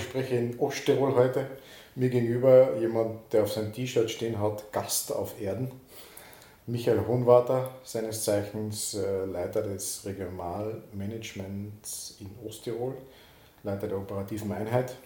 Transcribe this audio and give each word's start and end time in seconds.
ich 0.00 0.06
spreche 0.06 0.36
in 0.36 0.58
Osttirol 0.58 1.14
heute. 1.14 1.46
Mir 1.94 2.08
gegenüber 2.08 2.76
jemand, 2.78 3.30
der 3.32 3.42
auf 3.42 3.52
seinem 3.52 3.70
T-Shirt 3.72 4.10
stehen 4.10 4.40
hat, 4.40 4.72
Gast 4.72 5.12
auf 5.12 5.40
Erden. 5.40 5.70
Michael 6.66 7.06
Hohenwarter, 7.06 7.70
seines 7.84 8.24
Zeichens 8.24 8.94
äh, 8.94 9.26
Leiter 9.26 9.62
des 9.62 10.04
Regionalmanagements 10.06 12.16
in 12.20 12.30
Osttirol, 12.46 12.96
Leiter 13.62 13.88
der 13.88 13.98
operativen 13.98 14.50
Einheit. 14.52 14.96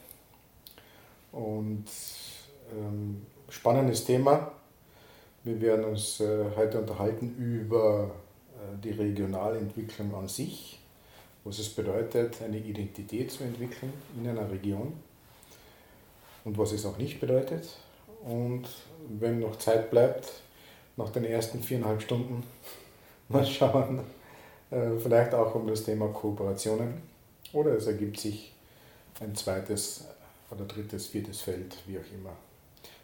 Und 1.33 1.87
ähm, 2.73 3.27
spannendes 3.49 4.05
Thema. 4.05 4.53
Wir 5.43 5.61
werden 5.61 5.87
uns 5.87 6.21
äh, 6.21 6.45
heute 6.57 6.79
unterhalten 6.79 7.35
über 7.37 8.13
äh, 8.54 8.59
die 8.82 8.90
Regionalentwicklung 8.90 10.15
an 10.15 10.29
sich, 10.29 10.79
was 11.44 11.58
es 11.58 11.68
bedeutet, 11.68 12.40
eine 12.43 12.58
Identität 12.58 13.30
zu 13.30 13.44
entwickeln 13.44 13.93
in 14.16 14.29
einer 14.29 14.50
Region 14.50 14.94
und 16.44 16.57
was 16.58 16.72
es 16.72 16.86
auch 16.86 16.96
nicht 16.96 17.20
bedeutet. 17.20 17.68
Und 18.25 18.64
wenn 19.20 19.40
noch 19.40 19.57
Zeit 19.58 19.90
bleibt, 19.90 20.32
nach 20.96 21.11
den 21.11 21.25
ersten 21.25 21.62
viereinhalb 21.62 22.00
Stunden 22.00 22.43
mal 23.29 23.44
schauen, 23.44 24.00
äh, 24.70 24.98
vielleicht 24.98 25.34
auch 25.34 25.54
um 25.54 25.67
das 25.67 25.84
Thema 25.84 26.08
Kooperationen 26.08 27.03
oder 27.53 27.72
es 27.72 27.86
ergibt 27.86 28.18
sich 28.18 28.53
ein 29.20 29.34
zweites 29.34 30.04
oder 30.50 30.64
drittes, 30.64 31.06
viertes 31.08 31.40
Feld, 31.40 31.76
wie 31.86 31.98
auch 31.98 32.19
immer. 32.19 32.33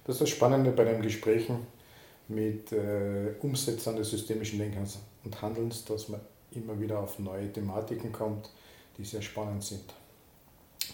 Das 0.04 0.16
ist 0.16 0.22
das 0.22 0.30
Spannende 0.30 0.70
bei 0.72 0.84
den 0.84 1.02
Gesprächen 1.02 1.66
mit 2.28 2.72
äh, 2.72 3.34
Umsetzern 3.40 3.96
des 3.96 4.10
systemischen 4.10 4.58
Denkens 4.58 4.98
und 5.24 5.42
Handelns, 5.42 5.84
dass 5.84 6.08
man 6.08 6.20
immer 6.52 6.78
wieder 6.80 6.98
auf 6.98 7.18
neue 7.18 7.52
Thematiken 7.52 8.12
kommt, 8.12 8.50
die 8.98 9.04
sehr 9.04 9.22
spannend 9.22 9.64
sind. 9.64 9.94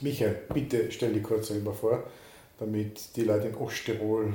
Michael, 0.00 0.42
bitte 0.52 0.90
stell 0.92 1.12
dich 1.12 1.22
kurz 1.22 1.48
darüber 1.48 1.72
vor, 1.72 2.04
damit 2.58 3.16
die 3.16 3.22
Leute 3.22 3.48
in 3.48 3.54
Osttirol 3.54 4.34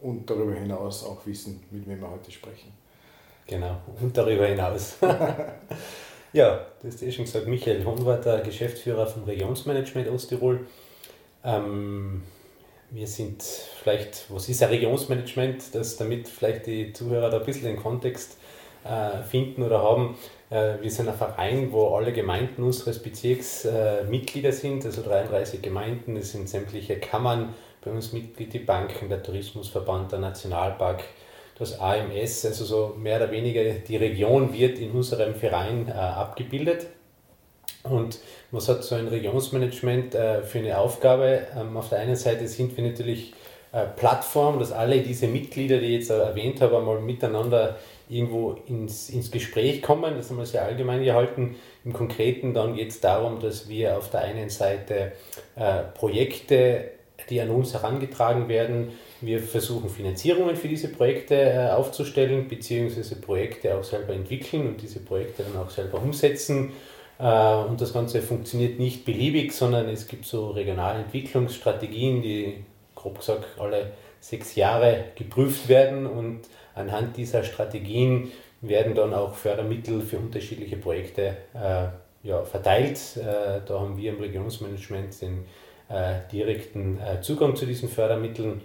und 0.00 0.28
darüber 0.28 0.54
hinaus 0.54 1.04
auch 1.04 1.24
wissen, 1.26 1.60
mit 1.70 1.88
wem 1.88 2.00
wir 2.00 2.10
heute 2.10 2.30
sprechen. 2.30 2.72
Genau, 3.46 3.78
und 4.00 4.16
darüber 4.16 4.46
hinaus. 4.46 4.96
ja, 6.32 6.66
du 6.80 6.88
hast 6.88 7.02
eh 7.02 7.10
schon 7.10 7.24
gesagt, 7.24 7.46
Michael 7.46 7.84
Hohenwarter, 7.84 8.40
Geschäftsführer 8.40 9.06
vom 9.06 9.24
Regionsmanagement 9.24 10.08
Osttirol. 10.08 10.66
Ähm, 11.44 12.22
wir 12.90 13.06
sind 13.06 13.42
vielleicht, 13.42 14.30
was 14.30 14.48
ist 14.48 14.62
ein 14.62 14.70
Regionsmanagement, 14.70 15.74
dass 15.74 15.96
damit 15.96 16.28
vielleicht 16.28 16.66
die 16.66 16.92
Zuhörer 16.92 17.30
da 17.30 17.38
ein 17.38 17.46
bisschen 17.46 17.64
den 17.64 17.76
Kontext 17.76 18.37
finden 19.28 19.62
oder 19.62 19.82
haben. 19.82 20.16
Äh, 20.50 20.74
wir 20.80 20.90
sind 20.90 21.08
ein 21.08 21.14
Verein, 21.14 21.72
wo 21.72 21.88
alle 21.94 22.12
Gemeinden 22.12 22.62
unseres 22.62 23.02
Bezirks 23.02 23.64
äh, 23.64 24.04
Mitglieder 24.04 24.52
sind, 24.52 24.84
also 24.84 25.02
33 25.02 25.60
Gemeinden, 25.60 26.16
es 26.16 26.32
sind 26.32 26.48
sämtliche 26.48 26.96
Kammern 26.96 27.54
bei 27.84 27.90
uns 27.90 28.12
Mitglied, 28.12 28.52
die 28.52 28.58
Banken, 28.58 29.08
der 29.08 29.22
Tourismusverband, 29.22 30.12
der 30.12 30.20
Nationalpark, 30.20 31.04
das 31.58 31.78
AMS, 31.78 32.46
also 32.46 32.64
so 32.64 32.94
mehr 32.96 33.16
oder 33.16 33.30
weniger 33.30 33.62
die 33.64 33.96
Region 33.96 34.52
wird 34.52 34.78
in 34.78 34.92
unserem 34.92 35.34
Verein 35.34 35.90
abgebildet. 35.90 36.86
Und 37.82 38.20
was 38.52 38.68
hat 38.68 38.84
so 38.84 38.94
ein 38.94 39.08
Regionsmanagement 39.08 40.12
für 40.12 40.58
eine 40.58 40.78
Aufgabe? 40.78 41.46
Ähm, 41.56 41.76
auf 41.76 41.88
der 41.88 41.98
einen 41.98 42.14
Seite 42.14 42.46
sind 42.46 42.76
wir 42.76 42.84
natürlich 42.84 43.32
Plattform, 43.96 44.60
dass 44.60 44.70
alle 44.70 45.00
diese 45.00 45.26
Mitglieder, 45.26 45.78
die 45.78 45.86
ich 45.86 46.00
jetzt 46.00 46.10
erwähnt 46.10 46.60
habe, 46.60 46.78
einmal 46.78 47.00
miteinander 47.00 47.76
irgendwo 48.08 48.56
ins, 48.66 49.10
ins 49.10 49.30
Gespräch 49.30 49.82
kommen. 49.82 50.16
Das 50.16 50.30
haben 50.30 50.38
wir 50.38 50.46
sehr 50.46 50.64
allgemein 50.64 51.02
gehalten. 51.02 51.56
Im 51.84 51.92
Konkreten 51.92 52.54
dann 52.54 52.74
geht 52.74 52.90
es 52.90 53.00
darum, 53.00 53.40
dass 53.40 53.68
wir 53.68 53.96
auf 53.96 54.10
der 54.10 54.20
einen 54.20 54.48
Seite 54.48 55.12
äh, 55.56 55.82
Projekte, 55.94 56.90
die 57.30 57.40
an 57.40 57.50
uns 57.50 57.74
herangetragen 57.74 58.48
werden, 58.48 58.92
wir 59.20 59.40
versuchen 59.40 59.90
Finanzierungen 59.90 60.54
für 60.54 60.68
diese 60.68 60.88
Projekte 60.88 61.34
äh, 61.34 61.70
aufzustellen, 61.70 62.46
beziehungsweise 62.46 63.16
Projekte 63.16 63.76
auch 63.76 63.84
selber 63.84 64.12
entwickeln 64.12 64.68
und 64.68 64.80
diese 64.80 65.00
Projekte 65.00 65.42
dann 65.42 65.60
auch 65.60 65.70
selber 65.70 66.00
umsetzen. 66.00 66.72
Äh, 67.18 67.54
und 67.54 67.80
das 67.80 67.92
Ganze 67.92 68.22
funktioniert 68.22 68.78
nicht 68.78 69.04
beliebig, 69.04 69.52
sondern 69.52 69.88
es 69.88 70.06
gibt 70.06 70.24
so 70.24 70.50
regionale 70.50 71.00
Entwicklungsstrategien, 71.00 72.22
die 72.22 72.64
grob 72.94 73.18
gesagt 73.18 73.46
alle 73.58 73.92
sechs 74.20 74.54
Jahre 74.54 75.06
geprüft 75.16 75.68
werden 75.68 76.06
und 76.06 76.40
Anhand 76.78 77.16
dieser 77.16 77.44
Strategien 77.44 78.30
werden 78.60 78.94
dann 78.94 79.14
auch 79.14 79.34
Fördermittel 79.34 80.00
für 80.00 80.18
unterschiedliche 80.18 80.76
Projekte 80.76 81.36
äh, 81.54 82.26
ja, 82.26 82.42
verteilt. 82.44 82.98
Äh, 83.16 83.60
da 83.66 83.80
haben 83.80 83.96
wir 83.96 84.12
im 84.12 84.20
Regionsmanagement 84.20 85.20
den 85.20 85.44
äh, 85.88 86.20
direkten 86.32 86.98
äh, 87.00 87.20
Zugang 87.20 87.56
zu 87.56 87.66
diesen 87.66 87.88
Fördermitteln 87.88 88.60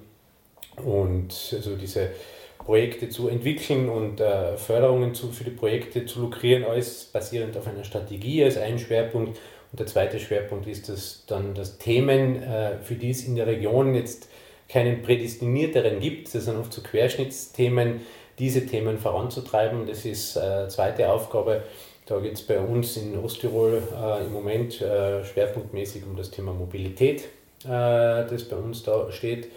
und 0.83 1.53
also 1.53 1.75
diese 1.75 2.09
Projekte 2.57 3.09
zu 3.09 3.27
entwickeln 3.27 3.89
und 3.89 4.19
äh, 4.19 4.57
Förderungen 4.57 5.13
zu, 5.13 5.31
für 5.31 5.43
die 5.43 5.51
Projekte 5.51 6.05
zu 6.05 6.21
lukrieren, 6.21 6.63
alles 6.63 7.05
basierend 7.05 7.57
auf 7.57 7.67
einer 7.67 7.83
Strategie 7.83 8.43
als 8.43 8.57
einen 8.57 8.79
Schwerpunkt. 8.79 9.37
Und 9.71 9.79
der 9.79 9.87
zweite 9.87 10.19
Schwerpunkt 10.19 10.67
ist 10.67 10.87
dass 10.89 11.25
dann 11.27 11.53
das 11.55 11.77
Themen, 11.77 12.41
äh, 12.41 12.77
für 12.81 12.95
die 12.95 13.09
es 13.09 13.25
in 13.25 13.35
der 13.35 13.47
Region 13.47 13.95
jetzt 13.95 14.29
keinen 14.69 15.01
prädestinierteren 15.01 15.99
gibt. 15.99 16.33
Das 16.33 16.45
sind 16.45 16.57
oft 16.57 16.73
so 16.73 16.81
Querschnittsthemen, 16.81 18.01
diese 18.39 18.65
Themen 18.65 18.97
voranzutreiben. 18.97 19.85
Das 19.87 20.05
ist 20.05 20.35
äh, 20.35 20.67
zweite 20.67 21.11
Aufgabe. 21.11 21.63
Da 22.05 22.19
geht 22.19 22.33
es 22.33 22.41
bei 22.41 22.59
uns 22.59 22.97
in 22.97 23.17
Osttirol 23.17 23.81
äh, 23.95 24.25
im 24.25 24.33
Moment 24.33 24.81
äh, 24.81 25.23
schwerpunktmäßig 25.23 26.03
um 26.05 26.17
das 26.17 26.31
Thema 26.31 26.51
Mobilität, 26.51 27.21
äh, 27.63 27.67
das 27.67 28.43
bei 28.43 28.57
uns 28.57 28.83
da 28.83 29.09
steht, 29.09 29.47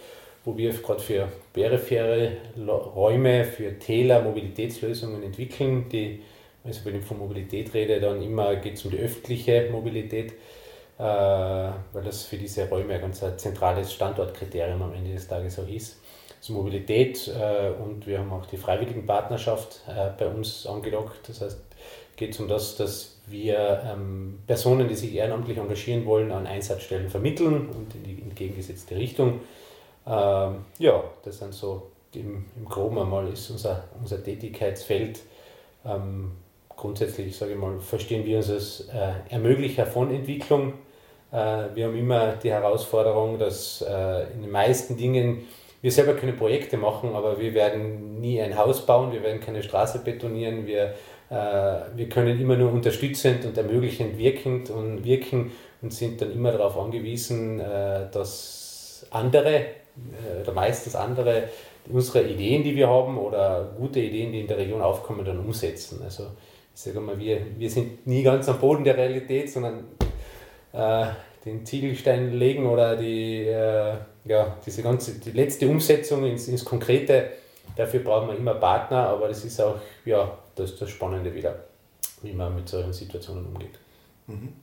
wo 0.45 0.57
wir 0.57 0.71
gerade 0.71 1.01
für 1.01 1.27
periphere 1.51 2.37
Räume, 2.95 3.43
für 3.43 3.77
Täler 3.77 4.21
Mobilitätslösungen 4.21 5.23
entwickeln, 5.23 5.89
die, 5.91 6.21
also 6.63 6.85
wenn 6.85 6.99
ich 6.99 7.03
von 7.03 7.17
Mobilität 7.17 7.73
rede, 7.73 7.99
dann 7.99 8.21
immer 8.21 8.55
geht 8.55 8.75
es 8.75 8.85
um 8.85 8.91
die 8.91 8.99
öffentliche 8.99 9.67
Mobilität 9.69 10.31
weil 11.03 12.03
das 12.03 12.23
für 12.23 12.37
diese 12.37 12.67
Räume 12.69 12.95
ein 12.95 13.01
ganz 13.01 13.23
zentrales 13.37 13.93
Standortkriterium 13.93 14.81
am 14.81 14.93
Ende 14.93 15.13
des 15.13 15.27
Tages 15.27 15.59
auch 15.59 15.67
ist. 15.67 15.97
Also 16.39 16.53
Mobilität 16.53 17.27
äh, 17.27 17.71
und 17.83 18.05
wir 18.05 18.19
haben 18.19 18.31
auch 18.31 18.45
die 18.45 18.57
Freiwilligenpartnerschaft 18.57 19.81
äh, 19.87 20.09
bei 20.17 20.27
uns 20.27 20.65
angedockt. 20.67 21.27
Das 21.27 21.41
heißt, 21.41 21.59
geht 22.15 22.31
es 22.31 22.39
um 22.39 22.47
das, 22.47 22.75
dass 22.75 23.17
wir 23.27 23.83
ähm, 23.85 24.39
Personen, 24.47 24.87
die 24.87 24.95
sich 24.95 25.13
ehrenamtlich 25.13 25.57
engagieren 25.57 26.05
wollen, 26.05 26.31
an 26.31 26.47
Einsatzstellen 26.47 27.09
vermitteln 27.09 27.69
und 27.69 27.93
in 27.95 28.03
die 28.03 28.21
entgegengesetzte 28.21 28.95
Richtung. 28.95 29.41
Ähm, 30.05 30.65
ja, 30.79 31.03
das 31.23 31.39
sind 31.39 31.53
so 31.53 31.91
im, 32.13 32.45
im 32.55 32.65
Groben 32.65 32.99
einmal 32.99 33.27
ist 33.27 33.49
unser, 33.49 33.83
unser 33.99 34.23
Tätigkeitsfeld. 34.23 35.21
Ähm, 35.85 36.31
grundsätzlich, 36.75 37.35
sage 37.35 37.53
ich 37.53 37.57
mal, 37.57 37.79
verstehen 37.79 38.25
wir 38.25 38.37
uns 38.37 38.49
als 38.49 38.87
äh, 38.89 39.13
Ermöglicher 39.29 39.85
von 39.85 40.11
Entwicklung 40.11 40.69
äh, 40.69 40.86
wir 41.31 41.85
haben 41.85 41.97
immer 41.97 42.33
die 42.33 42.51
Herausforderung, 42.51 43.37
dass 43.37 43.81
äh, 43.81 44.31
in 44.33 44.43
den 44.43 44.51
meisten 44.51 44.95
Dingen 44.95 45.45
wir 45.81 45.91
selber 45.91 46.13
keine 46.13 46.33
Projekte 46.33 46.77
machen, 46.77 47.15
aber 47.15 47.39
wir 47.39 47.53
werden 47.53 48.19
nie 48.19 48.41
ein 48.41 48.57
Haus 48.57 48.85
bauen, 48.85 49.11
wir 49.11 49.21
werden 49.23 49.39
keine 49.39 49.61
Straße 49.61 49.99
betonieren, 49.99 50.65
wir, 50.65 50.93
äh, 51.29 51.35
wir 51.95 52.09
können 52.09 52.39
immer 52.39 52.55
nur 52.55 52.71
unterstützend 52.71 53.45
und 53.45 53.57
ermöglichend 53.57 54.17
wirkend 54.17 54.69
und 54.69 55.03
wirken 55.03 55.51
und 55.81 55.93
sind 55.93 56.21
dann 56.21 56.31
immer 56.31 56.51
darauf 56.51 56.77
angewiesen, 56.77 57.59
dass 58.11 59.05
andere 59.11 59.65
oder 60.41 60.51
meistens 60.51 60.95
andere 60.95 61.49
unsere 61.89 62.27
Ideen, 62.27 62.63
die 62.63 62.75
wir 62.75 62.87
haben 62.87 63.17
oder 63.17 63.71
gute 63.77 63.99
Ideen, 63.99 64.31
die 64.31 64.41
in 64.41 64.47
der 64.47 64.57
Region 64.57 64.81
aufkommen, 64.81 65.23
dann 65.25 65.39
umsetzen. 65.39 66.01
Also 66.03 66.27
ich 66.73 66.81
sage 66.81 66.99
mal, 66.99 67.17
wir, 67.17 67.39
wir 67.57 67.69
sind 67.69 68.05
nie 68.05 68.23
ganz 68.23 68.47
am 68.49 68.59
Boden 68.59 68.83
der 68.83 68.97
Realität, 68.97 69.51
sondern 69.51 69.85
äh, 70.73 71.05
den 71.45 71.65
Ziegelstein 71.65 72.33
legen 72.33 72.67
oder 72.67 72.95
die, 72.95 73.43
äh, 73.45 73.93
ja, 74.25 74.57
diese 74.65 74.83
ganze, 74.83 75.19
die 75.19 75.31
letzte 75.31 75.67
Umsetzung 75.67 76.25
ins, 76.25 76.47
ins 76.47 76.65
Konkrete. 76.65 77.31
Dafür 77.75 78.01
brauchen 78.01 78.29
wir 78.29 78.35
immer 78.35 78.55
Partner, 78.55 79.07
aber 79.09 79.27
das 79.27 79.43
ist 79.45 79.59
auch 79.61 79.75
ja, 80.05 80.37
das, 80.55 80.75
das 80.75 80.89
Spannende 80.89 81.33
wieder, 81.33 81.55
wie 82.21 82.33
man 82.33 82.55
mit 82.55 82.67
solchen 82.67 82.93
Situationen 82.93 83.45
umgeht. 83.45 83.77
Mhm. 84.27 84.53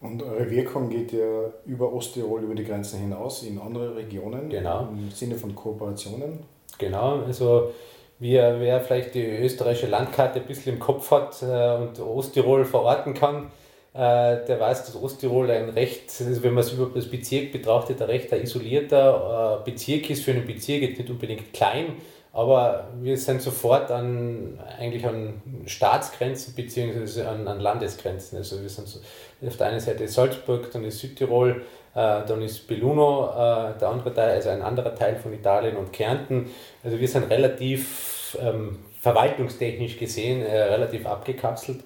Und 0.00 0.22
eure 0.22 0.50
Wirkung 0.50 0.88
geht 0.88 1.12
ja 1.12 1.44
über 1.64 1.92
Osttirol, 1.92 2.42
über 2.42 2.56
die 2.56 2.64
Grenzen 2.64 2.98
hinaus 3.00 3.44
in 3.44 3.58
andere 3.60 3.94
Regionen 3.94 4.50
genau. 4.50 4.88
im 4.90 5.10
Sinne 5.10 5.36
von 5.36 5.54
Kooperationen. 5.54 6.40
Genau, 6.76 7.20
also 7.20 7.72
wer, 8.18 8.58
wer 8.60 8.80
vielleicht 8.80 9.14
die 9.14 9.24
österreichische 9.24 9.86
Landkarte 9.86 10.40
ein 10.40 10.46
bisschen 10.46 10.74
im 10.74 10.80
Kopf 10.80 11.10
hat 11.12 11.40
äh, 11.42 11.76
und 11.76 12.00
Osttirol 12.00 12.64
verorten 12.64 13.14
kann, 13.14 13.50
der 13.94 14.58
weiß, 14.58 14.86
dass 14.86 14.96
Osttirol 14.96 15.50
ein 15.50 15.68
recht, 15.68 16.04
also 16.18 16.42
wenn 16.42 16.54
man 16.54 16.64
es 16.64 16.72
über 16.72 16.90
das 16.94 17.10
Bezirk 17.10 17.52
betrachtet, 17.52 18.00
ein 18.00 18.08
recht 18.08 18.32
isolierter 18.32 19.60
äh, 19.60 19.70
Bezirk 19.70 20.08
ist 20.08 20.24
für 20.24 20.30
einen 20.30 20.46
Bezirk, 20.46 20.80
nicht 20.80 21.10
unbedingt 21.10 21.52
klein, 21.52 21.96
aber 22.32 22.88
wir 23.00 23.18
sind 23.18 23.42
sofort 23.42 23.90
an, 23.90 24.58
eigentlich 24.78 25.06
an 25.06 25.42
Staatsgrenzen 25.66 26.54
bzw. 26.54 27.22
An, 27.22 27.46
an 27.46 27.60
Landesgrenzen. 27.60 28.38
Also 28.38 28.62
wir 28.62 28.70
sind 28.70 28.88
so, 28.88 29.00
auf 29.46 29.56
der 29.58 29.66
einen 29.66 29.80
Seite 29.80 30.08
Salzburg, 30.08 30.70
dann 30.72 30.84
ist 30.84 31.00
Südtirol, 31.00 31.62
Äh, 31.94 32.24
dann 32.26 32.40
ist 32.40 32.66
Belluno 32.66 33.28
äh, 33.28 33.78
der 33.78 33.88
andere 33.88 34.14
Teil, 34.14 34.30
also 34.30 34.48
ein 34.48 34.62
anderer 34.62 34.94
Teil 34.94 35.16
von 35.16 35.32
Italien 35.34 35.76
und 35.76 35.92
Kärnten. 35.92 36.50
Also 36.82 36.98
wir 36.98 37.06
sind 37.06 37.30
relativ 37.30 38.38
ähm, 38.40 38.78
verwaltungstechnisch 39.00 39.98
gesehen 39.98 40.42
äh, 40.42 40.62
relativ 40.62 41.06
abgekapselt. 41.06 41.80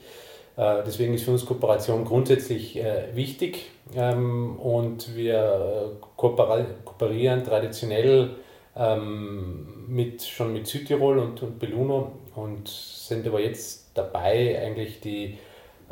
Äh, 0.56 0.82
deswegen 0.86 1.14
ist 1.14 1.24
für 1.24 1.32
uns 1.32 1.44
Kooperation 1.44 2.04
grundsätzlich 2.04 2.76
äh, 2.76 3.14
wichtig. 3.14 3.70
Ähm, 3.94 4.56
und 4.58 5.14
wir 5.14 5.92
kooperieren 6.16 7.44
traditionell 7.44 8.30
ähm, 8.76 9.84
mit, 9.88 10.22
schon 10.22 10.52
mit 10.52 10.66
Südtirol 10.66 11.18
und, 11.18 11.42
und 11.42 11.58
Belluno 11.58 12.12
und 12.34 12.68
sind 12.68 13.26
aber 13.26 13.40
jetzt 13.40 13.90
dabei, 13.94 14.60
eigentlich 14.60 15.00
die, 15.00 15.38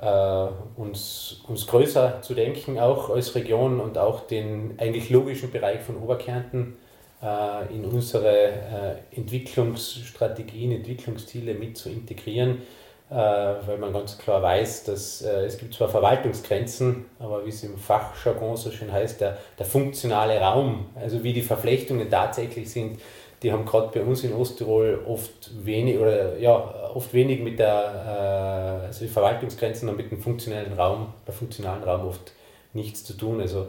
äh, 0.00 0.46
uns, 0.76 1.42
uns 1.46 1.66
größer 1.66 2.22
zu 2.22 2.34
denken, 2.34 2.78
auch 2.78 3.10
als 3.10 3.34
Region 3.34 3.80
und 3.80 3.98
auch 3.98 4.26
den 4.26 4.74
eigentlich 4.78 5.10
logischen 5.10 5.50
Bereich 5.50 5.80
von 5.80 5.96
Oberkärnten 5.96 6.76
äh, 7.22 7.74
in 7.74 7.84
unsere 7.84 8.48
äh, 8.48 9.16
Entwicklungsstrategien, 9.16 10.72
Entwicklungsziele 10.72 11.54
mit 11.54 11.78
zu 11.78 11.88
integrieren, 11.88 12.58
äh, 12.58 12.83
weil 13.16 13.78
man 13.78 13.92
ganz 13.92 14.18
klar 14.18 14.42
weiß, 14.42 14.84
dass 14.84 15.22
äh, 15.22 15.44
es 15.44 15.58
gibt 15.58 15.74
zwar 15.74 15.88
Verwaltungsgrenzen, 15.88 17.06
aber 17.18 17.44
wie 17.44 17.50
es 17.50 17.62
im 17.62 17.78
Fachjargon 17.78 18.56
so 18.56 18.70
schön 18.70 18.92
heißt, 18.92 19.20
der, 19.20 19.38
der 19.58 19.66
funktionale 19.66 20.40
Raum, 20.40 20.86
also 20.94 21.22
wie 21.22 21.32
die 21.32 21.42
Verflechtungen 21.42 22.10
tatsächlich 22.10 22.70
sind, 22.70 22.98
die 23.42 23.52
haben 23.52 23.66
gerade 23.66 23.90
bei 23.92 24.02
uns 24.02 24.24
in 24.24 24.32
Osttirol 24.32 25.04
oft 25.06 25.50
wenig 25.64 25.98
oder 25.98 26.38
ja, 26.38 26.90
oft 26.94 27.12
wenig 27.12 27.40
mit 27.40 27.58
der 27.58 28.82
äh, 28.82 28.86
also 28.86 29.04
die 29.04 29.10
Verwaltungsgrenzen 29.10 29.88
und 29.88 29.96
mit 29.96 30.10
dem 30.10 30.20
funktionellen 30.20 30.72
Raum, 30.72 31.12
bei 31.26 31.32
funktionalen 31.32 31.82
Raum 31.82 32.06
oft 32.06 32.32
nichts 32.72 33.04
zu 33.04 33.12
tun. 33.12 33.40
Also 33.40 33.68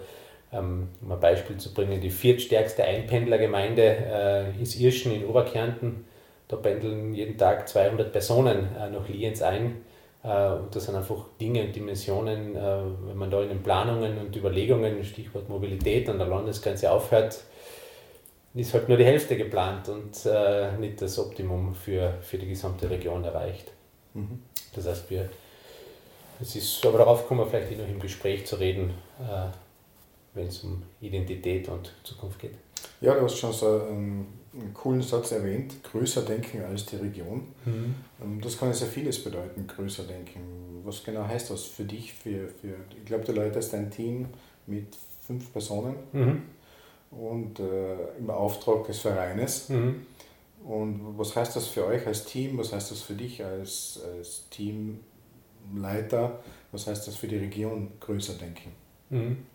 ähm, 0.54 0.88
um 1.02 1.12
ein 1.12 1.20
Beispiel 1.20 1.58
zu 1.58 1.74
bringen, 1.74 2.00
die 2.00 2.10
viertstärkste 2.10 2.84
Einpendlergemeinde 2.84 4.54
äh, 4.58 4.62
ist 4.62 4.80
Irschen 4.80 5.14
in 5.14 5.26
Oberkärnten. 5.26 6.06
Da 6.48 6.58
pendeln 6.58 7.14
jeden 7.14 7.38
Tag 7.38 7.68
200 7.68 8.12
Personen 8.12 8.70
äh, 8.80 8.90
nach 8.90 9.08
Lienz 9.10 9.42
ein. 9.42 9.82
Äh, 10.24 10.52
und 10.52 10.76
das 10.76 10.86
sind 10.86 10.96
einfach 10.96 11.26
Dinge 11.40 11.64
und 11.66 11.76
Dimensionen, 11.76 12.56
äh, 12.56 12.82
wenn 13.08 13.18
man 13.18 13.32
da 13.32 13.42
in 13.42 13.50
den 13.50 13.64
Planungen 13.64 14.18
und 14.20 14.36
Überlegungen, 14.36 15.04
Stichwort 15.04 15.50
Mobilität 15.50 16.10
an 16.10 16.20
der 16.20 16.28
Landesgrenze 16.28 16.92
aufhört, 16.92 17.40
ist 18.54 18.74
halt 18.74 18.88
nur 18.88 18.98
die 18.98 19.06
Hälfte 19.06 19.36
geplant 19.36 19.90
und 19.90 20.14
nicht 20.80 21.02
das 21.02 21.20
Optimum 21.20 21.76
für, 21.76 22.14
für 22.22 22.38
die 22.38 22.48
gesamte 22.48 22.90
Region 22.90 23.22
erreicht. 23.26 23.70
Mhm. 24.14 24.44
Das 24.74 24.88
heißt, 24.88 25.10
wir, 25.10 25.28
es 26.40 26.56
ist, 26.56 26.86
aber 26.86 27.00
darauf 27.00 27.28
kommen 27.28 27.42
wir 27.42 27.48
vielleicht 27.48 27.74
eh 27.74 27.76
noch 27.76 27.90
im 27.90 28.00
Gespräch 28.00 28.46
zu 28.46 28.56
reden, 28.56 28.94
wenn 30.34 30.48
es 30.48 30.64
um 30.64 30.84
Identität 31.02 31.68
und 31.68 31.94
Zukunft 32.04 32.40
geht. 32.40 32.54
Ja, 33.02 33.14
du 33.14 33.24
hast 33.24 33.38
schon 33.38 33.52
so 33.52 33.82
einen, 33.90 34.40
einen 34.60 34.74
coolen 34.74 35.02
Satz 35.02 35.32
erwähnt, 35.32 35.84
größer 35.84 36.22
denken 36.22 36.64
als 36.64 36.86
die 36.86 36.96
Region. 36.96 37.48
Mhm. 37.66 37.96
Ähm, 38.22 38.42
das 38.42 38.58
kann 38.58 38.70
ja 38.70 38.74
sehr 38.74 38.88
vieles 38.88 39.24
bedeuten, 39.24 39.68
größer 39.68 40.04
denken. 40.04 40.82
Was 40.84 41.04
genau 41.04 41.28
heißt 41.28 41.50
das 41.50 41.64
für 41.64 41.84
dich? 41.84 42.14
Für, 42.14 42.48
für, 42.48 42.76
ich 42.98 43.06
glaube, 43.06 43.26
du 43.26 43.32
leitest 43.32 43.74
ein 43.74 43.92
Team 43.92 44.28
mit 44.68 44.96
fünf 45.26 45.52
Personen. 45.52 45.96
Mhm 46.14 46.42
und 47.12 47.60
äh, 47.60 48.18
im 48.20 48.30
Auftrag 48.30 48.86
des 48.88 49.00
Vereines. 49.00 49.70
Mhm. 49.70 50.06
Und 50.64 51.18
was 51.18 51.36
heißt 51.36 51.56
das 51.56 51.68
für 51.68 51.86
euch 51.86 52.06
als 52.08 52.26
Team? 52.26 52.58
Was 52.58 52.74
heißt 52.74 52.92
das 52.92 53.02
für 53.02 53.14
dich 53.14 53.44
als, 53.44 54.00
als 54.18 54.50
Teamleiter? 54.50 56.40
Was 56.72 56.88
heißt 56.88 57.08
das 57.08 57.16
für 57.16 57.28
die 57.28 57.38
Region 57.38 57.92
größer 58.00 58.34
denken? 58.34 58.72
Mhm. 59.10 59.46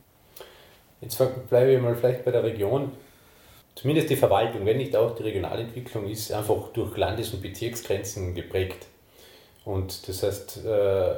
Jetzt 1.01 1.19
bleibe 1.49 1.73
ich 1.73 1.81
mal 1.81 1.97
vielleicht 1.97 2.25
bei 2.25 2.31
der 2.31 2.45
Region. 2.45 2.93
Zumindest 3.81 4.11
die 4.11 4.17
Verwaltung, 4.17 4.67
wenn 4.67 4.77
nicht 4.77 4.95
auch 4.95 5.15
die 5.15 5.23
Regionalentwicklung, 5.23 6.07
ist 6.07 6.31
einfach 6.33 6.69
durch 6.75 6.99
Landes- 6.99 7.33
und 7.33 7.41
Bezirksgrenzen 7.41 8.35
geprägt. 8.35 8.87
Und 9.65 10.07
das 10.07 10.23
heißt, 10.23 10.67
äh, 10.67 11.15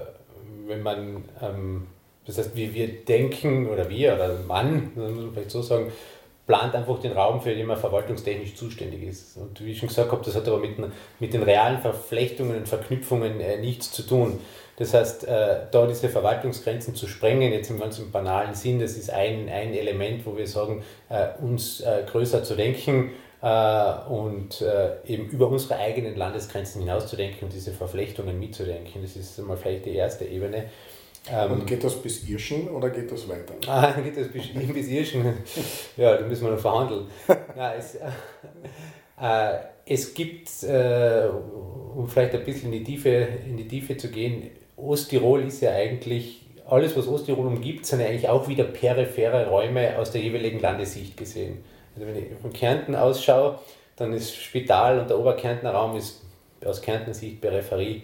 wenn 0.69 0.81
man, 0.81 1.25
ähm, 1.43 1.88
das 2.25 2.38
heißt, 2.38 2.55
wie 2.55 2.73
wir 2.73 2.87
denken, 3.05 3.69
oder 3.69 3.91
wir, 3.91 4.14
oder 4.14 4.38
Mann, 4.47 4.93
muss 4.94 5.11
man 5.11 5.32
vielleicht 5.32 5.50
so 5.50 5.61
sagen, 5.61 5.91
plant 6.46 6.74
einfach 6.74 6.98
den 7.00 7.12
Raum, 7.12 7.40
für 7.40 7.54
den 7.54 7.66
man 7.66 7.76
verwaltungstechnisch 7.76 8.56
zuständig 8.56 9.02
ist. 9.02 9.36
Und 9.36 9.64
wie 9.64 9.72
ich 9.72 9.78
schon 9.78 9.88
gesagt 9.88 10.10
habe, 10.10 10.24
das 10.24 10.34
hat 10.34 10.48
aber 10.48 10.58
mit, 10.58 10.76
mit 11.20 11.32
den 11.32 11.42
realen 11.42 11.80
Verflechtungen 11.80 12.56
und 12.56 12.68
Verknüpfungen 12.68 13.40
äh, 13.40 13.58
nichts 13.58 13.92
zu 13.92 14.02
tun. 14.02 14.40
Das 14.76 14.94
heißt, 14.94 15.28
äh, 15.28 15.60
da 15.70 15.86
diese 15.86 16.08
Verwaltungsgrenzen 16.08 16.94
zu 16.94 17.06
sprengen, 17.06 17.52
jetzt 17.52 17.70
im 17.70 17.78
ganz 17.78 18.00
banalen 18.00 18.54
Sinn, 18.54 18.80
das 18.80 18.96
ist 18.96 19.10
ein, 19.10 19.48
ein 19.48 19.74
Element, 19.74 20.26
wo 20.26 20.36
wir 20.36 20.46
sagen, 20.46 20.82
äh, 21.08 21.28
uns 21.40 21.80
äh, 21.80 22.02
größer 22.10 22.42
zu 22.42 22.56
denken 22.56 23.10
äh, 23.42 23.92
und 24.08 24.60
äh, 24.62 24.96
eben 25.06 25.28
über 25.28 25.48
unsere 25.48 25.76
eigenen 25.76 26.16
Landesgrenzen 26.16 26.80
hinauszudenken 26.80 27.44
und 27.44 27.52
diese 27.52 27.72
Verflechtungen 27.72 28.40
mitzudenken. 28.40 29.02
Das 29.02 29.14
ist 29.14 29.38
mal 29.38 29.56
vielleicht 29.56 29.84
die 29.84 29.94
erste 29.94 30.24
Ebene. 30.24 30.64
Ähm, 31.30 31.52
und 31.52 31.66
geht 31.66 31.84
das 31.84 31.94
bis 32.02 32.28
Irschen 32.28 32.69
oder 32.69 32.90
geht 32.90 33.10
das 33.10 33.28
weiter? 33.28 33.54
Ah, 33.69 33.92
geht 34.00 34.16
das 34.16 34.28
bis, 34.28 34.48
bis 34.74 34.88
Irschen? 34.88 35.24
ja, 35.96 36.16
da 36.16 36.26
müssen 36.26 36.44
wir 36.44 36.52
noch 36.52 36.58
verhandeln. 36.58 37.06
ja, 37.56 37.74
es, 37.74 37.94
äh, 37.94 39.58
es 39.86 40.14
gibt, 40.14 40.48
äh, 40.64 41.28
um 41.94 42.08
vielleicht 42.08 42.34
ein 42.34 42.44
bisschen 42.44 42.72
in 42.72 42.78
die, 42.78 42.84
Tiefe, 42.84 43.28
in 43.46 43.56
die 43.56 43.69
Tiefe 43.69 43.96
zu 43.96 44.10
gehen, 44.10 44.50
Osttirol 44.76 45.42
ist 45.44 45.60
ja 45.60 45.72
eigentlich, 45.72 46.46
alles 46.66 46.96
was 46.96 47.06
Osttirol 47.06 47.46
umgibt, 47.46 47.86
sind 47.86 48.00
ja 48.00 48.06
eigentlich 48.06 48.28
auch 48.28 48.48
wieder 48.48 48.64
periphere 48.64 49.48
Räume 49.48 49.98
aus 49.98 50.10
der 50.10 50.22
jeweiligen 50.22 50.60
Landessicht 50.60 51.16
gesehen. 51.16 51.62
Also 51.94 52.08
wenn 52.08 52.16
ich 52.16 52.25
von 52.40 52.52
Kärnten 52.52 52.96
ausschaue, 52.96 53.58
dann 53.96 54.12
ist 54.12 54.34
Spital 54.34 54.98
und 54.98 55.10
der 55.10 55.18
Oberkärntner 55.18 55.70
Raum 55.70 55.96
ist 55.96 56.22
aus 56.64 56.80
Kärntner 56.80 57.14
Sicht 57.14 57.40
Peripherie. 57.40 58.02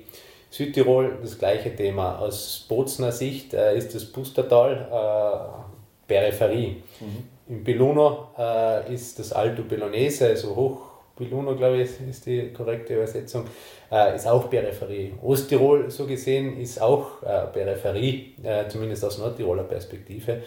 Südtirol 0.51 1.19
das 1.23 1.39
gleiche 1.39 1.75
Thema. 1.75 2.19
Aus 2.19 2.65
Bozner 2.69 3.13
Sicht 3.13 3.55
äh, 3.55 3.77
ist 3.77 3.95
das 3.95 4.05
Pustertal 4.07 4.89
äh, 4.91 6.09
Peripherie. 6.09 6.83
Mhm. 7.01 7.55
In 7.55 7.65
Belluno 7.65 8.29
äh, 8.39 8.93
ist 8.93 9.19
das 9.19 9.33
Alto 9.33 9.63
Bellonese, 9.63 10.29
also 10.29 10.55
hoch 10.55 10.81
Belluno, 11.19 11.57
glaube 11.57 11.79
ich, 11.79 11.91
ist 12.09 12.27
die 12.27 12.53
korrekte 12.53 12.95
Übersetzung, 12.95 13.45
äh, 13.91 14.15
ist 14.15 14.27
auch 14.27 14.49
Peripherie. 14.49 15.15
Osttirol, 15.23 15.91
so 15.91 16.07
gesehen, 16.07 16.59
ist 16.61 16.81
auch 16.81 17.23
äh, 17.23 17.47
Peripherie, 17.53 18.35
äh, 18.43 18.69
zumindest 18.69 19.05
aus 19.05 19.19
Nordtiroler 19.19 19.65
Perspektive. 19.65 20.43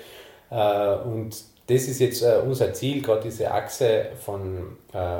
und 0.49 1.29
das 1.67 1.83
ist 1.83 2.01
jetzt 2.01 2.25
unser 2.45 2.73
Ziel, 2.73 3.01
gerade 3.01 3.21
diese 3.21 3.49
Achse 3.49 4.07
von 4.19 4.75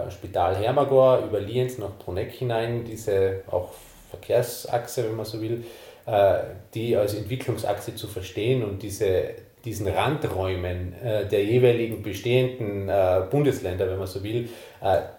Spital 0.10 0.58
Hermagor 0.58 1.20
über 1.20 1.40
Lienz 1.40 1.78
nach 1.78 1.98
Bruneck 1.98 2.32
hinein, 2.32 2.84
diese 2.84 3.44
auch 3.50 3.70
Verkehrsachse, 4.12 5.06
wenn 5.06 5.16
man 5.16 5.26
so 5.26 5.42
will, 5.42 5.64
äh, 6.06 6.40
die 6.74 6.96
als 6.96 7.14
Entwicklungsachse 7.14 7.96
zu 7.96 8.08
verstehen 8.08 8.64
und 8.64 8.82
diese, 8.84 9.36
diesen 9.64 9.88
Randräumen 9.88 10.94
äh, 11.02 11.28
der 11.28 11.46
jeweiligen 11.46 12.02
bestehenden 12.02 12.90
äh, 12.90 13.24
Bundesländer, 13.30 13.90
wenn 13.90 13.98
man 13.98 14.08
so 14.08 14.24
will, 14.24 14.50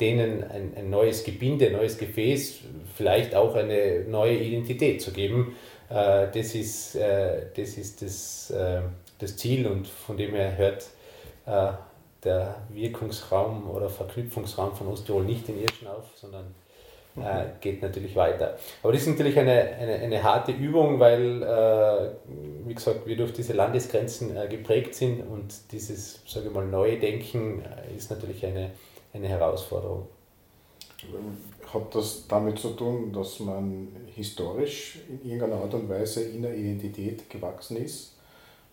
denen 0.01 0.43
ein, 0.43 0.73
ein 0.77 0.91
neues 0.91 1.23
Gebinde, 1.23 1.67
ein 1.67 1.75
neues 1.75 1.99
Gefäß, 1.99 2.59
vielleicht 2.97 3.35
auch 3.35 3.55
eine 3.55 4.05
neue 4.09 4.37
Identität 4.37 5.01
zu 5.01 5.13
geben. 5.13 5.55
Das 5.89 6.57
ist 6.57 6.97
das, 6.97 7.77
ist 7.77 8.03
das, 8.03 8.53
das 9.19 9.37
Ziel 9.37 9.69
und 9.69 9.87
von 9.87 10.17
dem 10.17 10.35
her 10.35 10.57
hört 10.57 10.89
der 12.25 12.57
Wirkungsraum 12.71 13.71
oder 13.71 13.89
Verknüpfungsraum 13.89 14.75
von 14.75 14.89
Osttirol 14.89 15.23
nicht 15.23 15.49
in 15.49 15.63
Irschen 15.63 15.87
auf, 15.87 16.07
sondern 16.17 16.53
äh, 17.17 17.45
geht 17.61 17.83
natürlich 17.83 18.17
weiter. 18.17 18.57
Aber 18.83 18.93
das 18.93 19.03
ist 19.03 19.09
natürlich 19.09 19.39
eine, 19.39 19.53
eine, 19.53 19.95
eine 19.97 20.23
harte 20.23 20.53
Übung, 20.53 20.99
weil, 20.99 21.43
äh, 21.43 22.11
wie 22.67 22.75
gesagt, 22.75 23.07
wir 23.07 23.17
durch 23.17 23.33
diese 23.33 23.53
Landesgrenzen 23.53 24.37
äh, 24.37 24.49
geprägt 24.49 24.95
sind 24.95 25.21
und 25.21 25.53
dieses, 25.73 26.21
sage 26.27 26.49
ich 26.49 26.55
mal, 26.55 26.67
neue 26.67 26.99
Denken 26.99 27.63
äh, 27.63 27.97
ist 27.97 28.11
natürlich 28.11 28.45
eine, 28.47 28.71
eine 29.13 29.29
Herausforderung. 29.29 30.09
Hat 31.73 31.95
das 31.95 32.27
damit 32.29 32.59
zu 32.59 32.71
tun, 32.71 33.13
dass 33.13 33.41
man 33.41 33.89
historisch 34.15 35.01
in 35.09 35.29
irgendeiner 35.29 35.63
Art 35.63 35.75
und 35.75 35.89
Weise 35.89 36.23
in 36.23 36.43
der 36.43 36.55
Identität 36.55 37.29
gewachsen 37.29 37.77
ist, 37.77 38.17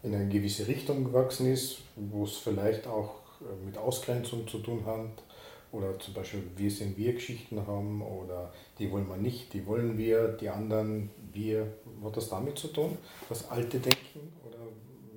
in 0.03 0.15
eine 0.15 0.29
gewisse 0.29 0.67
Richtung 0.67 1.03
gewachsen 1.03 1.51
ist, 1.51 1.79
wo 1.96 2.24
es 2.24 2.38
vielleicht 2.38 2.88
auch 2.88 3.15
äh, 3.41 3.65
mit 3.65 3.77
Ausgrenzung 3.77 4.48
zu 4.48 4.60
tun 4.60 4.86
hat? 4.86 5.24
Oder 5.71 5.99
zum 5.99 6.15
Beispiel 6.15 6.43
wir 6.55 6.71
sind 6.71 6.97
wir 6.97 7.13
Geschichten 7.13 7.65
haben 7.67 8.01
oder 8.01 8.51
die 8.79 8.91
wollen 8.91 9.07
wir 9.07 9.17
nicht, 9.17 9.53
die 9.53 9.65
wollen 9.67 9.97
wir, 9.97 10.29
die 10.29 10.49
anderen 10.49 11.11
wir. 11.31 11.67
Hat 12.03 12.17
das 12.17 12.29
damit 12.29 12.57
zu 12.57 12.69
tun? 12.69 12.97
Das 13.27 13.49
alte 13.51 13.79
Denken 13.79 14.33
oder 14.47 14.57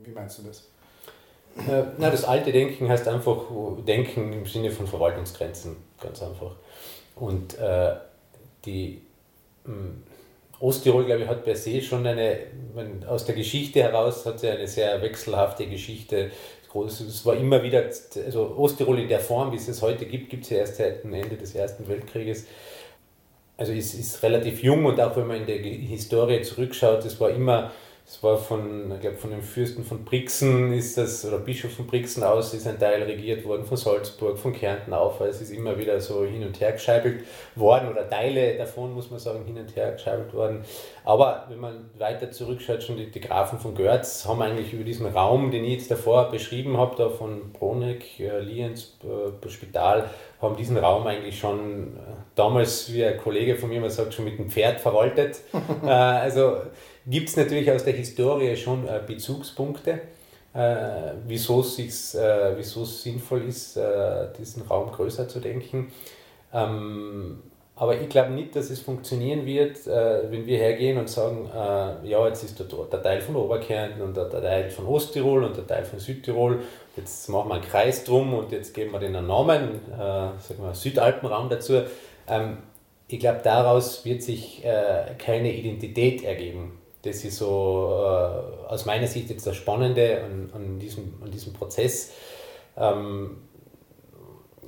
wie 0.05 0.11
meinst 0.11 0.39
du 0.39 0.43
das? 0.43 0.69
Na, 1.99 2.11
das 2.11 2.25
alte 2.25 2.53
Denken 2.53 2.89
heißt 2.89 3.09
einfach 3.09 3.45
Denken 3.87 4.33
im 4.33 4.47
Sinne 4.47 4.71
von 4.71 4.87
Verwaltungsgrenzen, 4.87 5.77
ganz 6.01 6.23
einfach. 6.23 6.57
Und 7.17 7.59
äh, 7.59 7.95
die 8.65 9.03
mh, 9.65 9.75
hm, 9.75 10.03
Osttirol, 10.61 11.05
glaube 11.05 11.23
ich, 11.23 11.29
hat 11.29 11.45
per 11.45 11.57
se 11.57 11.83
schon 11.83 12.07
eine, 12.07 12.39
aus 13.09 13.25
der 13.25 13.35
Geschichte 13.35 13.83
heraus 13.83 14.25
hat 14.25 14.39
sie 14.39 14.49
eine 14.49 14.69
sehr 14.69 15.03
wechselhafte 15.03 15.67
Geschichte 15.67 16.31
groß. 16.73 17.01
Es 17.01 17.25
war 17.25 17.37
immer 17.37 17.63
wieder, 17.63 17.85
also 18.25 18.55
Osttirol 18.57 18.99
in 18.99 19.09
der 19.09 19.21
Form, 19.21 19.53
wie 19.53 19.57
es 19.57 19.69
es 19.69 19.83
heute 19.83 20.07
gibt, 20.07 20.31
gibt 20.31 20.45
es 20.45 20.51
ja 20.51 20.59
erst 20.59 20.77
seit 20.77 21.05
dem 21.05 21.15
Ende 21.15 21.37
des 21.37 21.55
Ersten 21.55 21.87
Weltkrieges. 21.87 22.47
Also 23.57 23.73
es 23.73 23.95
ist 23.95 24.23
relativ 24.23 24.63
jung 24.63 24.87
und 24.87 25.01
auch 25.01 25.17
wenn 25.17 25.27
man 25.27 25.37
in 25.37 25.47
der 25.47 25.59
Historie 25.59 26.43
zurückschaut, 26.43 27.05
es 27.05 27.21
war 27.21 27.31
immer 27.31 27.71
es 28.05 28.23
war 28.23 28.37
von, 28.37 28.93
ich 28.93 29.01
glaube, 29.01 29.17
von 29.17 29.31
dem 29.31 29.43
Fürsten 29.43 29.85
von 29.85 30.05
Brixen 30.05 30.73
ist 30.73 30.99
das, 30.99 31.25
oder 31.25 31.39
Bischof 31.39 31.73
von 31.73 31.87
Brixen 31.87 32.23
aus 32.25 32.53
ist 32.53 32.67
ein 32.67 32.79
Teil 32.79 33.03
regiert 33.05 33.45
worden, 33.45 33.65
von 33.65 33.77
Salzburg, 33.77 34.39
von 34.39 34.53
Kärnten 34.53 34.93
auf. 34.93 35.21
Also 35.21 35.37
es 35.37 35.51
ist 35.51 35.57
immer 35.57 35.79
wieder 35.79 35.99
so 36.01 36.25
hin 36.25 36.45
und 36.45 36.61
her 36.61 36.73
gescheibelt 36.73 37.25
worden, 37.55 37.89
oder 37.89 38.09
Teile 38.09 38.57
davon, 38.59 38.93
muss 38.93 39.11
man 39.11 39.21
sagen, 39.21 39.45
hin 39.45 39.57
und 39.57 39.75
her 39.77 39.93
gescheibelt 39.93 40.35
worden. 40.35 40.65
Aber 41.05 41.47
wenn 41.49 41.61
man 41.61 41.91
weiter 41.97 42.31
zurückschaut, 42.31 42.83
schon 42.83 42.97
die, 42.97 43.11
die 43.11 43.21
Grafen 43.21 43.59
von 43.59 43.75
Görz 43.75 44.27
haben 44.27 44.43
eigentlich 44.43 44.73
über 44.73 44.85
diesen 44.85 45.07
Raum, 45.07 45.51
den 45.51 45.65
ich 45.65 45.73
jetzt 45.73 45.91
davor 45.91 46.31
beschrieben 46.31 46.77
habe, 46.77 46.97
da 46.97 47.09
von 47.09 47.53
Broneck, 47.53 48.19
äh, 48.21 48.41
Lienz, 48.41 48.99
äh, 49.05 49.49
Spital, 49.49 50.11
haben 50.43 50.57
diesen 50.57 50.77
Raum 50.77 51.07
eigentlich 51.07 51.39
schon 51.39 51.97
äh, 51.97 52.01
damals, 52.35 52.93
wie 52.93 53.05
ein 53.05 53.17
Kollege 53.19 53.57
von 53.57 53.69
mir 53.69 53.81
mal 53.81 53.91
sagt, 53.91 54.13
schon 54.13 54.25
mit 54.25 54.39
dem 54.39 54.51
Pferd 54.51 54.81
verwaltet. 54.81 55.41
äh, 55.85 55.87
also 55.87 56.57
gibt 57.07 57.29
es 57.29 57.37
natürlich 57.37 57.71
aus 57.71 57.85
der 57.85 57.95
Historie 57.95 58.57
schon 58.57 58.87
äh, 58.87 59.01
Bezugspunkte, 59.07 60.01
wieso 61.27 61.61
es 61.61 62.15
äh, 62.15 62.63
sinnvoll 62.63 63.49
ist, 63.49 63.79
diesen 64.39 64.63
Raum 64.65 64.93
größer 64.93 65.27
zu 65.27 65.41
denken. 65.41 65.91
Aber 67.83 68.01
ich 68.01 68.09
glaube 68.09 68.31
nicht, 68.31 68.55
dass 68.55 68.71
es 68.71 68.79
funktionieren 68.79 69.45
wird, 69.45 69.89
äh, 69.89 70.31
wenn 70.31 70.47
wir 70.47 70.57
hergehen 70.57 70.99
und 70.99 71.11
sagen, 71.11 71.51
äh, 71.53 72.09
ja, 72.09 72.29
jetzt 72.29 72.45
ist 72.45 72.57
der, 72.61 72.67
der 72.67 73.03
Teil 73.03 73.21
von 73.21 73.35
Oberkärnten 73.35 74.01
und 74.03 74.17
der, 74.17 74.27
der, 74.27 74.41
Teil 74.41 74.71
von 74.71 74.87
Osttirol 74.87 75.43
und 75.43 75.57
der 75.57 75.67
Teil 75.67 75.85
von 75.85 75.99
Südtirol. 75.99 76.61
Jetzt 76.97 77.29
machen 77.29 77.49
wir 77.49 77.57
einen 77.57 77.65
Kreis 77.65 78.05
drum 78.05 78.35
und 78.35 78.53
jetzt 78.53 78.73
geben 78.73 78.93
wir 78.93 79.01
den 79.01 79.17
einen 79.17 79.27
Namen, 79.27 79.81
äh, 79.93 79.99
sagen 79.99 80.61
wir 80.61 80.75
Südalpenraum 80.75 81.49
dazu. 81.49 81.83
Ähm, 82.29 82.59
ich 83.09 83.19
glaube, 83.19 83.41
daraus 83.43 84.05
wird 84.05 84.23
sich 84.23 84.65
äh, 84.65 85.17
keine 85.19 85.53
Identität 85.53 86.23
ergeben 86.23 86.79
das 87.03 87.25
ist 87.25 87.39
so 87.39 88.01
äh, 88.01 88.69
aus 88.69 88.87
meiner 88.87 89.09
Sicht 89.09 89.29
jetzt 89.29 89.45
das 89.45 89.57
Spannende 89.57 90.23
an, 90.23 90.51
an, 90.55 90.79
diesem, 90.79 91.21
an 91.21 91.33
diesem 91.33 91.53
Prozess, 91.53 92.13
ähm, 92.77 93.39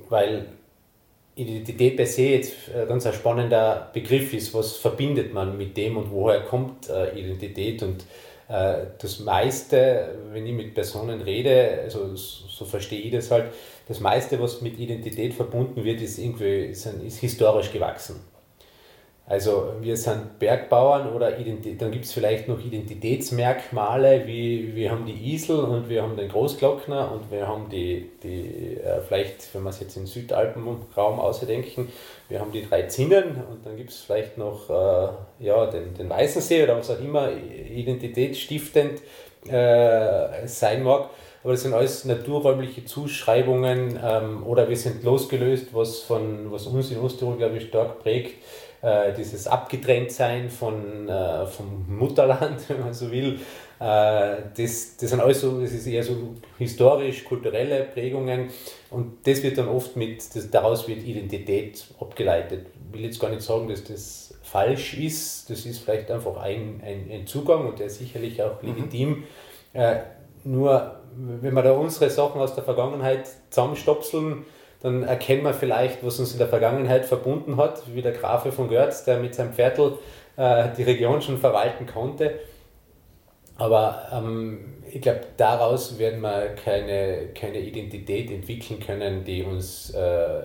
weil 0.09 0.47
Identität 1.35 1.97
per 1.97 2.05
se 2.05 2.23
jetzt 2.23 2.53
äh, 2.69 2.85
ganz 2.85 3.05
ein 3.05 3.13
spannender 3.13 3.89
Begriff 3.93 4.33
ist, 4.33 4.53
was 4.53 4.77
verbindet 4.77 5.33
man 5.33 5.57
mit 5.57 5.75
dem 5.75 5.97
und 5.97 6.09
woher 6.11 6.41
kommt 6.41 6.89
äh, 6.89 7.17
Identität 7.19 7.83
und 7.83 8.05
äh, 8.47 8.85
das 8.97 9.19
meiste, 9.19 10.15
wenn 10.31 10.45
ich 10.47 10.53
mit 10.53 10.73
Personen 10.73 11.21
rede, 11.21 11.81
also 11.83 12.15
so, 12.15 12.63
verstehe 12.63 13.01
ich 13.01 13.11
das 13.11 13.31
halt, 13.31 13.51
das 13.87 13.99
meiste, 13.99 14.39
was 14.39 14.61
mit 14.61 14.79
Identität 14.79 15.33
verbunden 15.33 15.83
wird, 15.83 16.01
ist 16.01 16.19
irgendwie 16.19 16.67
ist, 16.67 16.85
ist 16.85 17.19
historisch 17.19 17.71
gewachsen. 17.71 18.15
Also 19.27 19.73
wir 19.81 19.97
sind 19.97 20.37
Bergbauern 20.37 21.11
oder 21.11 21.31
dann 21.31 21.91
gibt 21.91 22.05
es 22.05 22.13
vielleicht 22.13 22.47
noch 22.47 22.63
Identitätsmerkmale, 22.63 24.27
wie 24.27 24.75
wir 24.75 24.91
haben 24.91 25.07
die 25.07 25.33
Isel 25.33 25.61
und 25.61 25.89
wir 25.89 26.03
haben 26.03 26.15
den 26.15 26.29
Großglockner 26.29 27.11
und 27.11 27.31
wir 27.31 27.47
haben 27.47 27.67
die, 27.67 28.11
die 28.21 28.77
äh, 28.77 29.01
vielleicht, 29.01 29.51
wenn 29.55 29.63
wir 29.63 29.71
es 29.71 29.79
jetzt 29.79 29.97
im 29.97 30.05
Südalpenraum 30.05 31.19
ausdenken, 31.19 31.91
wir 32.29 32.39
haben 32.39 32.51
die 32.51 32.69
drei 32.69 32.83
Zinnen 32.83 33.41
und 33.49 33.65
dann 33.65 33.75
gibt 33.77 33.89
es 33.89 34.01
vielleicht 34.01 34.37
noch 34.37 34.69
äh, 34.69 35.43
ja, 35.43 35.65
den, 35.71 35.95
den 35.95 36.07
Weißensee 36.07 36.61
oder 36.61 36.77
was 36.77 36.91
auch 36.91 36.99
immer 36.99 37.31
identitätsstiftend 37.31 39.01
äh, 39.47 40.45
sein 40.45 40.83
mag. 40.83 41.09
Aber 41.41 41.51
das 41.51 41.63
sind 41.63 41.73
alles 41.73 42.05
naturräumliche 42.05 42.85
Zuschreibungen 42.85 43.99
ähm, 44.03 44.45
oder 44.45 44.69
wir 44.69 44.77
sind 44.77 45.03
losgelöst, 45.03 45.67
was, 45.73 45.99
von, 45.99 46.51
was 46.51 46.67
uns 46.67 46.91
in 46.91 46.99
Osttirol, 46.99 47.37
glaube 47.37 47.57
ich, 47.57 47.67
stark 47.67 47.99
prägt 48.03 48.35
äh, 48.85 49.13
dieses 49.13 49.47
Abgetrenntsein 49.47 50.47
von, 50.47 51.09
äh, 51.09 51.47
vom 51.47 51.85
Mutterland, 51.87 52.61
wenn 52.69 52.81
man 52.81 52.93
so 52.93 53.09
will, 53.09 53.39
äh, 53.79 54.35
das, 54.55 54.97
das 54.97 55.09
sind 55.09 55.19
alles 55.19 55.41
so, 55.41 55.59
das 55.59 55.71
ist 55.71 55.87
eher 55.87 56.03
so 56.03 56.35
historisch-kulturelle 56.59 57.85
Prägungen 57.85 58.49
und 58.91 59.25
das 59.25 59.41
wird 59.41 59.57
dann 59.57 59.69
oft 59.69 59.95
mit, 59.95 60.35
das, 60.35 60.51
daraus 60.51 60.87
wird 60.87 61.03
Identität 61.03 61.83
abgeleitet. 61.99 62.67
Ich 62.87 62.93
will 62.93 63.05
jetzt 63.05 63.19
gar 63.19 63.31
nicht 63.31 63.41
sagen, 63.41 63.67
dass 63.67 63.83
das 63.83 64.35
falsch 64.43 64.93
ist, 64.93 65.49
das 65.49 65.65
ist 65.65 65.79
vielleicht 65.79 66.11
einfach 66.11 66.37
ein, 66.37 66.79
ein, 66.85 67.09
ein 67.11 67.25
Zugang 67.25 67.67
und 67.67 67.79
der 67.79 67.87
ist 67.87 67.97
sicherlich 67.97 68.43
auch 68.43 68.61
mhm. 68.61 68.67
legitim. 68.67 69.23
Mhm. 69.73 69.99
Nur 70.43 70.99
wenn 71.15 71.55
wir 71.55 71.63
da 71.63 71.71
unsere 71.71 72.11
Sachen 72.11 72.39
aus 72.39 72.53
der 72.53 72.63
Vergangenheit 72.63 73.27
zusammenstopseln, 73.49 74.45
dann 74.85 75.01
erkennen 75.01 75.43
wir 75.43 75.55
vielleicht, 75.55 76.05
was 76.05 76.19
uns 76.19 76.33
in 76.33 76.37
der 76.37 76.47
Vergangenheit 76.47 77.05
verbunden 77.05 77.57
hat, 77.57 77.81
wie 77.95 78.03
der 78.03 78.11
Grafe 78.11 78.51
von 78.51 78.67
Görz, 78.67 79.03
der 79.03 79.17
mit 79.17 79.33
seinem 79.33 79.51
Viertel 79.51 79.97
äh, 80.37 80.67
die 80.77 80.83
Region 80.83 81.23
schon 81.23 81.39
verwalten 81.39 81.87
konnte. 81.87 82.39
Aber 83.55 84.07
ähm, 84.13 84.83
ich 84.91 85.01
glaube, 85.01 85.21
daraus 85.37 85.97
werden 85.97 86.21
wir 86.21 86.49
keine, 86.49 87.29
keine 87.33 87.57
Identität 87.61 88.29
entwickeln 88.29 88.79
können, 88.79 89.23
die 89.23 89.41
uns, 89.41 89.89
äh, 89.89 90.41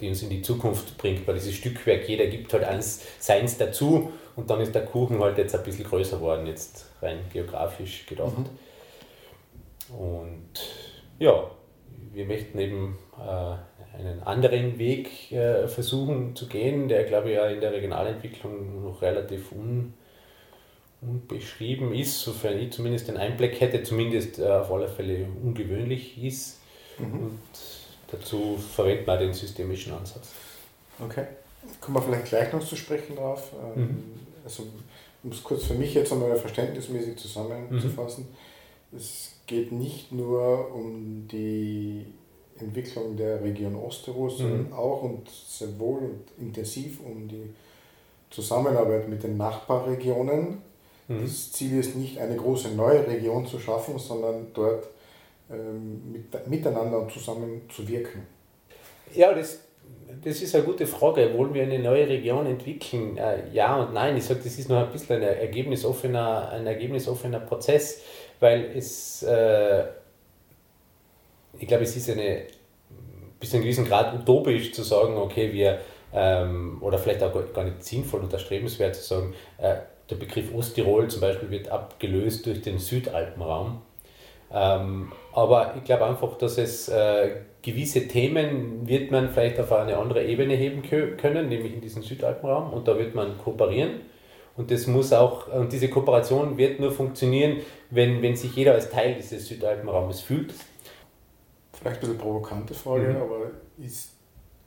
die 0.00 0.08
uns 0.08 0.22
in 0.22 0.30
die 0.30 0.40
Zukunft 0.40 0.96
bringt, 0.96 1.28
weil 1.28 1.34
dieses 1.34 1.54
Stückwerk, 1.54 2.08
jeder 2.08 2.28
gibt 2.28 2.54
halt 2.54 2.64
eins 2.64 3.02
seins 3.18 3.58
dazu 3.58 4.10
und 4.36 4.48
dann 4.48 4.62
ist 4.62 4.74
der 4.74 4.86
Kuchen 4.86 5.20
halt 5.20 5.36
jetzt 5.36 5.54
ein 5.54 5.64
bisschen 5.64 5.84
größer 5.84 6.16
geworden, 6.16 6.46
jetzt 6.46 6.86
rein 7.02 7.18
geografisch 7.30 8.06
gedacht. 8.06 8.38
Mhm. 8.38 9.94
Und 9.94 10.50
ja, 11.18 11.50
wir 12.16 12.24
möchten 12.24 12.58
eben 12.58 12.98
äh, 13.18 13.98
einen 13.98 14.22
anderen 14.22 14.78
Weg 14.78 15.30
äh, 15.32 15.68
versuchen 15.68 16.34
zu 16.34 16.48
gehen, 16.48 16.88
der, 16.88 17.04
glaube 17.04 17.28
ich, 17.28 17.36
ja 17.36 17.46
in 17.46 17.60
der 17.60 17.72
Regionalentwicklung 17.72 18.84
noch 18.84 19.02
relativ 19.02 19.52
un, 19.52 19.92
unbeschrieben 21.02 21.92
ist, 21.92 22.22
sofern 22.22 22.58
ich 22.58 22.72
zumindest 22.72 23.08
den 23.08 23.18
Einblick 23.18 23.60
hätte, 23.60 23.82
zumindest 23.82 24.38
äh, 24.38 24.46
auf 24.46 24.72
alle 24.72 24.88
Fälle 24.88 25.26
ungewöhnlich 25.42 26.22
ist. 26.22 26.60
Mhm. 26.98 27.20
Und 27.20 27.38
dazu 28.10 28.56
verwenden 28.56 29.06
wir 29.06 29.18
den 29.18 29.34
systemischen 29.34 29.92
Ansatz. 29.92 30.32
Okay. 30.98 31.26
Kommen 31.82 31.98
wir 31.98 32.02
vielleicht 32.02 32.26
gleich 32.26 32.50
noch 32.50 32.66
zu 32.66 32.76
sprechen 32.76 33.16
drauf. 33.16 33.52
Ähm, 33.76 33.82
mhm. 33.82 34.04
Also, 34.42 34.62
um 35.22 35.32
es 35.32 35.44
kurz 35.44 35.64
für 35.64 35.74
mich 35.74 35.92
jetzt 35.92 36.10
einmal 36.12 36.34
verständnismäßig 36.34 37.16
zusammenzufassen. 37.16 38.26
Mhm. 38.90 38.96
Es 38.96 39.35
geht 39.46 39.72
nicht 39.72 40.12
nur 40.12 40.74
um 40.74 41.26
die 41.30 42.06
Entwicklung 42.58 43.16
der 43.16 43.42
Region 43.42 43.76
Osttirol, 43.76 44.30
sondern 44.30 44.68
mhm. 44.68 44.72
auch 44.72 45.02
und 45.02 45.28
sehr 45.28 45.78
wohl 45.78 45.98
und 45.98 46.24
intensiv 46.38 47.00
um 47.00 47.28
die 47.28 47.50
Zusammenarbeit 48.30 49.08
mit 49.08 49.22
den 49.22 49.36
Nachbarregionen. 49.36 50.58
Mhm. 51.08 51.22
Das 51.22 51.52
Ziel 51.52 51.78
ist 51.78 51.96
nicht, 51.96 52.18
eine 52.18 52.36
große 52.36 52.70
neue 52.70 53.06
Region 53.06 53.46
zu 53.46 53.58
schaffen, 53.58 53.98
sondern 53.98 54.48
dort 54.54 54.88
ähm, 55.50 56.12
mit, 56.12 56.48
miteinander 56.48 57.08
zusammen 57.08 57.62
zu 57.68 57.86
wirken. 57.86 58.26
Ja, 59.14 59.32
das, 59.32 59.60
das 60.24 60.42
ist 60.42 60.54
eine 60.54 60.64
gute 60.64 60.86
Frage. 60.86 61.32
Wollen 61.36 61.54
wir 61.54 61.62
eine 61.62 61.78
neue 61.78 62.08
Region 62.08 62.46
entwickeln? 62.46 63.16
Äh, 63.16 63.48
ja 63.52 63.76
und 63.76 63.94
nein. 63.94 64.16
Ich 64.16 64.24
sage, 64.24 64.40
das 64.42 64.58
ist 64.58 64.68
noch 64.68 64.84
ein 64.84 64.90
bisschen 64.90 65.16
ein 65.16 65.22
ergebnisoffener, 65.22 66.48
ein 66.50 66.66
ergebnisoffener 66.66 67.40
Prozess, 67.40 68.00
weil 68.40 68.70
es. 68.74 69.22
Äh, 69.22 69.84
ich 71.58 71.66
glaube, 71.66 71.84
es 71.84 71.96
ist 71.96 72.10
eine 72.10 72.42
bis 73.40 73.50
zu 73.50 73.56
einem 73.56 73.64
gewissen 73.64 73.86
Grad 73.86 74.14
utopisch 74.14 74.72
zu 74.72 74.82
sagen, 74.82 75.16
okay, 75.16 75.52
wir, 75.52 75.80
ähm, 76.12 76.78
oder 76.80 76.98
vielleicht 76.98 77.22
auch 77.22 77.32
gar 77.52 77.64
nicht 77.64 77.84
sinnvoll 77.84 78.20
und 78.20 78.32
erstrebenswert 78.32 78.94
zu 78.94 79.02
sagen, 79.02 79.34
äh, 79.58 79.76
der 80.08 80.16
Begriff 80.16 80.54
Osttirol 80.54 81.08
zum 81.08 81.20
Beispiel 81.20 81.50
wird 81.50 81.68
abgelöst 81.68 82.46
durch 82.46 82.62
den 82.62 82.78
Südalpenraum. 82.78 83.82
Ähm, 84.52 85.12
aber 85.32 85.74
ich 85.76 85.84
glaube 85.84 86.06
einfach, 86.06 86.38
dass 86.38 86.56
es 86.56 86.88
äh, 86.88 87.36
gewisse 87.62 88.06
Themen 88.06 88.86
wird 88.88 89.10
man 89.10 89.30
vielleicht 89.30 89.58
auf 89.58 89.72
eine 89.72 89.96
andere 89.96 90.24
Ebene 90.24 90.54
heben 90.54 90.82
können, 90.82 91.48
nämlich 91.48 91.74
in 91.74 91.80
diesen 91.80 92.02
Südalpenraum 92.02 92.72
und 92.72 92.86
da 92.86 92.96
wird 92.96 93.14
man 93.14 93.38
kooperieren. 93.38 94.02
Und 94.56 94.70
das 94.70 94.86
muss 94.86 95.12
auch, 95.12 95.48
und 95.48 95.72
diese 95.72 95.88
Kooperation 95.88 96.56
wird 96.56 96.80
nur 96.80 96.90
funktionieren, 96.90 97.58
wenn, 97.90 98.22
wenn 98.22 98.36
sich 98.36 98.56
jeder 98.56 98.72
als 98.72 98.88
Teil 98.90 99.14
dieses 99.14 99.46
Südalpenraumes 99.46 100.20
fühlt 100.20 100.54
Vielleicht 101.78 101.96
ein 101.96 102.00
bisschen 102.00 102.18
provokante 102.18 102.74
Frage, 102.74 103.08
mhm. 103.08 103.16
aber 103.16 103.50
ist 103.78 104.12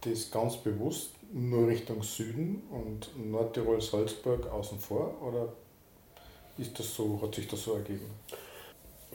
das 0.01 0.29
ganz 0.29 0.57
bewusst 0.57 1.11
nur 1.33 1.67
Richtung 1.67 2.03
Süden 2.03 2.63
und 2.71 3.09
Nordtirol, 3.31 3.81
Salzburg 3.81 4.47
außen 4.47 4.79
vor 4.79 5.15
oder 5.21 5.53
ist 6.57 6.77
das 6.77 6.93
so, 6.93 7.19
hat 7.21 7.35
sich 7.35 7.47
das 7.47 7.63
so 7.63 7.73
ergeben? 7.73 8.05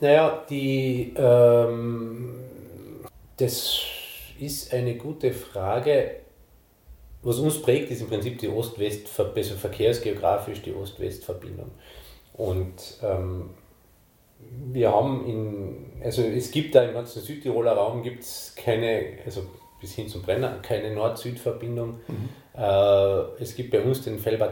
Naja, 0.01 0.45
die, 0.49 1.15
ähm, 1.17 2.35
das 3.37 3.81
ist 4.39 4.73
eine 4.75 4.97
gute 4.97 5.33
Frage. 5.33 6.24
Was 7.25 7.39
uns 7.39 7.61
prägt, 7.61 7.91
ist 7.91 8.01
im 8.01 8.09
Prinzip 8.09 8.39
die 8.39 8.49
Ost-West, 8.49 9.09
also 9.19 9.55
verkehrsgeografisch 9.55 10.63
die 10.63 10.75
Ost-West-Verbindung. 10.75 11.71
Und 12.35 12.75
ähm, 13.03 13.51
wir 14.73 14.93
haben 14.93 15.27
in, 15.27 16.03
also 16.05 16.23
es 16.23 16.51
gibt 16.51 16.75
da 16.75 16.83
im 16.83 16.95
ganzen 16.95 17.23
Südtiroler 17.23 17.73
Raum 17.73 18.03
gibt 18.03 18.23
es 18.23 18.55
keine, 18.57 19.19
also 19.25 19.43
bis 19.81 19.95
hin 19.95 20.09
zum 20.09 20.23
Brenner, 20.23 20.59
keine 20.63 20.95
Nord-Süd-Verbindung. 20.95 22.01
Mhm. 22.07 22.29
Äh, 22.57 23.43
es 23.43 23.57
gibt 23.57 23.71
bei 23.71 23.81
uns 23.81 24.03
den 24.03 24.19
Felber 24.19 24.49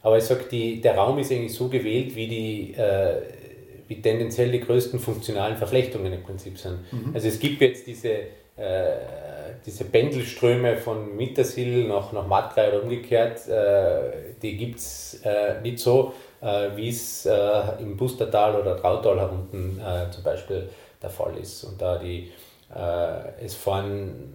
aber 0.00 0.18
ich 0.18 0.24
sage, 0.24 0.44
der 0.80 0.94
Raum 0.96 1.18
ist 1.18 1.32
eigentlich 1.32 1.54
so 1.54 1.68
gewählt, 1.68 2.14
wie 2.14 2.28
die 2.28 2.74
äh, 2.74 3.20
wie 3.88 4.00
tendenziell 4.02 4.52
die 4.52 4.60
größten 4.60 5.00
funktionalen 5.00 5.56
Verflechtungen 5.56 6.12
im 6.12 6.22
Prinzip 6.22 6.58
sind. 6.58 6.80
Mhm. 6.92 7.14
Also 7.14 7.28
es 7.28 7.40
gibt 7.40 7.60
jetzt 7.62 7.86
diese, 7.86 8.18
äh, 8.58 8.96
diese 9.64 9.84
Pendelströme 9.84 10.76
von 10.76 11.16
Mittersill 11.16 11.86
nach, 11.86 12.12
nach 12.12 12.26
Mattlei 12.26 12.68
oder 12.68 12.82
umgekehrt, 12.82 13.46
äh, 13.48 14.34
die 14.42 14.56
gibt 14.56 14.78
es 14.78 15.20
äh, 15.24 15.60
nicht 15.62 15.78
so, 15.78 16.12
äh, 16.40 16.70
wie 16.76 16.88
es 16.88 17.26
äh, 17.26 17.34
im 17.80 17.96
Bustertal 17.96 18.60
oder 18.60 18.76
Trautal 18.76 19.18
herunten 19.18 19.80
äh, 19.80 20.10
zum 20.10 20.22
Beispiel 20.22 20.68
der 21.02 21.10
Fall 21.10 21.36
ist. 21.36 21.64
Und 21.64 21.80
da 21.80 21.98
die, 21.98 22.32
es 23.40 23.54
fahren 23.54 24.34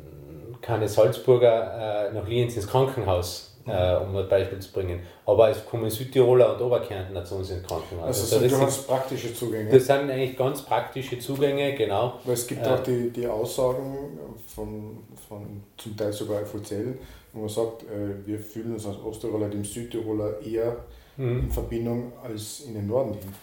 keine 0.59 0.87
Salzburger 0.87 2.09
nach 2.11 2.27
Lienz 2.27 2.55
ins 2.55 2.67
Krankenhaus 2.67 3.52
äh, 3.65 3.95
um 3.97 4.15
ein 4.15 4.27
Beispiel 4.27 4.59
zu 4.59 4.71
bringen. 4.71 5.01
Aber 5.25 5.49
es 5.49 5.65
kommen 5.65 5.89
Südtiroler 5.89 6.55
und 6.55 6.61
Oberkärntner 6.61 7.23
zu 7.23 7.35
uns 7.35 7.49
ins 7.49 7.65
Krankenhaus. 7.65 8.07
Also, 8.07 8.35
also 8.35 8.39
das 8.39 8.51
sind 8.51 8.59
ganz 8.59 8.77
praktische 8.83 9.33
Zugänge. 9.33 9.71
Das 9.71 9.85
sind 9.85 10.09
eigentlich 10.09 10.37
ganz 10.37 10.61
praktische 10.63 11.19
Zugänge, 11.19 11.73
genau. 11.75 12.19
Weil 12.25 12.33
es 12.33 12.47
gibt 12.47 12.65
äh, 12.65 12.69
auch 12.69 12.83
die, 12.83 13.09
die 13.09 13.27
Aussagen 13.27 14.19
von, 14.47 14.97
von 15.27 15.63
zum 15.77 15.95
Teil 15.95 16.11
sogar 16.11 16.45
FOZL, 16.45 16.97
wo 17.31 17.41
man 17.41 17.49
sagt, 17.49 17.83
äh, 17.83 18.25
wir 18.25 18.39
fühlen 18.39 18.73
uns 18.73 18.85
als 18.85 18.97
Osttiroler 18.97 19.49
dem 19.49 19.63
Südtiroler 19.63 20.41
eher 20.41 20.77
mhm. 21.17 21.39
in 21.41 21.51
Verbindung 21.51 22.13
als 22.23 22.61
in 22.61 22.73
den 22.73 22.87
Norden 22.87 23.13
hin. 23.13 23.33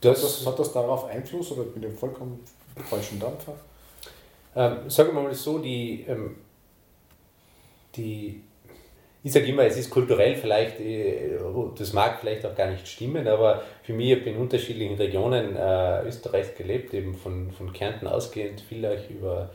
Das, 0.00 0.16
hat, 0.16 0.24
das, 0.24 0.46
hat 0.46 0.58
das 0.58 0.72
darauf 0.72 1.04
Einfluss 1.06 1.52
oder 1.52 1.64
bin 1.64 1.82
ich 1.82 1.98
vollkommen 1.98 2.40
falschen 2.88 3.18
Dampfer? 3.18 3.54
Ähm, 4.54 4.88
sagen 4.88 5.14
wir 5.14 5.22
mal 5.22 5.34
so, 5.34 5.58
die 5.58 6.04
ähm, 6.08 6.36
die, 7.96 8.42
ich 9.22 9.32
sage 9.32 9.46
immer, 9.46 9.64
es 9.64 9.76
ist 9.76 9.90
kulturell 9.90 10.36
vielleicht, 10.36 10.80
äh, 10.80 11.38
das 11.76 11.92
mag 11.92 12.20
vielleicht 12.20 12.46
auch 12.46 12.54
gar 12.54 12.70
nicht 12.70 12.86
stimmen, 12.86 13.26
aber 13.26 13.62
für 13.82 13.92
mich, 13.92 14.10
ich 14.10 14.20
habe 14.20 14.30
in 14.30 14.36
unterschiedlichen 14.36 14.96
Regionen 14.96 15.56
äh, 15.56 16.02
Österreichs 16.06 16.54
gelebt, 16.54 16.94
eben 16.94 17.14
von, 17.14 17.50
von 17.52 17.72
Kärnten 17.72 18.06
ausgehend, 18.06 18.62
vielleicht 18.68 19.10
über 19.10 19.50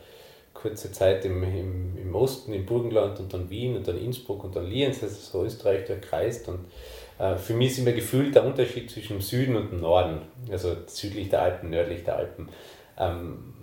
kurze 0.54 0.92
Zeit 0.92 1.26
im, 1.26 1.44
im, 1.44 1.98
im 1.98 2.16
Osten, 2.16 2.54
im 2.54 2.66
Burgenland 2.66 3.20
und 3.20 3.34
dann 3.34 3.50
Wien 3.50 3.76
und 3.76 3.88
dann 3.88 3.98
Innsbruck 3.98 4.44
und 4.44 4.56
dann 4.56 4.68
Lienz, 4.68 5.02
also 5.02 5.16
so 5.16 5.46
Österreich 5.46 5.86
durchkreist 5.86 6.48
und 6.48 6.66
äh, 7.20 7.36
für 7.36 7.54
mich 7.54 7.72
ist 7.72 7.80
immer 7.80 7.92
gefühlt 7.92 8.36
der 8.36 8.46
Unterschied 8.46 8.90
zwischen 8.90 9.18
dem 9.18 9.22
Süden 9.22 9.56
und 9.56 9.72
dem 9.72 9.82
Norden, 9.82 10.22
also 10.52 10.76
südlich 10.86 11.30
der 11.30 11.42
Alpen, 11.42 11.70
nördlich 11.70 12.04
der 12.04 12.18
Alpen. 12.18 12.50
Ähm, 12.98 13.54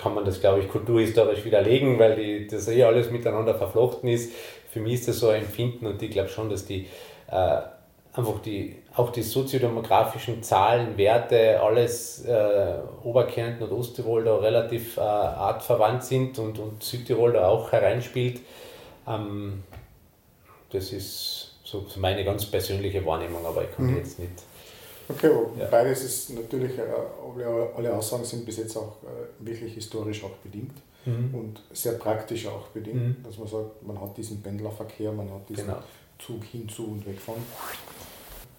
kann 0.00 0.14
man 0.14 0.24
das, 0.24 0.40
glaube 0.40 0.60
ich, 0.60 0.68
kulturhistorisch 0.68 1.44
widerlegen, 1.44 1.98
weil 1.98 2.16
die, 2.16 2.46
das 2.46 2.68
eh 2.68 2.82
alles 2.84 3.10
miteinander 3.10 3.54
verflochten 3.54 4.08
ist. 4.08 4.32
Für 4.70 4.80
mich 4.80 4.94
ist 4.94 5.08
das 5.08 5.18
so 5.18 5.28
ein 5.28 5.42
Empfinden 5.42 5.86
und 5.86 6.00
ich 6.02 6.10
glaube 6.10 6.30
schon, 6.30 6.48
dass 6.48 6.64
die 6.64 6.86
äh, 7.30 7.60
einfach 8.14 8.40
die, 8.42 8.76
auch 8.96 9.10
die 9.10 9.22
soziodemografischen 9.22 10.42
Zahlen, 10.42 10.96
Werte, 10.96 11.60
alles 11.60 12.24
äh, 12.24 12.78
Oberkärnten 13.04 13.64
und 13.68 13.72
Osttirol 13.72 14.24
da 14.24 14.36
relativ 14.36 14.96
äh, 14.96 15.00
artverwandt 15.00 16.04
sind 16.04 16.38
und, 16.38 16.58
und 16.58 16.82
Südtirol 16.82 17.34
da 17.34 17.48
auch 17.48 17.70
hereinspielt. 17.70 18.40
Ähm, 19.06 19.64
das 20.72 20.92
ist 20.92 21.58
so, 21.62 21.84
meine 21.96 22.24
ganz 22.24 22.46
persönliche 22.46 23.04
Wahrnehmung, 23.04 23.44
aber 23.44 23.64
ich 23.64 23.76
kann 23.76 23.86
mhm. 23.86 23.96
jetzt 23.98 24.18
nicht 24.18 24.32
Okay, 25.10 25.30
ja. 25.58 25.66
beides 25.66 26.04
ist 26.04 26.30
natürlich, 26.30 26.78
äh, 26.78 26.82
alle 27.76 27.94
Aussagen 27.94 28.24
sind 28.24 28.44
bis 28.44 28.58
jetzt 28.58 28.76
auch 28.76 28.96
äh, 29.02 29.44
wirklich 29.46 29.74
historisch 29.74 30.22
auch 30.24 30.36
bedingt 30.42 30.74
mhm. 31.04 31.34
und 31.34 31.62
sehr 31.72 31.92
praktisch 31.92 32.46
auch 32.46 32.68
bedingt, 32.68 33.18
mhm. 33.18 33.24
dass 33.24 33.38
man 33.38 33.48
sagt, 33.48 33.82
man 33.86 34.00
hat 34.00 34.16
diesen 34.16 34.42
Pendlerverkehr, 34.42 35.12
man 35.12 35.30
hat 35.30 35.48
diesen 35.48 35.66
genau. 35.66 35.82
Zug 36.18 36.44
hinzu 36.44 36.84
und 36.84 37.06
weg 37.06 37.20
von. 37.20 37.36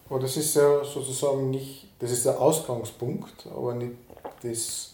Aber 0.10 0.20
das 0.20 0.36
ist 0.38 0.56
ja 0.56 0.84
sozusagen 0.84 1.50
nicht, 1.50 1.88
das 2.00 2.12
ist 2.12 2.26
der 2.26 2.40
Ausgangspunkt, 2.40 3.48
aber 3.48 3.76
nicht 3.76 3.94
das 4.44 4.94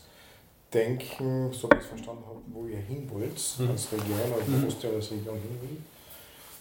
Denken, 0.74 1.52
so 1.54 1.70
wie 1.70 1.76
ich 1.76 1.82
es 1.82 1.88
verstanden 1.88 2.24
habe, 2.28 2.39
wo 2.48 2.67
ihr 2.67 2.78
hin 2.78 3.10
wollt, 3.12 3.41
mhm. 3.58 3.72
als 3.72 3.91
Region 3.91 4.20
oder 4.36 4.46
mhm. 4.46 4.63
wo 4.63 4.67
Osttirol 4.67 4.98
als 4.98 5.12
Region 5.12 5.36
hin 5.36 5.58
will 5.62 5.78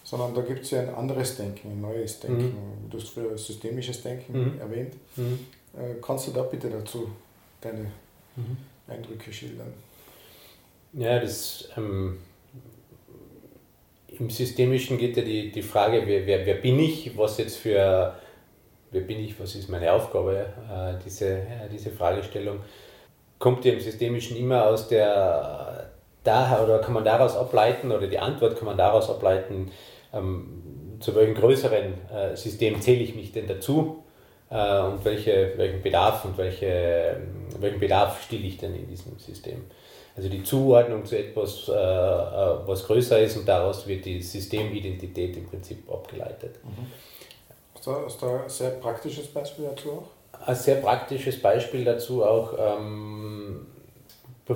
sondern 0.07 0.33
da 0.35 0.41
gibt 0.43 0.63
es 0.63 0.71
ja 0.71 0.83
ein 0.83 0.95
anderes 0.95 1.37
Denken, 1.37 1.73
ein 1.73 1.81
neues 1.81 2.21
Denken. 2.21 2.45
Mhm. 2.45 2.91
Du 2.91 2.97
hast 2.97 3.09
früher 3.09 3.37
systemisches 3.37 4.03
Denken 4.03 4.55
mhm. 4.55 4.61
erwähnt. 4.61 4.95
Mhm. 5.17 5.41
Äh, 5.75 6.01
kannst 6.01 6.29
du 6.29 6.31
da 6.31 6.43
bitte 6.43 6.71
dazu 6.71 7.11
deine 7.61 7.91
mhm. 8.37 8.57
Eindrücke 8.87 9.33
schildern? 9.33 9.73
Ja, 10.93 11.19
das 11.19 11.69
ähm, 11.77 12.19
im 14.07 14.31
Systemischen 14.31 14.97
geht 14.97 15.17
ja 15.17 15.25
die, 15.25 15.51
die 15.51 15.63
Frage, 15.63 16.03
wer, 16.07 16.25
wer, 16.25 16.47
wer 16.47 16.55
bin 16.55 16.79
ich, 16.79 17.19
was 17.19 17.39
jetzt 17.39 17.57
für, 17.57 18.15
wer 18.93 19.01
bin 19.01 19.19
ich, 19.19 19.39
was 19.41 19.57
ist 19.57 19.69
meine 19.69 19.93
Aufgabe, 19.93 20.47
äh, 20.71 21.03
diese, 21.05 21.31
äh, 21.31 21.69
diese 21.71 21.91
Fragestellung 21.91 22.61
kommt 23.41 23.65
ja 23.65 23.73
im 23.73 23.81
Systemischen 23.81 24.37
immer 24.37 24.69
aus 24.69 24.87
der, 24.87 25.91
daher, 26.23 26.63
oder 26.63 26.79
kann 26.79 26.95
man 26.95 27.05
daraus 27.05 27.37
ableiten, 27.37 27.91
oder 27.91 28.07
die 28.07 28.21
Antwort 28.21 28.57
kann 28.57 28.67
man 28.67 28.77
daraus 28.77 29.11
ableiten, 29.11 29.73
ähm, 30.17 30.99
zu 31.01 31.15
welchem 31.15 31.35
größeren 31.35 31.95
äh, 32.11 32.37
System 32.37 32.81
zähle 32.81 33.03
ich 33.03 33.15
mich 33.15 33.33
denn 33.33 33.47
dazu 33.47 34.05
äh, 34.51 34.81
und 34.81 35.05
welche, 35.05 35.53
welchen 35.57 35.83
Bedarf 35.83 36.25
und 36.25 36.39
welche, 36.39 36.67
ähm, 36.67 37.49
welchen 37.61 37.81
Bedarf 37.81 38.23
stille 38.23 38.47
ich 38.47 38.59
denn 38.59 38.75
in 38.75 38.89
diesem 38.89 39.19
System. 39.19 39.65
Also 40.17 40.31
die 40.31 40.43
Zuordnung 40.43 41.05
zu 41.05 41.19
etwas, 41.19 41.69
äh, 41.69 41.73
äh, 41.73 42.67
was 42.67 42.87
größer 42.87 43.21
ist 43.21 43.37
und 43.37 43.47
daraus 43.47 43.87
wird 43.87 44.05
die 44.05 44.23
Systemidentität 44.23 45.37
im 45.37 45.47
Prinzip 45.47 45.91
abgeleitet. 45.91 46.57
Mhm. 46.65 46.87
Hast 47.75 48.23
du 48.23 48.27
ein 48.27 48.49
sehr 48.49 48.71
praktisches 48.71 49.27
Beispiel 49.29 49.67
dazu 49.67 49.93
auch? 49.93 50.47
Ein 50.47 50.57
sehr 50.57 50.77
praktisches 50.77 51.41
Beispiel 51.41 51.85
dazu 51.85 52.25
auch. 52.25 52.55
Ähm, 52.59 53.67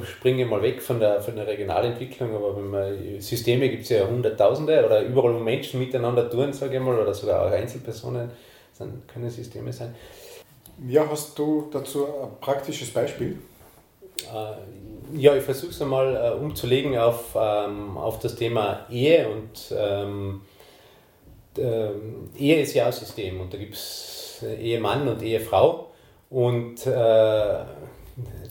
springe 0.04 0.46
mal 0.46 0.62
weg 0.62 0.80
von 0.80 1.00
der, 1.00 1.20
von 1.20 1.34
der 1.34 1.46
Regionalentwicklung, 1.46 2.34
aber 2.34 2.56
wenn 2.56 2.70
man, 2.70 3.20
Systeme 3.20 3.68
gibt 3.68 3.82
es 3.82 3.88
ja 3.88 4.06
Hunderttausende 4.06 4.84
oder 4.84 5.02
überall, 5.02 5.34
wo 5.34 5.40
Menschen 5.40 5.80
miteinander 5.80 6.30
tun, 6.30 6.52
sage 6.52 6.76
ich 6.76 6.82
mal, 6.82 6.98
oder 6.98 7.12
sogar 7.12 7.46
auch 7.46 7.50
Einzelpersonen, 7.50 8.30
dann 8.78 9.02
können 9.12 9.28
Systeme 9.28 9.72
sein. 9.72 9.94
Ja, 10.88 11.06
hast 11.10 11.38
du 11.38 11.68
dazu 11.72 12.06
ein 12.06 12.40
praktisches 12.40 12.90
Beispiel? 12.90 13.38
Äh, 14.32 15.18
ja, 15.18 15.34
ich 15.34 15.42
versuche 15.42 15.72
es 15.72 15.82
einmal 15.82 16.14
äh, 16.14 16.30
umzulegen 16.40 16.96
auf, 16.96 17.36
ähm, 17.36 17.98
auf 17.98 18.20
das 18.20 18.36
Thema 18.36 18.86
Ehe 18.90 19.28
und 19.28 19.74
ähm, 19.76 20.42
ähm, 21.58 22.30
Ehe 22.38 22.60
ist 22.60 22.74
ja 22.74 22.86
ein 22.86 22.92
System 22.92 23.40
und 23.40 23.52
da 23.52 23.58
gibt 23.58 23.74
es 23.74 24.44
Ehemann 24.60 25.08
und 25.08 25.22
Ehefrau 25.22 25.90
und 26.30 26.86
äh, 26.86 27.58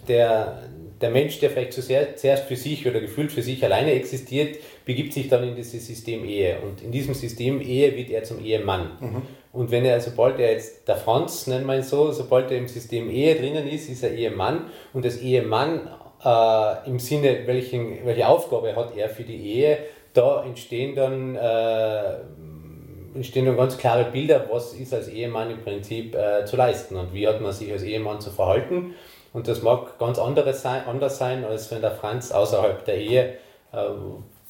der, 0.08 0.64
der 1.02 1.10
Mensch, 1.10 1.40
der 1.40 1.50
vielleicht 1.50 1.74
zuerst 1.74 2.46
für 2.46 2.56
sich 2.56 2.88
oder 2.88 3.00
gefühlt 3.00 3.32
für 3.32 3.42
sich 3.42 3.64
alleine 3.64 3.94
existiert, 3.94 4.58
begibt 4.86 5.14
sich 5.14 5.30
dann 5.30 5.48
in 5.48 5.56
dieses 5.56 5.86
System 5.86 6.26
Ehe. 6.26 6.58
Und 6.60 6.82
in 6.82 6.92
diesem 6.92 7.14
System 7.14 7.62
Ehe 7.62 7.96
wird 7.96 8.10
er 8.10 8.24
zum 8.24 8.44
Ehemann. 8.44 8.92
Mhm. 9.00 9.22
Und 9.52 9.72
wenn 9.72 9.86
er, 9.86 10.00
sobald 10.00 10.40
er 10.40 10.52
jetzt, 10.52 10.88
der 10.88 10.98
Franz, 10.98 11.48
nennen 11.48 11.66
wir 11.66 11.76
ihn 11.76 11.84
so, 11.84 12.12
sobald 12.12 12.52
er 12.52 12.58
im 12.58 12.68
System 12.68 13.10
Ehe 13.10 13.36
drinnen 13.36 13.68
ist, 13.68 13.90
ist 13.90 14.04
er 14.04 14.12
Ehemann. 14.12 14.66
Und 14.94 15.06
das 15.06 15.18
Ehemann 15.22 15.90
äh, 16.24 16.90
im 16.90 17.00
Sinne, 17.00 17.48
welchen, 17.48 18.06
welche 18.06 18.28
Aufgabe 18.28 18.76
hat 18.76 18.96
er 18.96 19.10
für 19.10 19.24
die 19.24 19.38
Ehe, 19.38 19.80
da 20.14 20.44
entstehen 20.44 20.96
dann, 20.96 21.36
äh, 21.36 22.16
entstehen 23.16 23.46
dann 23.46 23.58
ganz 23.58 23.78
klare 23.78 24.12
Bilder, 24.12 24.48
was 24.52 24.74
ist 24.74 24.94
als 24.94 25.08
Ehemann 25.08 25.50
im 25.50 25.62
Prinzip 25.64 26.16
äh, 26.16 26.46
zu 26.46 26.58
leisten 26.58 26.96
und 26.96 27.14
wie 27.14 27.28
hat 27.28 27.42
man 27.42 27.54
sich 27.54 27.72
als 27.72 27.84
Ehemann 27.84 28.22
zu 28.22 28.32
verhalten. 28.32 28.96
Und 29.34 29.48
das 29.48 29.62
mag 29.62 30.00
ganz 30.00 30.18
anderes 30.18 30.62
sein, 30.62 30.86
anders 30.86 31.18
sein, 31.18 31.46
als 31.46 31.70
wenn 31.72 31.82
der 31.82 31.92
Franz 31.92 32.32
außerhalb 32.32 32.84
der 32.86 32.98
Ehe 32.98 33.34
äh, 33.72 33.78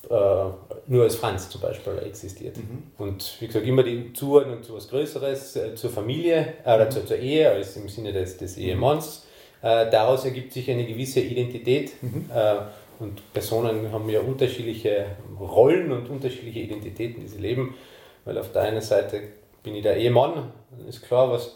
äh, 0.10 0.46
nur 0.88 1.04
als 1.04 1.16
Franz 1.16 1.50
zum 1.50 1.62
Beispiel 1.62 1.94
existiert. 2.06 2.58
Mhm. 2.58 2.84
Und 2.98 3.36
wie 3.40 3.48
gesagt, 3.48 3.66
immer 3.66 3.84
die 3.84 4.14
Zuordnung 4.14 4.64
zu 4.64 4.74
etwas 4.74 4.90
Größeres, 4.90 5.56
äh, 5.58 5.76
zur 5.76 5.90
Familie 5.90 6.54
äh, 6.64 6.76
oder 6.76 6.86
mhm. 6.86 6.92
zur, 6.92 7.06
zur, 7.06 7.18
Ehe, 7.18 7.50
als 7.50 7.76
im 7.76 7.90
Sinne 7.90 8.14
des, 8.14 8.38
des. 8.38 8.58
Ehemanns. 8.58 9.26
Äh, 9.62 9.90
daraus 9.90 10.24
ergibt 10.24 10.54
sich 10.54 10.72
eine 10.72 10.86
gewisse 10.86 11.20
Identität. 11.20 12.02
Mhm. 12.02 12.30
Äh, 12.34 12.56
und 13.00 13.34
Personen 13.34 13.92
haben 13.92 14.10
ja 14.10 14.20
unterschiedliche 14.22 15.06
Rollen 15.40 15.92
und 15.92 16.10
unterschiedliche 16.10 16.60
Identitäten, 16.60 17.22
die 17.22 17.28
sie 17.28 17.40
leben. 17.40 17.76
Weil 18.26 18.38
auf 18.38 18.52
der 18.52 18.64
einen 18.64 18.82
Seite 18.82 19.22
bin 19.64 19.76
ich 19.76 19.84
der 19.84 19.98
Ehemann, 19.98 20.52
ist 20.88 21.04
klar, 21.04 21.32
was 21.32 21.56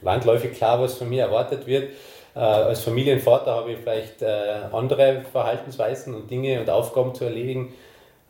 landläufig 0.00 0.52
klar, 0.52 0.80
was 0.80 0.94
von 0.94 1.08
mir 1.08 1.24
erwartet 1.24 1.66
wird. 1.66 1.90
Äh, 2.38 2.40
als 2.40 2.84
Familienvater 2.84 3.52
habe 3.52 3.72
ich 3.72 3.78
vielleicht 3.78 4.22
äh, 4.22 4.60
andere 4.70 5.22
Verhaltensweisen 5.32 6.14
und 6.14 6.30
Dinge 6.30 6.60
und 6.60 6.70
Aufgaben 6.70 7.12
zu 7.12 7.24
erledigen. 7.24 7.74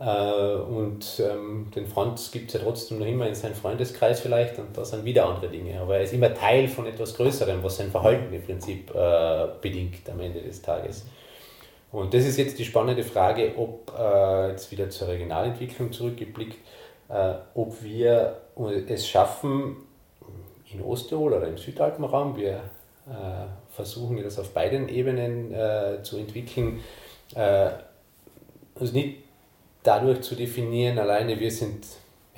Äh, 0.01 0.55
und 0.55 1.21
ähm, 1.21 1.71
den 1.77 1.87
Franz 1.87 2.31
gibt 2.31 2.49
es 2.49 2.55
ja 2.55 2.61
trotzdem 2.65 3.01
noch 3.01 3.07
immer 3.07 3.27
in 3.27 3.35
seinem 3.35 3.55
Freundeskreis 3.55 4.21
vielleicht 4.21 4.59
und 4.59 4.75
da 4.75 4.87
sind 4.87 5.05
wieder 5.05 5.27
andere 5.27 5.49
Dinge. 5.49 5.79
Aber 5.79 5.97
er 5.97 6.05
ist 6.05 6.15
immer 6.15 6.33
Teil 6.33 6.69
von 6.69 6.87
etwas 6.87 7.15
Größerem, 7.17 7.63
was 7.63 7.77
sein 7.77 7.91
Verhalten 7.91 8.33
im 8.33 8.43
Prinzip 8.43 8.91
bedingt 9.61 10.09
am 10.09 10.21
Ende 10.21 10.41
des 10.41 10.63
Tages. 10.63 11.05
Und 11.93 12.15
das 12.15 12.25
ist 12.25 12.39
jetzt 12.39 12.59
die 12.59 12.65
spannende 12.65 13.03
Frage, 13.03 13.53
ob 13.57 13.93
jetzt 14.51 14.71
wieder 14.71 14.89
zur 14.89 15.09
Regionalentwicklung 15.09 15.91
zurückgeblickt, 15.93 16.59
ob 17.55 17.83
wir 17.83 18.37
es 18.89 19.09
schaffen, 19.09 19.77
in 20.73 20.83
Osttirol 20.83 21.33
oder 21.33 21.49
im 21.49 21.57
Südalpenraum, 21.57 22.37
wir 22.37 22.61
versuchen 23.71 24.23
das 24.23 24.39
auf 24.39 24.51
beiden 24.51 24.89
Ebenen 24.89 25.53
äh, 25.53 26.03
zu 26.03 26.19
entwickeln, 26.19 26.81
also 27.35 28.93
nicht 28.93 29.17
dadurch 29.83 30.21
zu 30.23 30.35
definieren, 30.35 30.99
alleine 30.99 31.39
wir 31.39 31.51
sind 31.51 31.85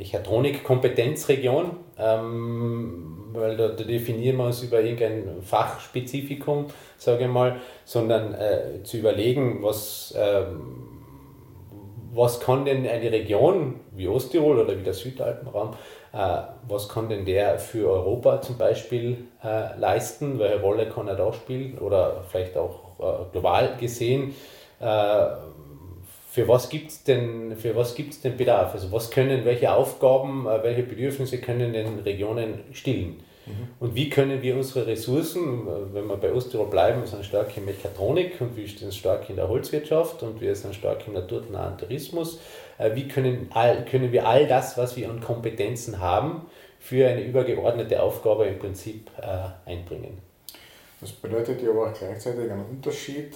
Mechatronik-Kompetenzregion, 0.00 1.72
ähm, 1.98 3.28
weil 3.32 3.56
da, 3.56 3.68
da, 3.68 3.84
definieren 3.84 4.36
wir 4.38 4.46
uns 4.46 4.62
über 4.62 4.80
irgendein 4.80 5.42
Fachspezifikum, 5.42 6.66
sage 6.96 7.24
ich 7.24 7.30
mal, 7.30 7.60
sondern 7.84 8.34
äh, 8.34 8.82
zu 8.82 8.96
überlegen, 8.96 9.62
was, 9.62 10.14
ähm, 10.16 10.88
was 12.12 12.40
kann 12.40 12.64
denn 12.64 12.86
eine 12.86 13.12
Region 13.12 13.80
wie 13.94 14.08
Osttirol 14.08 14.60
oder 14.60 14.78
wie 14.78 14.82
der 14.82 14.94
Südalpenraum, 14.94 15.70
äh, 15.70 15.74
was 16.12 16.88
kann 16.88 17.08
denn 17.08 17.24
der 17.24 17.58
für 17.58 17.88
Europa 17.88 18.40
zum 18.40 18.58
Beispiel 18.58 19.28
äh, 19.44 19.78
leisten, 19.78 20.38
welche 20.38 20.60
Rolle 20.60 20.88
kann 20.88 21.06
er 21.06 21.14
da 21.14 21.32
spielen 21.32 21.78
oder 21.78 22.24
vielleicht 22.28 22.56
auch 22.56 22.98
äh, 22.98 23.30
global 23.32 23.76
gesehen 23.78 24.34
äh, 24.80 25.26
für 26.30 26.46
was 26.46 26.68
gibt 26.68 26.90
es 26.90 27.02
denn, 27.02 27.56
für 27.56 27.74
was 27.74 27.96
gibt's 27.96 28.20
denn 28.20 28.36
Bedarf? 28.36 28.72
Also 28.72 28.92
was 28.92 29.10
können, 29.10 29.44
welche 29.44 29.72
Aufgaben, 29.72 30.46
äh, 30.46 30.62
welche 30.62 30.84
Bedürfnisse 30.84 31.38
können 31.38 31.72
den 31.72 31.98
Regionen 32.00 32.60
stillen? 32.72 33.20
Mhm. 33.46 33.68
Und 33.80 33.94
wie 33.96 34.08
können 34.08 34.40
wir 34.40 34.54
unsere 34.54 34.86
Ressourcen, 34.86 35.66
äh, 35.66 35.94
wenn 35.94 36.06
wir 36.06 36.16
bei 36.16 36.32
Osttirol 36.32 36.68
bleiben, 36.68 37.00
wir 37.00 37.08
sind 37.08 37.24
stark 37.24 37.56
in 37.56 37.64
Mechatronik 37.64 38.40
und 38.40 38.56
wir 38.56 38.68
sind 38.68 38.94
stark 38.94 39.28
in 39.28 39.36
der 39.36 39.48
Holzwirtschaft 39.48 40.22
und 40.22 40.40
wir 40.40 40.54
sind 40.54 40.74
stark 40.74 41.04
im 41.08 41.14
naturnahen 41.14 41.76
Tourismus, 41.76 42.36
äh, 42.36 42.38
wie 42.94 43.08
können, 43.08 43.48
all, 43.52 43.84
können 43.84 44.12
wir 44.12 44.26
all 44.26 44.46
das, 44.46 44.78
was 44.78 44.96
wir 44.96 45.10
an 45.10 45.20
Kompetenzen 45.20 46.00
haben, 46.00 46.46
für 46.78 47.08
eine 47.08 47.22
übergeordnete 47.22 48.02
Aufgabe 48.02 48.46
im 48.46 48.58
Prinzip 48.58 49.10
einbringen? 49.66 50.18
Das 51.00 51.12
bedeutet 51.12 51.62
ja 51.62 51.70
aber 51.70 51.90
auch 51.90 51.94
gleichzeitig 51.94 52.50
einen 52.50 52.64
Unterschied 52.64 53.34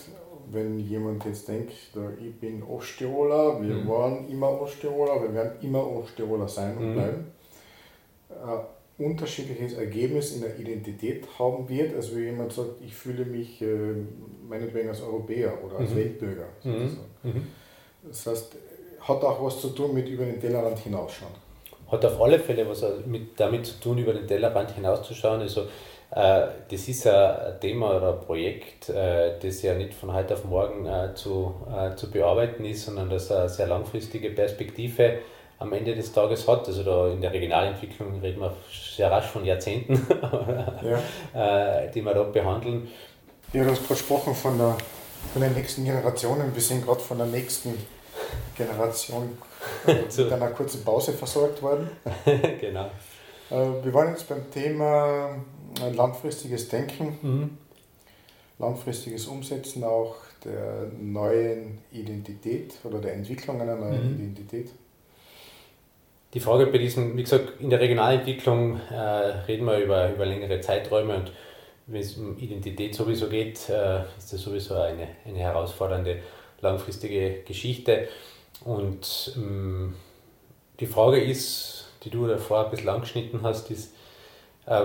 wenn 0.50 0.78
jemand 0.78 1.24
jetzt 1.24 1.48
denkt, 1.48 1.72
ich 2.20 2.34
bin 2.40 2.62
Osttiroler, 2.62 3.60
wir 3.62 3.74
mhm. 3.74 3.88
waren 3.88 4.28
immer 4.28 4.60
Osttiroler, 4.60 5.22
wir 5.22 5.34
werden 5.34 5.52
immer 5.62 5.86
Osttiroler 5.86 6.48
sein 6.48 6.76
und 6.76 6.90
mhm. 6.90 6.94
bleiben, 6.94 7.26
ein 8.28 9.06
unterschiedliches 9.06 9.74
Ergebnis 9.74 10.34
in 10.36 10.42
der 10.42 10.58
Identität 10.58 11.26
haben 11.38 11.68
wird, 11.68 11.94
als 11.94 12.14
wenn 12.14 12.24
jemand 12.24 12.52
sagt, 12.52 12.80
ich 12.84 12.94
fühle 12.94 13.24
mich 13.24 13.60
äh, 13.62 13.66
meinetwegen 14.48 14.88
als 14.88 15.02
Europäer 15.02 15.52
oder 15.64 15.78
als 15.78 15.90
mhm. 15.90 15.96
Weltbürger. 15.96 16.46
Mhm. 16.62 16.96
mhm. 17.22 17.46
Das 18.06 18.26
heißt, 18.26 18.56
hat 19.06 19.22
auch 19.22 19.44
was 19.44 19.60
zu 19.60 19.68
tun 19.68 19.94
mit 19.94 20.08
über 20.08 20.24
den 20.24 20.40
Tellerrand 20.40 20.78
hinausschauen. 20.78 21.32
Hat 21.90 22.04
auf 22.04 22.20
alle 22.20 22.38
Fälle 22.38 22.68
was 22.68 22.82
mit, 23.06 23.38
damit 23.38 23.66
zu 23.66 23.80
tun, 23.80 23.98
über 23.98 24.14
den 24.14 24.26
Tellerrand 24.26 24.70
hinauszuschauen. 24.72 25.40
Also 25.40 25.62
äh, 26.14 26.46
das 26.70 26.88
ist 26.88 27.06
ein 27.06 27.60
Thema 27.60 27.96
oder 27.96 28.14
ein 28.14 28.20
Projekt, 28.20 28.88
äh, 28.88 29.38
das 29.40 29.62
ja 29.62 29.74
nicht 29.74 29.94
von 29.94 30.12
heute 30.14 30.34
auf 30.34 30.44
morgen 30.44 30.86
äh, 30.86 31.14
zu, 31.14 31.54
zu 31.96 32.10
bearbeiten 32.10 32.64
ist, 32.64 32.86
sondern 32.86 33.10
das 33.10 33.30
eine 33.30 33.48
sehr 33.48 33.66
langfristige 33.66 34.30
Perspektive 34.30 35.18
am 35.58 35.72
Ende 35.72 35.94
des 35.94 36.12
Tages 36.12 36.46
hat. 36.48 36.66
Also 36.66 36.82
da 36.82 37.08
in 37.08 37.20
der 37.20 37.32
Regionalentwicklung 37.32 38.20
reden 38.20 38.40
wir 38.40 38.54
sehr 38.96 39.10
rasch 39.10 39.26
von 39.26 39.44
Jahrzehnten, 39.44 40.06
ja. 40.82 41.86
die 41.86 42.02
wir 42.02 42.14
da 42.14 42.22
behandeln. 42.24 42.88
Du 43.52 43.60
hast 43.60 43.86
gerade 43.86 44.00
gesprochen 44.00 44.34
von, 44.34 44.58
der, 44.58 44.76
von 45.32 45.42
den 45.42 45.52
nächsten 45.52 45.84
Generationen. 45.84 46.54
Wir 46.54 46.62
sind 46.62 46.84
gerade 46.84 47.00
von 47.00 47.18
der 47.18 47.28
nächsten 47.28 47.74
Generation 48.56 49.36
mit 49.86 50.32
einer 50.32 50.50
kurzen 50.50 50.84
Pause 50.84 51.12
versorgt 51.12 51.62
worden. 51.62 51.88
genau. 52.60 52.90
Wir 53.50 53.94
waren 53.94 54.10
jetzt 54.10 54.28
beim 54.28 54.50
Thema 54.50 55.36
ein 55.82 55.94
langfristiges 55.94 56.68
Denken, 56.68 57.18
mhm. 57.22 57.58
langfristiges 58.58 59.26
Umsetzen 59.26 59.84
auch 59.84 60.16
der 60.44 60.90
neuen 61.00 61.78
Identität 61.92 62.74
oder 62.84 62.98
der 62.98 63.14
Entwicklung 63.14 63.60
einer 63.60 63.76
neuen 63.76 64.14
mhm. 64.14 64.14
Identität. 64.14 64.70
Die 66.34 66.40
Frage 66.40 66.66
bei 66.66 66.78
diesem, 66.78 67.16
wie 67.16 67.22
gesagt, 67.22 67.60
in 67.60 67.70
der 67.70 67.80
Regionalentwicklung 67.80 68.80
äh, 68.90 68.94
reden 68.94 69.66
wir 69.66 69.78
über, 69.78 70.12
über 70.12 70.26
längere 70.26 70.60
Zeiträume 70.60 71.16
und 71.16 71.32
wenn 71.86 72.00
es 72.00 72.16
um 72.16 72.36
Identität 72.38 72.94
sowieso 72.94 73.28
geht, 73.28 73.68
äh, 73.68 74.00
ist 74.18 74.32
das 74.32 74.40
sowieso 74.40 74.74
eine, 74.74 75.08
eine 75.24 75.38
herausfordernde 75.38 76.18
langfristige 76.64 77.42
Geschichte. 77.46 78.08
Und 78.64 79.32
ähm, 79.36 79.94
die 80.80 80.86
Frage 80.86 81.22
ist, 81.22 81.86
die 82.02 82.10
du 82.10 82.26
davor 82.26 82.64
ein 82.64 82.70
bisschen 82.70 82.88
angeschnitten 82.88 83.42
hast, 83.42 83.70
ist, 83.70 83.94
äh, 84.66 84.84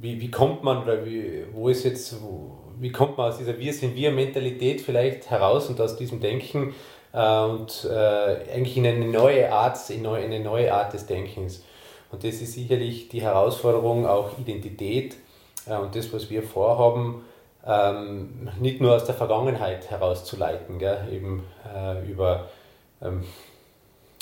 wie, 0.00 0.20
wie 0.20 0.30
kommt 0.30 0.62
man 0.64 0.82
oder 0.82 1.04
wie, 1.04 1.44
wo 1.52 1.68
ist 1.68 1.84
jetzt, 1.84 2.20
wo, 2.22 2.58
wie 2.78 2.90
kommt 2.90 3.16
man 3.16 3.30
aus 3.30 3.38
dieser 3.38 3.58
Wir 3.58 3.72
sind 3.72 3.94
wir 3.94 4.10
Mentalität 4.10 4.80
vielleicht 4.80 5.30
heraus 5.30 5.68
und 5.68 5.80
aus 5.80 5.96
diesem 5.96 6.20
Denken 6.20 6.74
äh, 7.12 7.40
und 7.40 7.86
äh, 7.90 8.52
eigentlich 8.54 8.76
in 8.76 8.86
eine 8.86 9.06
neue 9.06 9.52
Art, 9.52 9.78
in 9.90 10.06
eine 10.06 10.40
neue 10.40 10.72
Art 10.72 10.92
des 10.92 11.06
Denkens. 11.06 11.64
Und 12.10 12.24
das 12.24 12.36
ist 12.36 12.54
sicherlich 12.54 13.08
die 13.08 13.22
Herausforderung, 13.22 14.06
auch 14.06 14.38
Identität 14.38 15.16
äh, 15.66 15.76
und 15.76 15.94
das, 15.94 16.12
was 16.12 16.30
wir 16.30 16.42
vorhaben, 16.42 17.22
ähm, 17.66 18.48
nicht 18.60 18.80
nur 18.80 18.94
aus 18.94 19.04
der 19.04 19.14
Vergangenheit 19.14 19.90
herauszuleiten, 19.90 20.78
gell? 20.78 21.06
eben 21.12 21.44
äh, 21.74 22.08
über 22.08 22.48
ähm, 23.02 23.24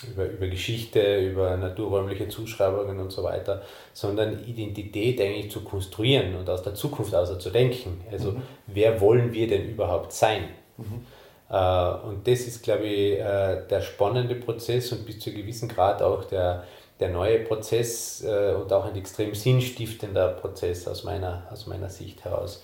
über, 0.07 0.27
über 0.27 0.47
Geschichte, 0.47 1.19
über 1.19 1.57
naturräumliche 1.57 2.29
Zuschreibungen 2.29 3.01
und 3.01 3.11
so 3.11 3.25
weiter, 3.25 3.63
sondern 3.93 4.45
Identität 4.45 5.21
eigentlich 5.21 5.51
zu 5.51 5.63
konstruieren 5.63 6.37
und 6.37 6.49
aus 6.49 6.63
der 6.63 6.75
Zukunft 6.75 7.15
aus 7.15 7.37
zu 7.39 7.51
denken. 7.51 8.01
Also 8.11 8.33
mhm. 8.33 8.43
wer 8.67 9.01
wollen 9.01 9.33
wir 9.33 9.49
denn 9.49 9.69
überhaupt 9.69 10.13
sein? 10.13 10.45
Mhm. 10.77 11.05
Äh, 11.51 12.07
und 12.07 12.27
das 12.29 12.41
ist, 12.41 12.63
glaube 12.63 12.85
ich, 12.85 13.19
äh, 13.19 13.67
der 13.69 13.81
spannende 13.81 14.37
Prozess 14.37 14.93
und 14.93 15.05
bis 15.05 15.19
zu 15.19 15.31
einem 15.31 15.41
gewissen 15.41 15.69
Grad 15.69 16.01
auch 16.01 16.25
der, 16.25 16.65
der 17.01 17.09
neue 17.09 17.41
Prozess 17.41 18.23
äh, 18.23 18.55
und 18.55 18.73
auch 18.73 18.85
ein 18.85 18.97
extrem 18.97 19.35
sinnstiftender 19.35 20.29
Prozess 20.29 20.87
aus 20.87 21.03
meiner, 21.03 21.43
aus 21.51 21.67
meiner 21.67 21.89
Sicht 21.89 22.25
heraus. 22.25 22.63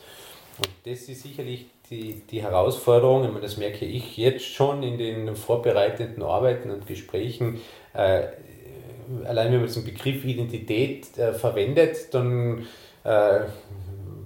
Und 0.58 0.68
das 0.84 1.08
ist 1.08 1.22
sicherlich 1.22 1.66
die, 1.90 2.22
die 2.30 2.42
Herausforderung, 2.42 3.22
meine, 3.22 3.40
das 3.40 3.56
merke 3.56 3.84
ich 3.84 4.16
jetzt 4.16 4.44
schon 4.44 4.82
in 4.82 4.98
den 4.98 5.34
vorbereitenden 5.34 6.22
Arbeiten 6.22 6.70
und 6.70 6.86
Gesprächen, 6.86 7.60
äh, 7.92 8.26
allein 9.24 9.52
wenn 9.52 9.60
man 9.60 9.72
den 9.72 9.84
Begriff 9.84 10.24
Identität 10.24 11.18
äh, 11.18 11.32
verwendet, 11.32 12.14
dann 12.14 12.66
äh, 13.04 13.40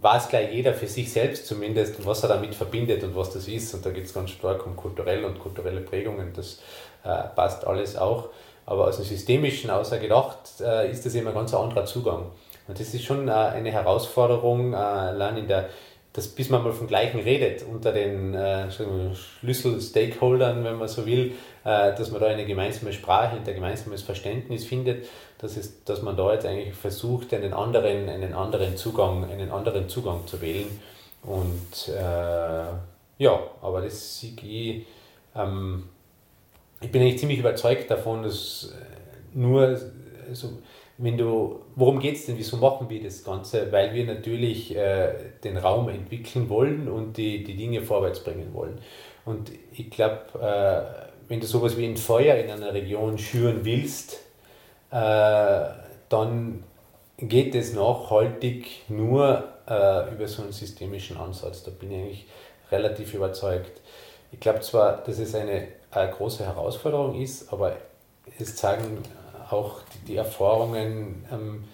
weiß 0.01 0.29
gleich 0.29 0.53
jeder 0.53 0.75
für 0.75 0.87
sich 0.87 1.11
selbst 1.11 1.47
zumindest, 1.47 2.05
was 2.07 2.23
er 2.23 2.29
damit 2.29 2.55
verbindet 2.55 3.03
und 3.03 3.17
was 3.17 3.31
das 3.31 3.49
ist. 3.49 3.75
Und 3.75 3.85
da 3.85 3.91
geht 3.91 4.05
es 4.05 4.15
ganz 4.15 4.31
stark 4.31 4.67
um 4.67 4.77
kulturell 4.77 5.25
und 5.25 5.39
kulturelle 5.39 5.81
Prägungen, 5.81 6.33
das 6.35 6.61
äh, 7.05 7.23
passt 7.35 7.67
alles 7.67 7.97
auch. 7.97 8.29
Aber 8.67 8.87
aus 8.87 8.97
dem 8.97 9.07
Systemischen 9.07 9.71
außer 9.71 9.99
gedacht 9.99 10.61
äh, 10.61 10.91
ist 10.91 11.05
das 11.07 11.15
immer 11.15 11.31
ein 11.31 11.37
ganz 11.37 11.55
anderer 11.55 11.87
Zugang. 11.87 12.27
Und 12.69 12.79
das 12.79 12.93
ist 12.93 13.05
schon 13.05 13.29
äh, 13.29 13.33
eine 13.33 13.73
Herausforderung, 13.73 14.75
allein 14.75 15.39
in 15.39 15.49
der 15.49 15.71
dass 16.19 16.27
bis 16.27 16.51
man 16.51 16.65
mal 16.65 16.73
vom 16.73 16.89
Gleichen 16.89 17.21
redet 17.21 17.63
unter 17.63 17.93
den 17.93 18.35
äh, 18.35 18.67
Schlüssel-Stakeholdern, 18.73 20.65
wenn 20.65 20.75
man 20.75 20.89
so 20.89 21.07
will, 21.07 21.35
äh, 21.65 21.95
dass 21.95 22.11
man 22.11 22.21
da 22.21 22.27
eine 22.27 22.45
gemeinsame 22.45 22.93
Sprache 22.93 23.37
und 23.37 23.49
ein 23.49 23.55
gemeinsames 23.55 24.03
Verständnis 24.03 24.65
findet, 24.65 25.07
dass, 25.39 25.57
es, 25.57 25.85
dass 25.85 26.03
man 26.03 26.17
da 26.17 26.33
jetzt 26.33 26.45
eigentlich 26.45 26.75
versucht, 26.75 27.33
einen 27.35 27.55
anderen, 27.55 28.09
einen 28.09 28.35
anderen, 28.35 28.77
Zugang, 28.77 29.31
einen 29.31 29.53
anderen 29.53 29.89
Zugang 29.89 30.27
zu 30.27 30.41
wählen. 30.43 30.67
Und 31.23 31.89
äh, 31.89 33.23
ja, 33.23 33.41
aber 33.63 33.83
das 33.83 34.19
sehe 34.19 34.33
ich, 34.43 34.87
ähm, 35.37 35.85
ich 36.81 36.91
bin 36.91 37.01
eigentlich 37.03 37.21
ziemlich 37.21 37.39
überzeugt 37.39 37.93
davon, 37.93 38.25
dass 38.25 38.73
äh, 38.73 39.39
nur 39.39 39.81
so, 40.33 40.49
wenn 40.99 41.17
du, 41.17 41.61
worum 41.77 42.01
geht 42.01 42.17
es 42.17 42.27
denn, 42.27 42.37
wieso 42.37 42.57
machen 42.57 42.91
wir 42.91 43.03
das 43.03 43.25
Ganze? 43.25 43.71
Weil 43.73 43.95
wir 43.95 44.05
natürlich 44.05 44.75
äh, 44.77 45.15
den 45.43 45.57
Raum 45.57 45.89
entwickeln 45.89 46.49
wollen 46.49 46.89
und 46.89 47.17
die, 47.17 47.45
die 47.45 47.57
Dinge 47.57 47.83
vorwärts 47.83 48.21
bringen 48.23 48.53
wollen. 48.53 48.81
Und 49.25 49.51
ich 49.73 49.91
glaube, 49.91 50.21
äh, 50.41 51.09
wenn 51.29 51.41
du 51.41 51.47
sowas 51.47 51.77
wie 51.77 51.87
ein 51.87 51.97
Feuer 51.97 52.37
in 52.37 52.51
einer 52.51 52.75
Region 52.75 53.19
schüren 53.19 53.65
willst, 53.65 54.21
äh, 54.91 55.65
dann 56.09 56.65
geht 57.19 57.55
es 57.55 57.73
nachhaltig 57.75 58.89
nur 58.89 59.45
äh, 59.69 60.13
über 60.13 60.27
so 60.27 60.43
einen 60.43 60.53
systemischen 60.53 61.17
Ansatz. 61.17 61.63
Da 61.63 61.71
bin 61.71 61.93
ich 61.93 61.99
eigentlich 61.99 62.27
relativ 62.71 63.15
überzeugt. 63.15 63.81
Ich 64.33 64.41
glaube 64.41 64.61
zwar, 64.61 64.99
dass 65.05 65.19
es 65.19 65.35
eine 65.35 65.69
eine 65.91 66.11
große 66.11 66.45
Herausforderung 66.45 67.21
ist, 67.21 67.53
aber 67.53 67.77
es 68.39 68.57
zeigen 68.57 69.03
auch 69.51 69.81
die, 70.09 70.17
Erfahrungen, 70.17 71.25
ähm, 71.33 71.65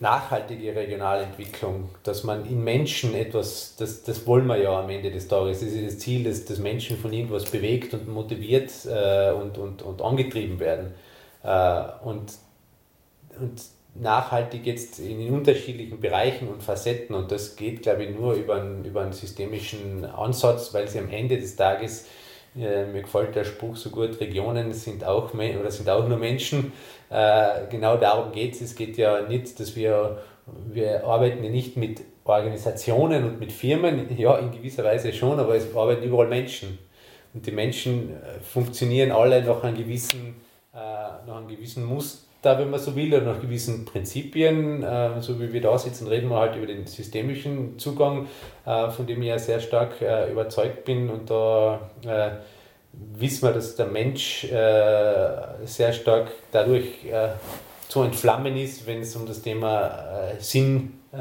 nachhaltige 0.00 0.76
Regionalentwicklung, 0.76 1.88
dass 2.04 2.22
man 2.22 2.46
in 2.46 2.62
Menschen 2.62 3.14
etwas, 3.14 3.74
das, 3.76 4.04
das 4.04 4.26
wollen 4.26 4.46
wir 4.46 4.56
ja 4.56 4.78
am 4.78 4.88
Ende 4.90 5.10
des 5.10 5.26
Tages, 5.26 5.60
das 5.60 5.70
ist 5.70 5.86
das 5.86 5.98
Ziel, 5.98 6.24
dass, 6.24 6.44
dass 6.44 6.58
Menschen 6.58 6.96
von 6.96 7.12
irgendwas 7.12 7.50
bewegt 7.50 7.94
und 7.94 8.06
motiviert 8.08 8.70
äh, 8.86 9.32
und, 9.32 9.58
und, 9.58 9.82
und 9.82 10.02
angetrieben 10.02 10.60
werden. 10.60 10.94
Äh, 11.42 11.82
und, 12.04 12.34
und 13.40 13.60
nachhaltig 13.94 14.66
jetzt 14.66 15.00
in 15.00 15.32
unterschiedlichen 15.32 16.00
Bereichen 16.00 16.48
und 16.48 16.62
Facetten 16.62 17.14
und 17.14 17.32
das 17.32 17.56
geht, 17.56 17.82
glaube 17.82 18.04
ich, 18.04 18.16
nur 18.16 18.34
über 18.34 18.56
einen, 18.56 18.84
über 18.84 19.02
einen 19.02 19.12
systemischen 19.12 20.04
Ansatz, 20.04 20.72
weil 20.72 20.88
sie 20.88 20.98
am 21.00 21.10
Ende 21.10 21.38
des 21.38 21.56
Tages 21.56 22.06
äh, 22.56 22.86
mir 22.86 23.02
gefällt 23.02 23.34
der 23.34 23.44
Spruch 23.44 23.76
so 23.76 23.90
gut, 23.90 24.20
Regionen 24.20 24.72
sind 24.72 25.04
auch, 25.04 25.32
oder 25.34 25.70
sind 25.70 25.88
auch 25.88 26.06
nur 26.08 26.18
Menschen. 26.18 26.72
Äh, 27.10 27.66
genau 27.70 27.96
darum 27.96 28.32
geht 28.32 28.54
es. 28.54 28.60
Es 28.60 28.74
geht 28.74 28.96
ja 28.96 29.22
nicht, 29.22 29.58
dass 29.60 29.76
wir, 29.76 30.22
wir 30.66 31.04
arbeiten 31.04 31.42
ja 31.44 31.50
nicht 31.50 31.76
mit 31.76 32.02
Organisationen 32.24 33.24
und 33.24 33.40
mit 33.40 33.52
Firmen, 33.52 34.16
ja, 34.16 34.36
in 34.38 34.50
gewisser 34.50 34.84
Weise 34.84 35.12
schon, 35.12 35.38
aber 35.38 35.54
es 35.54 35.74
arbeiten 35.74 36.02
überall 36.02 36.28
Menschen. 36.28 36.78
Und 37.34 37.46
die 37.46 37.52
Menschen 37.52 38.10
äh, 38.10 38.40
funktionieren 38.40 39.12
alle 39.12 39.42
nach 39.42 39.62
einem 39.62 39.76
gewissen, 39.76 40.36
nach 40.72 41.36
einem 41.36 41.48
gewissen 41.48 41.84
Muster, 41.84 42.27
wenn 42.56 42.70
man 42.70 42.78
so 42.78 42.94
will, 42.94 43.20
nach 43.20 43.40
gewissen 43.40 43.84
Prinzipien. 43.84 44.86
so 45.20 45.40
wie 45.40 45.52
wir 45.52 45.60
da 45.60 45.76
sitzen, 45.76 46.06
reden 46.06 46.28
wir 46.28 46.36
halt 46.38 46.54
über 46.54 46.66
den 46.66 46.86
systemischen 46.86 47.78
Zugang, 47.78 48.28
von 48.64 49.06
dem 49.06 49.20
ich 49.22 49.28
ja 49.28 49.38
sehr 49.38 49.58
stark 49.58 49.96
überzeugt 50.30 50.84
bin. 50.84 51.10
Und 51.10 51.28
da 51.28 51.80
wissen 52.92 53.42
wir, 53.42 53.52
dass 53.52 53.76
der 53.76 53.86
Mensch 53.86 54.44
äh, 54.44 55.66
sehr 55.66 55.92
stark 55.92 56.30
dadurch 56.52 57.04
äh, 57.10 57.28
zu 57.88 58.02
entflammen 58.02 58.56
ist, 58.56 58.86
wenn 58.86 59.00
es 59.00 59.14
um 59.16 59.26
das 59.26 59.42
Thema 59.42 59.86
äh, 59.86 60.40
Sinn, 60.40 60.94
äh, 61.12 61.16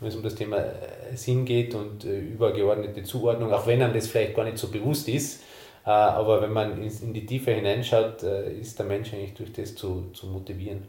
wenn 0.00 0.08
es 0.08 0.16
um 0.16 0.22
das 0.22 0.34
Thema 0.34 0.58
äh, 0.58 1.16
Sinn 1.16 1.44
geht 1.44 1.74
und 1.74 2.04
äh, 2.04 2.18
übergeordnete 2.18 3.02
Zuordnung, 3.02 3.52
auch 3.52 3.66
wenn 3.66 3.82
einem 3.82 3.94
das 3.94 4.08
vielleicht 4.08 4.34
gar 4.34 4.44
nicht 4.44 4.58
so 4.58 4.68
bewusst 4.68 5.08
ist. 5.08 5.42
Aber 5.90 6.42
wenn 6.42 6.52
man 6.52 6.82
in, 6.82 7.14
die 7.14 7.26
Tiefe 7.26 7.52
hineinschaut, 7.52 8.22
ist 8.22 8.78
der 8.78 8.86
Mensch 8.86 9.12
eigentlich 9.12 9.34
durch 9.34 9.52
das 9.52 9.74
zu, 9.74 10.10
zu 10.12 10.26
motivieren. 10.26 10.82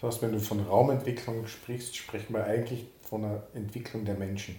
Das 0.00 0.14
heißt, 0.14 0.22
wenn 0.22 0.32
du 0.32 0.38
von 0.38 0.60
Raumentwicklung 0.60 1.46
sprichst, 1.46 1.96
sprechen 1.96 2.34
wir 2.34 2.44
eigentlich 2.44 2.84
von 3.08 3.24
einer 3.24 3.42
Entwicklung 3.54 4.04
der 4.04 4.14
Menschen. 4.14 4.58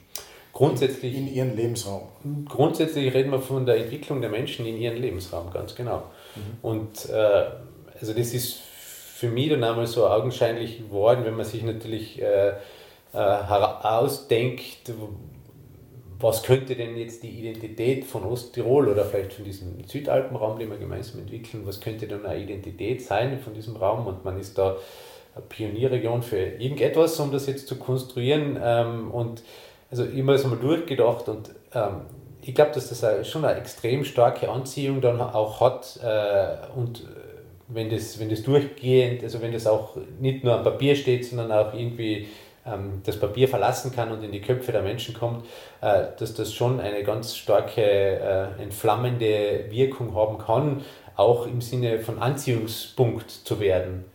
Grundsätzlich. 0.53 1.15
In 1.15 1.33
ihren 1.33 1.55
Lebensraum. 1.55 2.03
Grundsätzlich 2.47 3.11
reden 3.13 3.31
wir 3.31 3.39
von 3.39 3.65
der 3.65 3.77
Entwicklung 3.77 4.21
der 4.21 4.29
Menschen 4.29 4.67
in 4.67 4.77
ihren 4.77 4.97
Lebensraum, 4.97 5.51
ganz 5.51 5.73
genau. 5.73 6.03
Mhm. 6.35 6.41
Und 6.61 7.09
äh, 7.09 7.45
also 7.99 8.13
das 8.13 8.33
ist 8.33 8.59
für 8.59 9.29
mich 9.29 9.49
dann 9.49 9.63
einmal 9.63 9.87
so 9.87 10.07
augenscheinlich 10.07 10.77
geworden, 10.77 11.25
wenn 11.25 11.35
man 11.35 11.45
sich 11.45 11.63
natürlich 11.63 12.21
äh, 12.21 12.49
äh, 13.13 13.17
ausdenkt, 13.17 14.91
was 16.23 16.41
könnte 16.41 16.75
denn 16.75 16.97
jetzt 16.97 17.21
die 17.21 17.29
Identität 17.29 18.05
von 18.05 18.23
Osttirol 18.23 18.87
oder 18.87 19.03
vielleicht 19.05 19.33
von 19.33 19.45
diesem 19.45 19.83
Südalpenraum, 19.85 20.57
den 20.57 20.69
wir 20.69 20.77
gemeinsam 20.77 21.19
entwickeln, 21.19 21.63
was 21.65 21.81
könnte 21.81 22.07
dann 22.07 22.25
eine 22.25 22.41
Identität 22.41 23.03
sein 23.03 23.39
von 23.39 23.53
diesem 23.53 23.75
Raum? 23.75 24.07
Und 24.07 24.23
man 24.23 24.39
ist 24.39 24.57
da 24.57 24.77
eine 25.35 25.45
Pionierregion 25.45 26.23
für 26.23 26.37
irgendetwas, 26.37 27.19
um 27.19 27.31
das 27.31 27.45
jetzt 27.47 27.67
zu 27.67 27.75
konstruieren. 27.75 28.57
Ähm, 28.63 29.11
und 29.11 29.43
also 29.91 30.05
mir 30.05 30.31
das 30.31 30.43
einmal 30.43 30.59
durchgedacht 30.59 31.27
und 31.29 31.51
ähm, 31.73 32.01
ich 32.41 32.55
glaube, 32.55 32.71
dass 32.73 32.89
das 32.89 33.27
schon 33.27 33.45
eine 33.45 33.59
extrem 33.59 34.03
starke 34.03 34.49
Anziehung 34.49 35.01
dann 35.01 35.21
auch 35.21 35.61
hat 35.61 35.99
äh, 36.03 36.77
und 36.77 37.01
äh, 37.01 37.03
wenn 37.67 37.89
das, 37.89 38.19
wenn 38.19 38.29
das 38.29 38.43
durchgehend, 38.43 39.23
also 39.23 39.41
wenn 39.41 39.51
das 39.51 39.67
auch 39.67 39.95
nicht 40.19 40.43
nur 40.43 40.53
am 40.55 40.63
Papier 40.63 40.95
steht, 40.95 41.25
sondern 41.25 41.51
auch 41.51 41.73
irgendwie 41.73 42.27
das 43.03 43.19
Papier 43.19 43.47
verlassen 43.47 43.91
kann 43.93 44.11
und 44.11 44.23
in 44.23 44.31
die 44.31 44.41
Köpfe 44.41 44.71
der 44.71 44.81
Menschen 44.81 45.13
kommt, 45.13 45.45
äh, 45.81 46.05
dass 46.17 46.33
das 46.33 46.53
schon 46.53 46.79
eine 46.79 47.03
ganz 47.03 47.35
starke 47.35 47.81
äh, 47.81 48.61
entflammende 48.61 49.65
Wirkung 49.69 50.15
haben 50.15 50.37
kann, 50.37 50.81
auch 51.15 51.45
im 51.45 51.61
Sinne 51.61 51.99
von 51.99 52.19
Anziehungspunkt 52.19 53.29
zu 53.29 53.59
werden. 53.59 54.05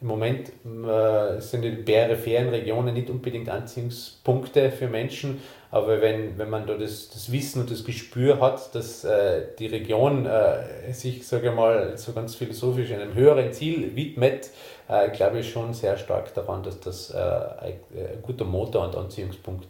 Im 0.00 0.06
Moment 0.06 0.48
äh, 0.64 1.40
sind 1.40 1.62
die 1.62 1.70
peripheren 1.70 2.48
Regionen 2.50 2.94
nicht 2.94 3.10
unbedingt 3.10 3.48
Anziehungspunkte 3.48 4.70
für 4.70 4.86
Menschen, 4.86 5.40
aber 5.70 6.00
wenn, 6.00 6.38
wenn 6.38 6.48
man 6.48 6.66
da 6.66 6.74
das, 6.74 7.10
das 7.10 7.30
Wissen 7.30 7.60
und 7.60 7.70
das 7.70 7.84
Gespür 7.84 8.40
hat, 8.40 8.74
dass 8.74 9.04
äh, 9.04 9.48
die 9.58 9.66
Region 9.66 10.24
äh, 10.24 10.92
sich, 10.92 11.26
sage 11.26 11.50
ich 11.50 11.54
mal, 11.54 11.98
so 11.98 12.12
ganz 12.12 12.34
philosophisch 12.34 12.90
einem 12.92 13.12
höheren 13.14 13.52
Ziel 13.52 13.94
widmet, 13.94 14.50
äh, 14.88 15.10
glaube 15.10 15.40
ich 15.40 15.50
schon 15.50 15.74
sehr 15.74 15.98
stark 15.98 16.32
daran, 16.32 16.62
dass 16.62 16.80
das 16.80 17.10
äh, 17.10 17.18
ein, 17.18 17.74
ein, 17.92 18.22
guter 18.22 18.46
Motor 18.46 18.86
und 18.86 18.96
Anziehungspunkt 18.96 19.68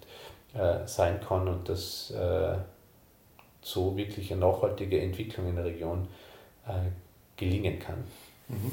äh, 0.54 0.86
sein 0.86 1.20
kann 1.20 1.48
und 1.48 1.68
dass 1.68 2.12
so 3.60 3.96
wirklich 3.96 4.32
eine 4.32 4.40
nachhaltige 4.40 5.00
Entwicklung 5.00 5.48
in 5.48 5.56
der 5.56 5.64
Region 5.64 6.08
gelingen 7.36 7.78
kann. 7.78 8.04
Mhm. 8.48 8.72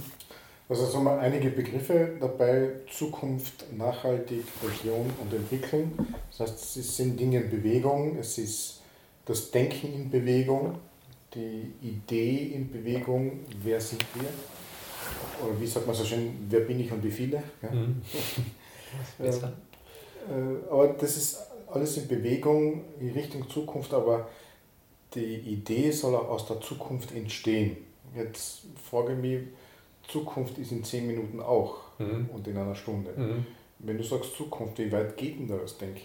Also 0.67 0.85
sind 0.85 1.03
wir 1.03 1.19
einige 1.19 1.51
Begriffe 1.51 2.17
dabei, 2.19 2.71
Zukunft, 2.89 3.71
nachhaltig, 3.77 4.43
Region 4.63 5.11
und 5.21 5.31
Entwicklung. 5.31 5.91
Das 6.31 6.39
heißt, 6.39 6.77
es 6.77 6.97
sind 6.97 7.19
Dinge 7.19 7.41
in 7.41 7.49
Bewegung, 7.51 8.17
es 8.17 8.37
ist 8.39 8.81
das 9.25 9.51
Denken 9.51 9.93
in 9.93 10.09
Bewegung, 10.09 10.79
die 11.35 11.71
Idee 11.81 12.53
in 12.55 12.71
Bewegung, 12.71 13.41
wer 13.63 13.79
sind 13.79 14.03
wir? 14.15 14.29
Oder 15.45 15.59
wie 15.59 15.67
sagt 15.67 15.85
man 15.85 15.95
so 15.95 16.03
schön, 16.03 16.47
wer 16.49 16.61
bin 16.61 16.79
ich 16.79 16.91
und 16.91 17.03
wie 17.03 17.11
viele? 17.11 17.43
Ja. 17.61 17.71
Mhm. 17.71 18.01
Das 19.17 19.39
äh, 19.39 20.71
aber 20.71 20.87
das 20.93 21.17
ist 21.17 21.37
alles 21.69 21.97
in 21.97 22.07
Bewegung 22.07 22.85
in 22.99 23.09
Richtung 23.09 23.49
Zukunft, 23.49 23.93
aber 23.93 24.29
die 25.13 25.35
Idee 25.35 25.91
soll 25.91 26.15
auch 26.15 26.29
aus 26.29 26.47
der 26.47 26.61
Zukunft 26.61 27.13
entstehen. 27.13 27.77
Jetzt 28.15 28.61
frage 28.89 29.13
ich 29.13 29.19
mich, 29.19 29.39
Zukunft 30.07 30.57
ist 30.57 30.71
in 30.71 30.83
zehn 30.83 31.07
Minuten 31.07 31.39
auch 31.39 31.75
mhm. 31.99 32.29
und 32.33 32.47
in 32.47 32.57
einer 32.57 32.75
Stunde. 32.75 33.11
Mhm. 33.15 33.45
Wenn 33.79 33.97
du 33.97 34.03
sagst 34.03 34.35
Zukunft, 34.35 34.77
wie 34.79 34.91
weit 34.91 35.17
geht 35.17 35.39
denn 35.39 35.47
das 35.47 35.77
Denken? 35.77 36.01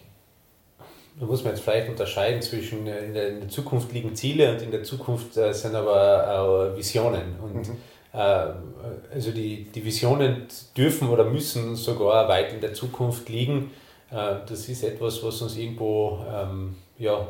Da 1.19 1.27
muss 1.27 1.43
man 1.43 1.55
jetzt 1.55 1.63
vielleicht 1.63 1.89
unterscheiden 1.89 2.41
zwischen 2.41 2.87
äh, 2.87 3.05
in 3.05 3.15
der, 3.15 3.49
Zukunft 3.49 3.93
liegen 3.93 4.15
Ziele 4.15 4.53
und 4.53 4.63
in 4.63 4.71
der 4.71 4.83
Zukunft 4.83 5.37
äh, 5.37 5.53
sind 5.53 5.75
aber 5.75 6.73
äh, 6.75 6.79
Visionen. 6.79 7.35
Und 7.43 7.69
mhm. 7.69 7.77
also 8.13 9.31
die, 9.31 9.65
die 9.65 9.85
Visionen 9.85 10.47
dürfen 10.77 11.09
oder 11.09 11.25
müssen 11.25 11.77
sogar 11.77 12.29
weit 12.29 12.53
in 12.53 12.61
der 12.61 12.75
Zukunft 12.75 13.29
liegen. 13.29 13.71
Das 14.11 14.69
ist 14.69 14.83
etwas, 14.83 15.23
was 15.23 15.41
uns 15.43 15.57
irgendwo 15.57 16.19
ähm, 16.29 16.75
ja, 16.99 17.29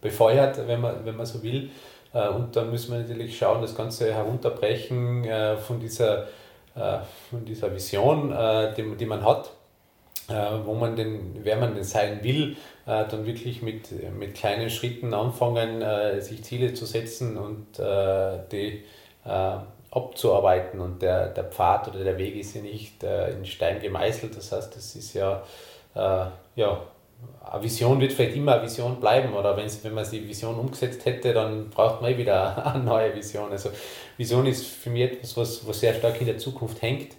befeuert, 0.00 0.64
wenn 0.68 0.80
man, 0.80 1.04
wenn 1.04 1.16
man 1.16 1.26
so 1.26 1.42
will. 1.42 1.70
Äh, 2.16 2.28
und 2.28 2.56
dann 2.56 2.70
müssen 2.70 2.92
wir 2.92 3.00
natürlich 3.00 3.36
schauen, 3.36 3.60
das 3.60 3.74
Ganze 3.74 4.12
herunterbrechen 4.12 5.24
äh, 5.24 5.56
von 5.56 5.78
dieser, 5.78 6.24
äh, 6.74 6.98
von 7.30 7.44
dieser 7.44 7.74
Vision, 7.74 8.34
die, 8.76 8.96
die 8.96 9.06
man 9.06 9.24
hat, 9.24 9.50
wo 10.64 10.74
man 10.74 10.96
denn, 10.96 11.36
wer 11.44 11.56
man 11.56 11.76
denn 11.76 11.84
sein 11.84 12.24
will, 12.24 12.56
dann 12.84 13.24
wirklich 13.26 13.62
mit, 13.62 13.92
mit 14.12 14.34
kleinen 14.34 14.70
Schritten 14.70 15.14
anfangen, 15.14 15.84
sich 16.20 16.42
Ziele 16.42 16.74
zu 16.74 16.84
setzen 16.84 17.36
und 17.36 17.78
die 18.50 18.82
abzuarbeiten. 19.88 20.80
Und 20.80 21.00
der, 21.00 21.28
der 21.28 21.44
Pfad 21.44 21.86
oder 21.86 22.02
der 22.02 22.18
Weg 22.18 22.34
ist 22.34 22.56
ja 22.56 22.60
nicht 22.60 23.04
in 23.04 23.46
Stein 23.46 23.80
gemeißelt, 23.80 24.36
das 24.36 24.50
heißt, 24.50 24.74
das 24.74 24.96
ist 24.96 25.14
ja, 25.14 25.44
ja 25.94 26.80
eine 27.50 27.62
Vision 27.62 28.00
wird 28.00 28.12
vielleicht 28.12 28.36
immer 28.36 28.54
eine 28.54 28.64
Vision 28.64 29.00
bleiben 29.00 29.32
oder 29.34 29.56
wenn 29.56 29.94
man 29.94 30.10
die 30.10 30.28
Vision 30.28 30.56
umgesetzt 30.56 31.04
hätte, 31.04 31.32
dann 31.32 31.70
braucht 31.70 32.02
man 32.02 32.12
eh 32.12 32.18
wieder 32.18 32.66
eine 32.74 32.84
neue 32.84 33.14
Vision. 33.14 33.50
Also 33.50 33.70
Vision 34.16 34.46
ist 34.46 34.66
für 34.66 34.90
mich 34.90 35.02
etwas, 35.02 35.36
was, 35.36 35.66
was 35.66 35.80
sehr 35.80 35.94
stark 35.94 36.20
in 36.20 36.26
der 36.26 36.38
Zukunft 36.38 36.82
hängt, 36.82 37.12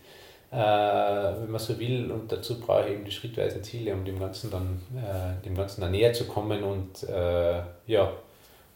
äh, 0.51 0.57
wenn 0.57 1.51
man 1.51 1.59
so 1.59 1.79
will 1.79 2.11
und 2.11 2.31
dazu 2.31 2.59
brauche 2.59 2.87
ich 2.87 2.93
eben 2.93 3.05
die 3.05 3.11
schrittweisen 3.11 3.63
Ziele, 3.63 3.93
um 3.93 4.05
dem 4.05 4.19
Ganzen 4.19 4.51
dann, 4.51 4.81
äh, 4.95 5.43
dem 5.45 5.55
Ganzen 5.55 5.81
dann 5.81 5.91
näher 5.91 6.13
zu 6.13 6.25
kommen 6.25 6.63
und 6.63 7.03
äh, 7.03 7.61
ja, 7.85 8.11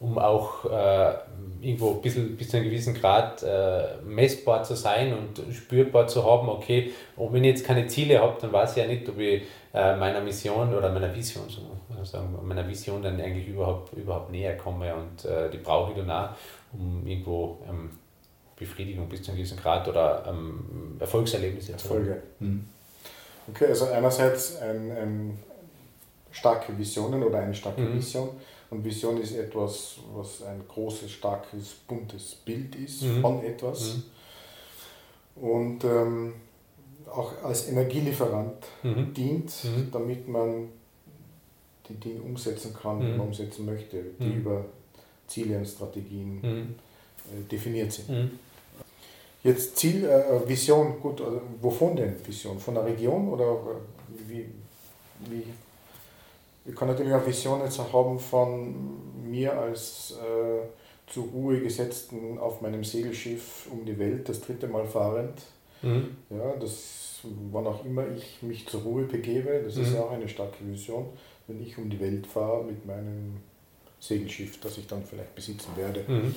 um 0.02 0.18
auch 0.18 0.66
äh, 0.66 1.14
irgendwo 1.62 1.92
ein 1.92 2.02
bisschen, 2.02 2.36
bis 2.36 2.50
zu 2.50 2.58
einem 2.58 2.66
gewissen 2.66 2.96
Grad 2.96 3.44
äh, 3.44 4.02
messbar 4.04 4.64
zu 4.64 4.76
sein 4.76 5.14
und 5.14 5.54
spürbar 5.54 6.08
zu 6.08 6.26
haben, 6.26 6.50
okay, 6.50 6.92
und 7.16 7.32
wenn 7.34 7.44
ich 7.44 7.52
jetzt 7.52 7.66
keine 7.66 7.86
Ziele 7.86 8.20
habe, 8.20 8.36
dann 8.42 8.52
weiß 8.52 8.72
ich 8.72 8.78
ja 8.78 8.88
nicht, 8.88 9.08
ob 9.08 9.20
ich 9.20 9.44
äh, 9.74 9.96
meiner 9.96 10.20
Mission 10.20 10.74
oder 10.74 10.92
meiner 10.92 11.14
Vision, 11.16 11.44
so 11.48 11.62
sagen, 12.04 12.36
meiner 12.44 12.68
Vision 12.68 13.04
dann 13.04 13.22
eigentlich 13.22 13.48
überhaupt, 13.48 13.94
überhaupt 13.94 14.32
näher 14.32 14.58
komme 14.58 14.92
und 14.96 15.24
äh, 15.24 15.52
die 15.52 15.60
brauche 15.60 15.92
ich 15.92 15.98
dann 15.98 16.10
auch, 16.10 16.30
um 16.74 17.06
irgendwo 17.06 17.60
ähm, 17.70 17.92
Befriedigung 18.58 19.08
bis 19.08 19.22
zu 19.22 19.30
einem 19.30 19.38
gewissen 19.38 19.60
Grad 19.60 19.88
oder 19.88 20.24
ähm, 20.28 20.96
Erfolgserlebnisse 21.00 21.78
zu 21.78 21.90
haben. 21.90 22.16
Mhm. 22.40 22.66
Okay, 23.50 23.68
also 23.68 23.86
einerseits 23.86 24.60
ein, 24.62 24.92
ein 24.92 25.40
starke 26.32 26.76
Visionen 26.76 27.22
oder 27.22 27.40
eine 27.40 27.54
starke 27.54 27.82
mhm. 27.82 27.98
Vision 27.98 28.30
Und 28.72 28.84
Vision 28.86 29.22
ist 29.22 29.36
etwas, 29.36 29.98
was 30.16 30.42
ein 30.44 30.62
großes, 30.68 31.12
starkes, 31.12 31.74
buntes 31.88 32.36
Bild 32.36 32.74
ist 32.76 33.04
Mhm. 33.04 33.22
von 33.22 33.44
etwas. 33.44 33.98
Und 35.36 35.84
ähm, 35.84 36.34
auch 37.10 37.34
als 37.44 37.68
Energielieferant 37.68 38.56
Mhm. 38.84 39.14
dient, 39.14 39.52
Mhm. 39.66 39.92
damit 39.92 40.28
man 40.28 40.70
die 41.90 41.96
Dinge 41.96 42.22
umsetzen 42.22 42.74
kann, 42.74 43.00
die 43.02 43.08
Mhm. 43.08 43.18
man 43.18 43.28
umsetzen 43.28 43.66
möchte, 43.66 44.02
die 44.20 44.24
Mhm. 44.26 44.40
über 44.40 44.66
Ziele 45.28 45.58
und 45.58 45.68
Strategien 45.68 46.40
Mhm. 46.42 46.76
äh, 47.30 47.44
definiert 47.52 47.92
sind. 47.92 48.10
Mhm. 48.10 48.40
Jetzt 49.44 49.76
Ziel, 49.78 50.06
äh, 50.06 50.48
Vision, 50.48 51.00
gut, 51.02 51.20
also 51.20 51.42
wovon 51.62 51.96
denn 51.96 52.16
Vision? 52.26 52.58
Von 52.60 52.76
der 52.76 52.86
Region 52.86 53.28
oder 53.30 53.52
äh, 53.52 54.30
wie, 54.30 54.46
wie? 55.30 55.44
Ich 56.66 56.76
kann 56.76 56.88
natürlich 56.88 57.14
eine 57.14 57.26
Vision 57.26 57.62
jetzt 57.62 57.80
auch 57.80 57.92
haben 57.94 58.20
von 58.20 58.76
mir 59.30 59.58
als 59.58 60.16
äh, 60.22 60.68
zur 61.08 61.26
Ruhe 61.26 61.60
gesetzten 61.60 62.38
auf 62.38 62.62
meinem 62.62 62.84
Segelschiff 62.84 63.68
um 63.72 63.86
die 63.86 63.98
Welt, 63.98 64.30
das 64.30 64.42
dritte 64.42 64.68
Mal 64.68 64.86
fahrend. 64.86 65.42
Mhm. 65.82 66.16
Ja, 66.30 66.56
das, 66.60 67.22
wann 67.52 67.66
auch 67.68 67.84
immer 67.84 68.06
ich 68.16 68.42
mich 68.44 68.68
zur 68.68 68.82
Ruhe 68.82 69.04
begebe, 69.04 69.62
das 69.64 69.78
ist 69.78 69.90
Mhm. 69.90 69.96
ja 69.96 70.02
auch 70.04 70.12
eine 70.12 70.28
starke 70.30 70.58
Vision, 70.66 71.08
wenn 71.48 71.62
ich 71.62 71.78
um 71.78 71.90
die 71.90 72.00
Welt 72.00 72.28
fahre 72.28 72.64
mit 72.64 72.86
meinem 72.86 73.38
Segelschiff, 74.00 74.60
das 74.62 74.78
ich 74.78 74.88
dann 74.88 75.04
vielleicht 75.04 75.34
besitzen 75.36 75.72
werde. 75.76 76.04
Mhm. 76.08 76.36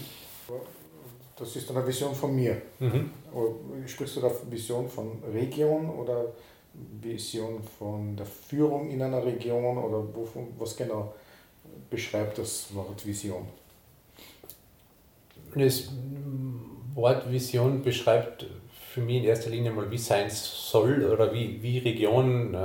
Das 1.37 1.57
ist 1.57 1.69
dann 1.69 1.77
eine 1.77 1.87
Vision 1.87 2.15
von 2.15 2.35
mir. 2.35 2.61
Mhm. 2.79 3.11
Oder 3.33 3.55
Sprichst 3.87 4.17
du 4.17 4.21
da 4.21 4.31
Vision 4.51 4.89
von 4.89 5.23
Region 5.33 5.91
oder 5.91 6.33
Vision 7.01 7.63
von 7.79 8.17
der 8.17 8.27
Führung 8.27 8.91
in 8.91 9.03
einer 9.03 9.25
Region 9.25 9.79
oder 9.79 10.15
wovon, 10.15 10.49
was 10.59 10.77
genau 10.77 11.15
beschreibt 11.91 12.39
das 12.39 12.75
Wort 12.75 13.07
Vision? 13.07 13.47
Das 15.55 15.91
Wort 16.95 17.31
Vision 17.31 17.83
beschreibt 17.83 18.47
für 18.93 19.01
mich 19.01 19.17
in 19.17 19.25
erster 19.25 19.51
Linie 19.51 19.73
mal, 19.73 19.91
wie 19.91 19.99
sein 19.99 20.31
soll 20.31 21.05
oder 21.05 21.33
wie, 21.33 21.61
wie, 21.63 21.79
Region, 21.79 22.55
äh, 22.55 22.59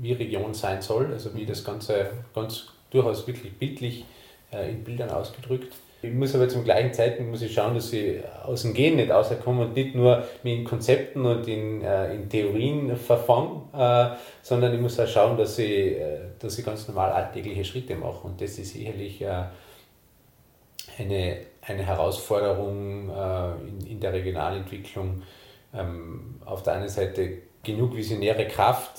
wie 0.00 0.12
Region 0.12 0.54
sein 0.54 0.80
soll, 0.80 1.12
also 1.12 1.34
wie 1.34 1.44
das 1.44 1.64
Ganze 1.64 2.10
ganz 2.34 2.68
durchaus 2.90 3.26
wirklich 3.26 3.52
bildlich 3.58 4.04
äh, 4.50 4.70
in 4.70 4.84
Bildern 4.84 5.10
ausgedrückt. 5.10 5.74
Ich 6.00 6.12
muss 6.12 6.34
aber 6.34 6.48
zum 6.48 6.62
gleichen 6.62 6.92
Zeitpunkt 6.92 7.32
muss 7.32 7.42
ich 7.42 7.52
schauen, 7.52 7.74
dass 7.74 7.92
ich 7.92 8.22
aus 8.44 8.62
dem 8.62 8.72
Gehen 8.72 8.96
nicht 8.96 9.10
rauskomme 9.10 9.62
und 9.62 9.74
nicht 9.74 9.96
nur 9.96 10.22
mich 10.44 10.58
in 10.58 10.64
Konzepten 10.64 11.26
und 11.26 11.48
in, 11.48 11.82
äh, 11.82 12.14
in 12.14 12.28
Theorien 12.28 12.96
verfange, 12.96 13.62
äh, 13.72 14.16
sondern 14.42 14.72
ich 14.74 14.80
muss 14.80 15.00
auch 15.00 15.08
schauen, 15.08 15.36
dass 15.36 15.58
ich, 15.58 15.96
äh, 15.96 16.20
dass 16.38 16.56
ich 16.56 16.64
ganz 16.64 16.86
normal 16.86 17.10
alltägliche 17.10 17.64
Schritte 17.64 17.96
mache. 17.96 18.28
Und 18.28 18.40
das 18.40 18.58
ist 18.58 18.74
sicherlich 18.74 19.20
äh, 19.22 19.44
eine, 20.98 21.38
eine 21.62 21.82
Herausforderung 21.84 23.10
äh, 23.10 23.68
in, 23.68 23.86
in 23.86 24.00
der 24.00 24.12
Regionalentwicklung. 24.12 25.22
Ähm, 25.74 26.36
auf 26.44 26.62
der 26.62 26.74
einen 26.74 26.88
Seite 26.88 27.38
genug 27.64 27.96
visionäre 27.96 28.46
Kraft 28.46 28.92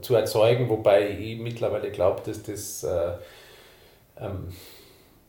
zu 0.00 0.14
erzeugen, 0.14 0.68
wobei 0.68 1.08
ich 1.08 1.38
mittlerweile 1.38 1.90
glaube, 1.90 2.20
dass 2.24 2.42
das 2.42 2.84
äh, 2.84 3.12
ähm, 4.20 4.48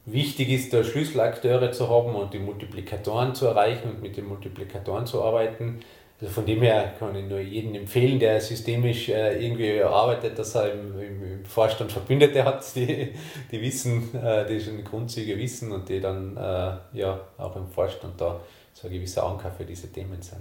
wichtig 0.06 0.50
ist, 0.50 0.74
da 0.74 0.84
Schlüsselakteure 0.84 1.72
zu 1.72 1.90
haben 1.90 2.16
und 2.16 2.34
die 2.34 2.40
Multiplikatoren 2.40 3.36
zu 3.36 3.48
erreichen 3.48 3.90
und 3.90 4.02
mit 4.02 4.18
den 4.18 4.28
Multiplikatoren 4.28 5.06
zu 5.06 5.24
arbeiten. 5.24 5.80
Also 6.22 6.34
von 6.34 6.46
dem 6.46 6.62
her 6.62 6.94
kann 7.00 7.16
ich 7.16 7.26
nur 7.26 7.40
jedem 7.40 7.76
empfehlen, 7.76 8.20
der 8.20 8.40
systemisch 8.40 9.10
äh, 9.10 9.44
irgendwie 9.44 9.82
arbeitet, 9.82 10.38
dass 10.40 10.56
er 10.56 10.72
im, 10.74 11.46
Vorstand 11.46 11.92
Verbündete 11.92 12.46
hat, 12.46 12.64
die, 12.76 13.14
die 13.52 13.62
wissen, 13.62 14.14
äh, 14.16 14.46
die 14.48 14.60
schon 14.60 14.84
Grundzüge 14.84 15.38
wissen 15.38 15.72
und 15.72 15.90
die 15.90 16.00
dann 16.00 16.38
äh, 16.38 16.98
ja 16.98 17.20
auch 17.38 17.56
im 17.56 17.68
Vorstand 17.68 18.20
da 18.20 18.40
so 18.74 18.88
ein 18.88 18.94
gewisser 18.94 19.26
Anker 19.26 19.52
für 19.52 19.66
diese 19.66 19.92
Themen 19.92 20.22
sind. 20.22 20.40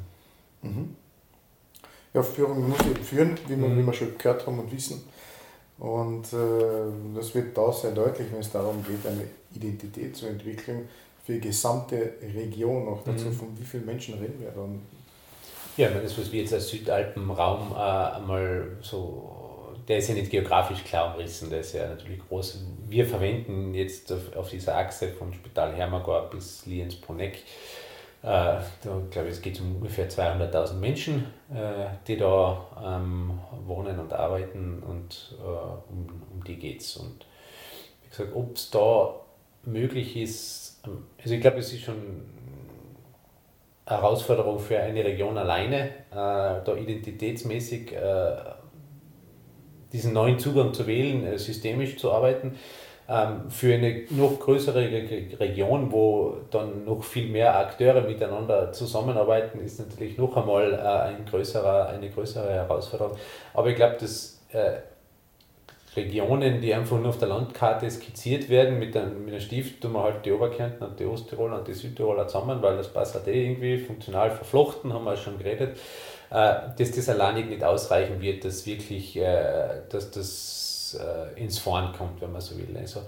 Mhm. 0.63 0.97
Ja, 2.15 2.23
Führung 2.23 2.69
muss 2.69 2.81
eben 2.81 3.03
führen, 3.03 3.39
wie 3.47 3.59
wir, 3.59 3.69
Mhm. 3.69 3.79
wie 3.79 3.87
wir 3.87 3.93
schon 3.93 4.17
gehört 4.19 4.47
haben 4.47 4.59
und 4.59 4.71
wissen. 4.71 5.03
Und 5.79 6.33
äh, 6.33 7.17
das 7.17 7.35
wird 7.35 7.57
da 7.57 7.73
sehr 7.73 7.91
deutlich, 7.93 8.29
wenn 8.31 8.41
es 8.41 8.53
darum 8.53 8.85
geht, 8.85 9.05
eine 9.07 9.25
Identität 9.55 10.17
zu 10.17 10.27
entwickeln 10.27 10.89
für 11.25 11.35
die 11.35 11.41
gesamte 11.41 12.15
Region. 12.35 12.89
Auch 12.89 13.03
dazu, 13.05 13.27
Mhm. 13.27 13.33
von 13.33 13.59
wie 13.59 13.65
vielen 13.65 13.87
Menschen 13.87 14.15
reden 14.15 14.41
wir 14.41 14.51
dann? 14.51 14.81
Ja, 15.77 15.89
das, 15.89 16.19
was 16.19 16.31
wir 16.31 16.41
jetzt 16.43 16.53
als 16.53 16.69
Südalpenraum 16.69 17.73
äh, 17.73 18.17
einmal 18.17 18.77
so, 18.83 19.75
der 19.89 19.99
ist 19.99 20.09
ja 20.09 20.15
nicht 20.15 20.31
geografisch 20.31 20.85
klar 20.85 21.15
umrissen, 21.15 21.49
der 21.49 21.61
ist 21.61 21.73
ja 21.73 21.89
natürlich 21.89 22.21
groß. 22.29 22.63
Wir 22.89 23.07
verwenden 23.07 23.73
jetzt 23.75 24.13
auf, 24.13 24.37
auf 24.37 24.51
dieser 24.51 24.77
Achse 24.77 25.09
vom 25.09 25.33
Spital 25.33 25.75
Hermagor 25.75 26.29
bis 26.31 26.67
Lienz-Poneck, 26.67 27.37
äh, 27.37 27.43
da 28.23 28.63
glaube 29.11 29.29
ich, 29.29 29.35
es 29.35 29.43
geht 29.43 29.61
um 29.61 29.77
ungefähr 29.77 30.09
200.000 30.09 30.75
Menschen, 30.75 31.27
äh, 31.53 31.87
die 32.07 32.17
da 32.19 32.67
ähm, 32.85 33.39
wohnen 33.67 33.99
und 33.99 34.13
arbeiten 34.13 34.83
und 34.87 35.35
äh, 35.41 35.43
um, 35.45 36.07
um 36.35 36.45
die 36.45 36.57
geht 36.57 36.83
es. 36.83 36.97
Und 36.99 37.27
wie 38.03 38.11
gesagt, 38.11 38.37
ob 38.37 38.55
es 38.57 38.71
da 38.71 39.15
möglich 39.65 40.17
ist, 40.17 40.83
also 41.23 41.35
ich 41.35 41.41
glaube, 41.41 41.59
es 41.59 41.73
ist 41.73 41.83
schon 41.83 42.23
Herausforderung 43.87 44.59
für 44.59 44.79
eine 44.79 45.05
Region 45.05 45.37
alleine, 45.37 45.89
äh, 46.11 46.63
da 46.65 46.75
identitätsmäßig 46.77 47.93
äh, 47.93 48.37
diesen 49.93 50.13
neuen 50.13 50.39
Zugang 50.39 50.73
zu 50.73 50.87
wählen, 50.87 51.27
äh, 51.27 51.39
systemisch 51.39 51.99
zu 51.99 52.13
arbeiten. 52.13 52.57
Ähm, 53.09 53.51
für 53.51 53.75
eine 53.75 54.05
noch 54.11 54.39
größere 54.39 54.81
Re 54.81 55.39
Region, 55.41 55.91
wo 55.91 56.37
dann 56.51 56.85
noch 56.85 57.03
viel 57.03 57.29
mehr 57.29 57.59
Akteure 57.59 58.03
miteinander 58.03 58.73
zusammenarbeiten, 58.73 59.61
ist 59.61 59.81
natürlich 59.81 60.17
noch 60.17 60.37
einmal 60.37 60.73
äh, 60.73 60.77
ein 60.79 61.25
größerer, 61.25 61.89
eine 61.89 62.09
größere 62.09 62.53
Herausforderung. 62.53 63.17
Aber 63.53 63.69
ich 63.69 63.77
glaube, 63.77 63.97
dass 63.99 64.41
äh, 64.53 64.75
Regionen, 65.95 66.61
die 66.61 66.73
einfach 66.73 66.99
nur 66.99 67.11
auf 67.11 67.19
der 67.19 67.29
Landkarte 67.29 67.91
skizziert 67.91 68.49
werden, 68.49 68.79
mit 68.79 68.97
einem, 68.97 69.25
mit 69.25 69.35
einem 69.35 69.43
Stift 69.43 69.83
tun 69.83 69.93
wir 69.93 70.03
halt 70.03 70.25
die 70.25 70.33
Oberkärnten 70.33 70.87
und 70.87 70.99
die 70.99 71.05
Osttiroler 71.05 71.59
und 71.59 71.69
die 71.69 71.75
Südtiroler 71.75 72.27
zusammen, 72.27 72.63
weil 72.63 72.77
das 72.77 72.89
passt 72.89 73.15
halt 73.15 73.29
eh 73.29 73.45
irgendwie 73.45 73.79
funktional 73.79 74.31
verflochten, 74.31 74.93
haben 74.93 75.05
wir 75.05 75.17
schon 75.17 75.37
geredet, 75.37 75.77
äh, 76.31 76.55
dass 76.79 76.93
das 76.93 77.09
alleinig 77.11 77.51
nicht 77.51 77.63
ausreichen 77.63 78.23
wird, 78.23 78.45
dass 78.45 78.65
wirklich, 78.65 79.19
äh, 79.19 79.83
dass 79.91 80.11
das 80.11 80.99
äh, 80.99 81.39
ins 81.39 81.59
Fahren 81.59 81.93
kommt, 81.93 82.23
wenn 82.23 82.33
man 82.33 82.41
so 82.41 82.57
will. 82.57 82.75
Also, 82.79 83.01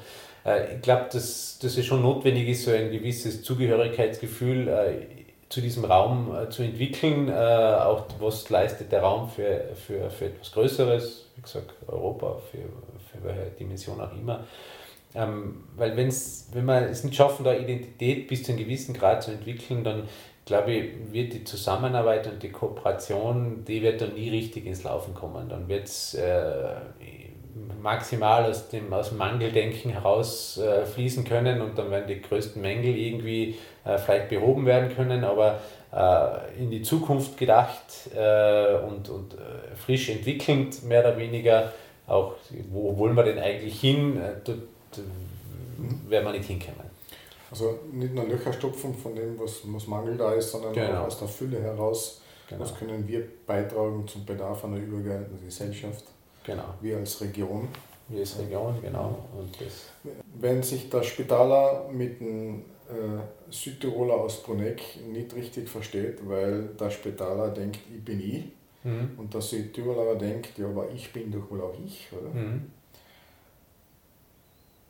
ich 0.75 0.83
glaube, 0.83 1.07
dass, 1.11 1.59
dass 1.59 1.79
es 1.79 1.87
schon 1.87 2.03
notwendig 2.03 2.47
ist, 2.49 2.65
so 2.65 2.71
ein 2.71 2.93
gewisses 2.93 3.43
Zugehörigkeitsgefühl 3.43 4.71
zu 5.49 5.63
diesem 5.63 5.87
Raum 5.87 6.37
zu 6.51 6.63
entwickeln, 6.63 7.33
auch 7.33 8.05
was 8.19 8.51
leistet 8.51 8.93
der 8.93 9.01
Raum 9.01 9.31
für, 9.31 9.71
für, 9.75 10.11
für 10.11 10.27
etwas 10.27 10.53
Größeres, 10.53 11.24
wie 11.37 11.43
gesagt, 11.43 11.75
Europa, 11.87 12.37
für, 12.51 12.59
für 13.11 13.25
welche 13.25 13.51
Dimension 13.59 14.01
auch 14.01 14.13
immer. 14.13 14.45
Ähm, 15.15 15.65
weil 15.77 15.97
wenn's, 15.97 16.49
wenn 16.53 16.65
wir 16.65 16.89
es 16.89 17.05
nicht 17.05 17.15
schaffen, 17.17 17.45
da 17.45 17.55
Identität 17.55 18.27
bis 18.27 18.43
zu 18.43 18.53
einem 18.53 18.65
gewissen 18.65 18.95
Grad 18.95 19.23
zu 19.23 19.31
entwickeln, 19.31 19.85
dann 19.85 20.09
glaube 20.45 20.73
ich, 20.73 21.13
wird 21.13 21.33
die 21.33 21.45
Zusammenarbeit 21.45 22.27
und 22.27 22.43
die 22.43 22.51
Kooperation, 22.51 23.65
die 23.67 23.83
wird 23.83 24.01
dann 24.01 24.15
nie 24.15 24.29
richtig 24.29 24.67
ins 24.67 24.83
Laufen 24.83 25.15
kommen. 25.15 25.49
Dann 25.49 25.69
wird 25.69 25.85
es 25.85 26.15
äh, 26.15 26.75
maximal 27.81 28.45
aus 28.45 28.69
dem, 28.69 28.93
aus 28.93 29.11
dem 29.11 29.19
Mangeldenken 29.19 29.91
heraus 29.91 30.59
äh, 30.59 30.85
fließen 30.85 31.25
können 31.25 31.63
und 31.63 31.79
dann 31.79 31.91
werden 31.91 32.07
die 32.09 32.21
größten 32.21 32.61
Mängel 32.61 32.97
irgendwie 32.97 33.57
äh, 33.85 33.97
vielleicht 33.99 34.29
behoben 34.29 34.67
werden 34.67 34.95
können, 34.95 35.25
aber 35.25 35.61
in 36.59 36.71
die 36.71 36.83
Zukunft 36.83 37.37
gedacht 37.37 38.11
äh, 38.15 38.77
und, 38.79 39.09
und 39.09 39.35
äh, 39.35 39.77
frisch 39.77 40.09
entwickelnd, 40.09 40.83
mehr 40.85 41.01
oder 41.01 41.17
weniger, 41.17 41.73
auch 42.07 42.35
wo 42.71 42.97
wollen 42.99 43.15
wir 43.15 43.23
denn 43.25 43.39
eigentlich 43.39 43.81
hin, 43.81 44.17
äh, 44.21 44.33
dort 44.45 44.59
äh, 44.97 46.11
werden 46.11 46.25
wir 46.27 46.33
nicht 46.33 46.47
hinkommen. 46.47 46.81
Also 47.51 47.79
nicht 47.93 48.13
nur 48.15 48.25
Löcher 48.25 48.53
stopfen 48.53 48.95
von 48.95 49.15
dem, 49.15 49.39
was, 49.39 49.61
was 49.67 49.87
Mangel 49.87 50.17
da 50.17 50.33
ist, 50.33 50.51
sondern 50.51 50.73
Genau. 50.73 51.05
aus 51.05 51.19
der 51.19 51.29
Fülle 51.29 51.61
heraus, 51.61 52.21
Genau. 52.49 52.63
was 52.63 52.77
können 52.77 53.07
wir 53.07 53.23
beitragen 53.47 54.07
zum 54.09 54.25
Bedarf 54.27 54.65
einer 54.65 54.79
übergeordneten 54.79 55.39
Gesellschaft, 55.45 56.05
Genau. 56.43 56.65
wir 56.81 56.97
als 56.97 57.21
Region. 57.21 57.69
Wir 58.09 58.21
als 58.21 58.39
Region, 58.39 58.75
genau. 58.83 59.17
Und 59.39 59.55
das, 59.61 59.89
Wenn 60.41 60.63
sich 60.63 60.91
der 60.91 61.03
Spitaler 61.05 61.89
mit 61.91 62.21
dem 62.21 62.57
äh, 62.59 62.63
Südtiroler 63.51 64.15
aus 64.15 64.43
Bruneck 64.43 64.83
nicht 65.11 65.35
richtig 65.35 65.69
versteht, 65.69 66.19
weil 66.29 66.65
der 66.79 66.91
Spitaler 66.91 67.49
denkt, 67.51 67.79
ich 67.95 68.05
bin 68.05 68.21
ich, 68.21 68.45
mhm. 68.85 69.11
und 69.17 69.33
der 69.33 69.41
Südtiroler 69.41 70.17
denkt, 70.17 70.59
ja, 70.59 70.67
aber 70.67 70.91
ich 70.91 71.13
bin 71.13 71.31
doch 71.33 71.51
wohl 71.51 71.63
auch 71.63 71.75
ich, 71.85 72.09
oder? 72.13 72.29
Mhm. 72.31 72.71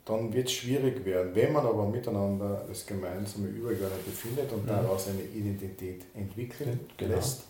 dann 0.06 0.30
wird 0.34 0.48
es 0.48 0.52
schwierig 0.52 1.02
werden. 1.06 1.34
Wenn 1.34 1.52
man 1.54 1.64
aber 1.64 1.86
miteinander 1.88 2.62
das 2.68 2.84
gemeinsame 2.84 3.48
Übergeordnete 3.48 4.10
findet 4.10 4.52
und 4.52 4.64
Mhm. 4.64 4.68
daraus 4.68 5.08
eine 5.08 5.22
Identität 5.22 6.02
entwickeln 6.14 6.80
Genau. 6.98 7.14
lässt, 7.14 7.44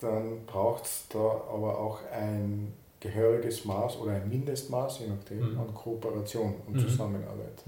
dann 0.00 0.44
braucht 0.46 0.84
es 0.86 1.04
da 1.08 1.18
aber 1.18 1.78
auch 1.78 2.00
ein 2.12 2.72
gehöriges 2.98 3.64
Maß 3.64 3.98
oder 3.98 4.12
ein 4.12 4.28
Mindestmaß, 4.28 4.98
je 5.00 5.06
nachdem, 5.06 5.52
mhm. 5.52 5.60
an 5.60 5.72
Kooperation 5.72 6.54
und 6.66 6.74
mhm. 6.74 6.80
Zusammenarbeit. 6.80 7.64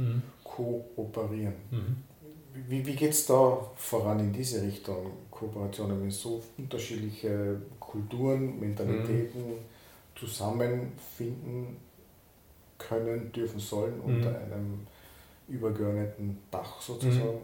Mhm. 0.59 0.82
Kooperieren. 0.96 1.55
Mhm. 1.70 1.96
Wie, 2.68 2.84
wie 2.84 2.94
geht 2.94 3.11
es 3.11 3.26
da 3.26 3.59
voran 3.76 4.20
in 4.20 4.32
diese 4.32 4.62
Richtung? 4.62 5.12
Kooperationen 5.30 6.05
mit 6.05 6.12
so 6.12 6.42
unterschiedliche 6.59 7.61
Kulturen, 7.78 8.61
Mentalitäten 8.61 9.40
mhm. 9.40 9.59
zusammenfinden 10.14 11.76
können, 12.76 13.32
dürfen, 13.32 13.59
sollen 13.59 13.96
mhm. 13.98 14.16
unter 14.16 14.38
einem 14.38 14.86
übergeordneten 15.48 16.38
Dach 16.51 16.80
sozusagen. 16.80 17.40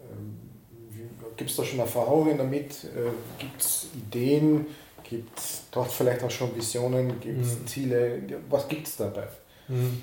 Ähm, 0.00 0.38
Gibt 1.36 1.50
es 1.50 1.56
da 1.56 1.64
schon 1.64 1.80
Erfahrungen 1.80 2.38
damit? 2.38 2.84
Äh, 2.84 3.10
Gibt 3.38 3.60
es 3.60 3.88
Ideen? 3.94 4.66
Gibt 5.02 5.38
es 5.38 5.64
dort 5.70 5.92
vielleicht 5.92 6.22
auch 6.22 6.30
schon 6.30 6.54
Visionen? 6.56 7.20
Gibt 7.20 7.42
es 7.42 7.58
mhm. 7.58 7.66
Ziele? 7.66 8.22
Was 8.48 8.66
gibt 8.68 8.86
es 8.86 8.96
dabei? 8.96 9.28
Mhm. 9.68 10.00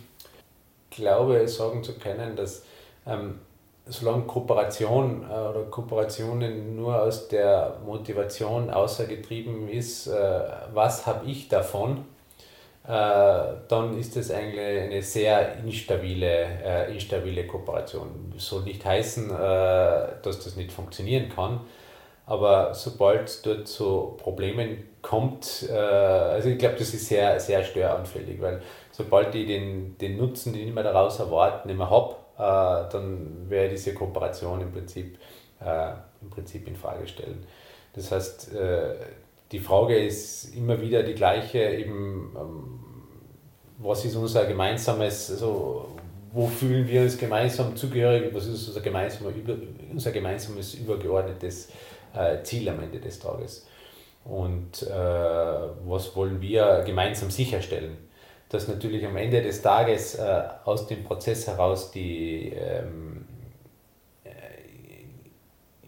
Glaube, 0.96 1.48
sagen 1.48 1.84
zu 1.84 1.94
können, 1.94 2.36
dass 2.36 2.64
ähm, 3.06 3.40
solange 3.86 4.24
Kooperation 4.24 5.24
äh, 5.30 5.34
oder 5.34 5.64
Kooperationen 5.70 6.76
nur 6.76 7.02
aus 7.02 7.28
der 7.28 7.78
Motivation 7.86 8.70
außergetrieben 8.70 9.70
ist, 9.70 10.08
äh, 10.08 10.42
was 10.74 11.06
habe 11.06 11.26
ich 11.30 11.50
davon, 11.50 12.06
äh, 12.86 12.90
dann 13.68 13.98
ist 13.98 14.16
das 14.16 14.32
eigentlich 14.32 14.82
eine 14.82 15.02
sehr 15.02 15.58
instabile, 15.58 16.46
äh, 16.64 16.94
instabile 16.94 17.48
Kooperation. 17.48 18.32
Das 18.34 18.46
soll 18.46 18.64
nicht 18.64 18.84
heißen, 18.84 19.30
äh, 19.30 19.34
dass 20.22 20.40
das 20.44 20.56
nicht 20.56 20.72
funktionieren 20.72 21.30
kann, 21.30 21.62
aber 22.26 22.74
sobald 22.74 23.28
es 23.28 23.42
dort 23.42 23.68
zu 23.68 24.16
Problemen 24.18 24.93
kommt, 25.04 25.68
äh, 25.70 25.74
also 25.74 26.50
ich 26.50 26.58
glaube, 26.58 26.78
das 26.80 26.92
ist 26.94 27.08
sehr, 27.08 27.40
sehr 27.40 27.64
störanfällig, 27.64 28.42
weil 28.42 28.64
sobald 28.92 29.36
ich 29.36 29.46
den, 29.46 29.96
den 30.00 30.18
Nutzen, 30.18 30.54
den 30.54 30.68
ich 30.68 30.74
mir 30.74 30.82
daraus 30.82 31.20
erwarte, 31.20 31.68
nicht 31.68 31.78
mehr 31.78 31.92
habe, 31.92 32.16
äh, 32.38 32.92
dann 32.92 33.48
wäre 33.48 33.70
diese 33.70 33.94
Kooperation 33.94 34.62
im 34.62 34.72
Prinzip, 34.72 35.20
äh, 35.64 35.92
im 36.22 36.32
Prinzip 36.32 36.68
in 36.68 36.76
Frage 36.76 37.06
stellen. 37.08 37.46
Das 37.94 38.12
heißt, 38.12 38.50
die 39.52 39.60
Frage 39.60 40.04
ist 40.04 40.56
immer 40.56 40.82
wieder 40.82 41.04
die 41.04 41.14
gleiche, 41.14 41.60
eben, 41.60 42.36
ähm, 42.36 42.80
was 43.78 44.04
ist 44.04 44.16
unser 44.16 44.46
gemeinsames, 44.46 45.30
also 45.30 45.90
wo 46.32 46.48
fühlen 46.48 46.88
wir 46.88 47.02
uns 47.02 47.16
gemeinsam 47.16 47.76
zugehörig, 47.76 48.34
was 48.34 48.48
ist 48.48 48.68
unser, 48.68 48.82
gemeinsamer, 48.82 49.30
unser 49.92 50.12
gemeinsames 50.12 50.74
übergeordnetes 50.74 51.70
äh, 52.16 52.42
Ziel 52.42 52.68
am 52.70 52.82
Ende 52.82 53.00
des 53.00 53.20
Tages. 53.20 53.68
Und 54.26 54.84
äh, 54.84 54.94
was 55.86 56.16
wollen 56.16 56.42
wir 56.42 56.84
gemeinsam 56.86 57.30
sicherstellen? 57.30 57.98
Dass 58.50 58.68
natürlich 58.68 59.06
am 59.06 59.18
Ende 59.18 59.42
des 59.42 59.62
Tages 59.62 60.16
äh, 60.16 60.44
aus 60.64 60.88
dem 60.88 61.04
Prozess 61.04 61.48
heraus 61.48 61.92
die 61.92 62.54
ähm, 62.56 63.26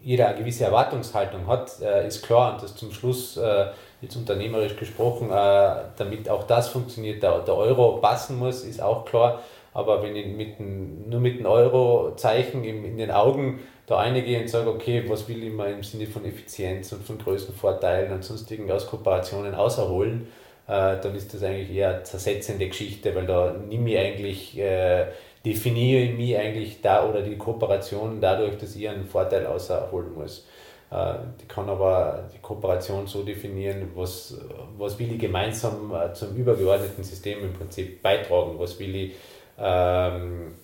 jeder 0.06 0.28
eine 0.28 0.38
gewisse 0.38 0.62
Erwartungshaltung 0.62 1.48
hat, 1.48 1.80
äh, 1.82 2.06
ist 2.06 2.22
klar 2.22 2.52
und 2.52 2.62
dass 2.62 2.76
zum 2.76 2.92
Schluss, 2.92 3.36
äh, 3.36 3.66
jetzt 4.00 4.14
unternehmerisch 4.14 4.76
gesprochen, 4.76 5.32
äh, 5.32 5.74
damit 5.96 6.30
auch 6.30 6.44
das 6.44 6.68
funktioniert, 6.68 7.24
der, 7.24 7.40
der 7.40 7.56
Euro 7.56 7.96
passen 7.96 8.38
muss, 8.38 8.62
ist 8.62 8.80
auch 8.80 9.04
klar. 9.04 9.42
Aber 9.74 10.04
wenn 10.04 10.14
ich 10.14 10.28
mit 10.28 10.60
ein, 10.60 11.08
nur 11.08 11.18
mit 11.18 11.38
einem 11.38 11.46
Euro-Zeichen 11.46 12.62
in, 12.62 12.84
in 12.84 12.98
den 12.98 13.10
Augen 13.10 13.58
da 13.86 13.98
eingehe 13.98 14.40
und 14.40 14.48
sage, 14.48 14.68
okay, 14.68 15.04
was 15.06 15.28
will 15.28 15.44
ich 15.44 15.52
mir 15.52 15.68
im 15.68 15.82
Sinne 15.82 16.06
von 16.06 16.24
Effizienz 16.24 16.92
und 16.92 17.04
von 17.04 17.18
Größenvorteilen 17.18 18.12
und 18.12 18.24
sonstigen 18.24 18.70
aus 18.70 18.86
Kooperationen 18.86 19.54
außerholen, 19.54 20.26
äh, 20.66 20.96
dann 21.00 21.14
ist 21.14 21.32
das 21.32 21.42
eigentlich 21.42 21.70
eher 21.70 21.94
eine 21.94 22.02
zersetzende 22.02 22.68
Geschichte, 22.68 23.14
weil 23.14 23.26
da 23.26 23.52
nehme 23.52 23.90
ich 23.90 23.98
eigentlich 23.98 24.58
äh, 24.58 25.06
definiere 25.46 26.02
ich 26.02 26.16
mich 26.16 26.36
eigentlich 26.36 26.82
da 26.82 27.08
oder 27.08 27.22
die 27.22 27.36
Kooperation 27.36 28.20
dadurch, 28.20 28.58
dass 28.58 28.74
ich 28.74 28.88
einen 28.88 29.06
Vorteil 29.06 29.46
außerholen 29.46 30.14
muss. 30.14 30.44
Äh, 30.90 31.14
die 31.40 31.46
kann 31.46 31.68
aber 31.68 32.28
die 32.34 32.38
Kooperation 32.38 33.06
so 33.06 33.22
definieren, 33.22 33.92
was, 33.94 34.36
was 34.76 34.98
will 34.98 35.12
ich 35.12 35.20
gemeinsam 35.20 35.94
äh, 35.94 36.12
zum 36.12 36.34
übergeordneten 36.34 37.04
System 37.04 37.44
im 37.44 37.52
Prinzip 37.52 38.02
beitragen, 38.02 38.58
was 38.58 38.78
will 38.80 38.96
ich 38.96 39.12
ähm, 39.56 40.54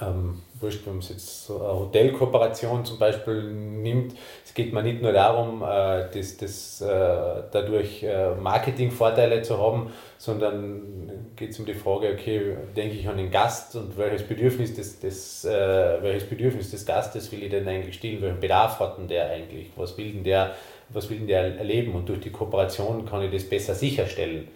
ähm, 0.00 0.42
wurscht, 0.60 0.86
wenn 0.86 0.94
man 0.94 1.02
jetzt 1.08 1.46
so 1.46 1.60
eine 1.60 1.78
Hotelkooperation 1.80 2.84
zum 2.84 2.98
Beispiel 2.98 3.42
nimmt, 3.42 4.14
es 4.44 4.54
geht 4.54 4.72
mir 4.72 4.82
nicht 4.82 5.02
nur 5.02 5.12
darum, 5.12 5.62
äh, 5.62 6.06
das, 6.12 6.36
das, 6.36 6.80
äh, 6.80 7.42
dadurch 7.52 8.02
äh, 8.02 8.34
Marketingvorteile 8.34 9.42
zu 9.42 9.58
haben, 9.58 9.92
sondern 10.18 11.10
geht 11.36 11.50
es 11.50 11.58
um 11.58 11.66
die 11.66 11.74
Frage, 11.74 12.12
okay, 12.12 12.56
denke 12.76 12.96
ich 12.96 13.08
an 13.08 13.16
den 13.16 13.30
Gast 13.30 13.76
und 13.76 13.96
welches 13.96 14.22
Bedürfnis 14.22 14.74
des, 14.74 15.00
des, 15.00 15.44
äh, 15.44 15.98
welches 16.02 16.28
Bedürfnis 16.28 16.70
des 16.70 16.84
Gastes 16.84 17.30
will 17.30 17.42
ich 17.42 17.50
denn 17.50 17.68
eigentlich 17.68 17.96
stillen, 17.96 18.22
welchen 18.22 18.40
Bedarf 18.40 18.80
hat 18.80 18.98
denn 18.98 19.08
der 19.08 19.30
eigentlich, 19.30 19.70
was 19.76 19.96
will 19.96 20.12
denn 20.12 20.24
der, 20.24 20.54
was 20.88 21.08
will 21.10 21.18
denn 21.18 21.26
der 21.26 21.58
erleben? 21.58 21.94
Und 21.94 22.08
durch 22.08 22.20
die 22.20 22.30
Kooperation 22.30 23.06
kann 23.06 23.22
ich 23.22 23.30
das 23.30 23.44
besser 23.44 23.74
sicherstellen. 23.74 24.48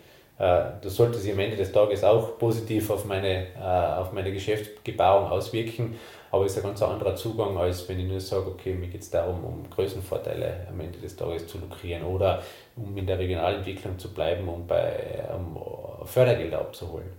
Äh, 0.43 0.73
das 0.83 0.97
sollte 0.97 1.19
sich 1.19 1.33
am 1.33 1.39
Ende 1.39 1.57
des 1.57 1.71
Tages 1.71 2.03
auch 2.03 2.37
positiv 2.37 2.91
auf 2.91 3.05
meine, 3.05 3.47
äh, 3.55 4.01
auf 4.01 4.13
meine 4.13 4.33
Geschäftsgebauung 4.33 5.31
auswirken, 5.31 5.95
aber 6.33 6.47
es 6.47 6.53
ist 6.53 6.59
ein 6.59 6.65
ganz 6.65 6.83
anderer 6.83 7.15
Zugang, 7.15 7.57
als 7.57 7.89
wenn 7.89 8.01
ich 8.01 8.07
nur 8.07 8.19
sage, 8.19 8.49
okay, 8.49 8.75
mir 8.75 8.89
geht 8.89 9.03
es 9.03 9.11
darum, 9.11 9.45
um 9.45 9.71
Größenvorteile 9.71 10.67
am 10.69 10.81
Ende 10.81 10.99
des 10.99 11.15
Tages 11.15 11.47
zu 11.47 11.59
lukrieren 11.59 12.03
oder 12.03 12.43
um 12.75 12.97
in 12.97 13.07
der 13.07 13.21
Regionalentwicklung 13.21 13.97
zu 14.01 14.13
bleiben 14.13 14.49
und 14.49 14.67
bei 14.67 15.23
um 15.33 16.07
Fördergelder 16.07 16.59
abzuholen. 16.59 17.11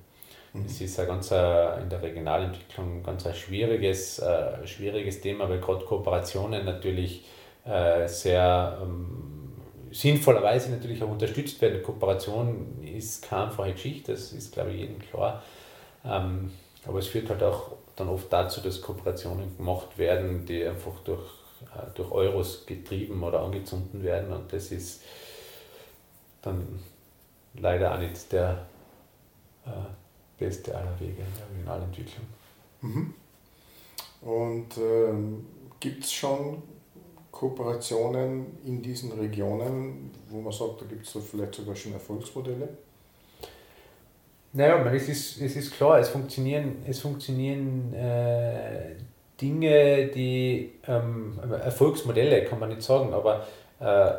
Mhm. 0.52 0.64
Das 0.64 0.82
ist 0.82 1.00
ein 1.00 1.08
ganz, 1.08 1.32
in 1.32 1.90
der 1.90 2.02
Regionalentwicklung 2.02 2.98
ein 2.98 3.04
ganz 3.04 3.26
ein 3.26 3.36
schwieriges, 3.36 4.20
äh, 4.20 4.68
schwieriges 4.68 5.22
Thema, 5.22 5.48
weil 5.48 5.62
gerade 5.62 5.86
Kooperationen 5.86 6.66
natürlich 6.66 7.24
äh, 7.66 8.06
sehr 8.06 8.80
ähm, 8.82 9.43
sinnvollerweise 9.94 10.72
natürlich 10.72 11.02
auch 11.04 11.10
unterstützt 11.10 11.62
werden. 11.62 11.84
Kooperation 11.84 12.84
ist 12.84 13.24
keine 13.24 13.46
einfache 13.46 13.74
Geschichte, 13.74 14.12
das 14.12 14.34
ist, 14.34 14.54
glaube 14.54 14.72
ich, 14.72 14.82
jedem 14.82 15.00
klar. 15.00 15.44
Ähm, 16.04 16.52
aber 16.86 17.00
es 17.00 17.08
führt 17.08 17.30
halt 17.30 17.44
auch 17.44 17.74
dann 17.96 18.10
oft 18.10 18.32
dazu, 18.32 18.62
dass 18.62 18.82
Kooperationen 18.82 19.56
gemacht 19.56 19.98
werden, 19.98 20.46
die 20.46 20.66
einfach 20.66 21.00
durch, 21.06 21.24
äh, 21.76 21.92
durch 21.96 22.12
Euros 22.12 22.66
getrieben 22.66 23.24
oder 23.24 23.42
angezündet 23.42 24.04
werden 24.04 24.34
und 24.34 24.52
das 24.52 24.72
ist 24.72 25.04
dann 26.42 26.80
leider 27.54 27.94
auch 27.94 28.00
nicht 28.00 28.32
der 28.32 28.66
äh, 29.66 29.70
beste 30.38 30.76
aller 30.76 31.00
Wege 31.00 31.22
in 31.22 31.38
der 31.38 31.50
Regionalentwicklung. 31.56 32.26
Mhm. 32.82 33.14
Und 34.22 34.78
ähm, 34.78 35.46
gibt 35.80 36.04
es 36.04 36.12
schon 36.12 36.64
Kooperationen 37.34 38.46
in 38.64 38.82
diesen 38.82 39.12
Regionen, 39.12 40.12
wo 40.30 40.40
man 40.40 40.54
sagt, 40.54 40.82
da 40.82 40.86
gibt 40.86 41.04
es 41.06 41.18
vielleicht 41.30 41.56
sogar 41.56 41.76
schon 41.76 41.94
Erfolgsmodelle? 41.94 42.70
Naja, 44.54 44.86
es 44.94 45.10
ist, 45.10 45.42
es 45.42 45.56
ist 45.56 45.74
klar, 45.74 45.98
es 45.98 46.10
funktionieren, 46.10 46.84
es 46.88 47.00
funktionieren 47.00 47.92
äh, 47.92 48.96
Dinge, 49.42 50.10
die 50.10 50.74
ähm, 50.88 51.40
Erfolgsmodelle 51.64 52.46
kann 52.46 52.60
man 52.60 52.70
nicht 52.70 52.84
sagen, 52.84 53.12
aber 53.12 53.48
äh, 53.80 54.12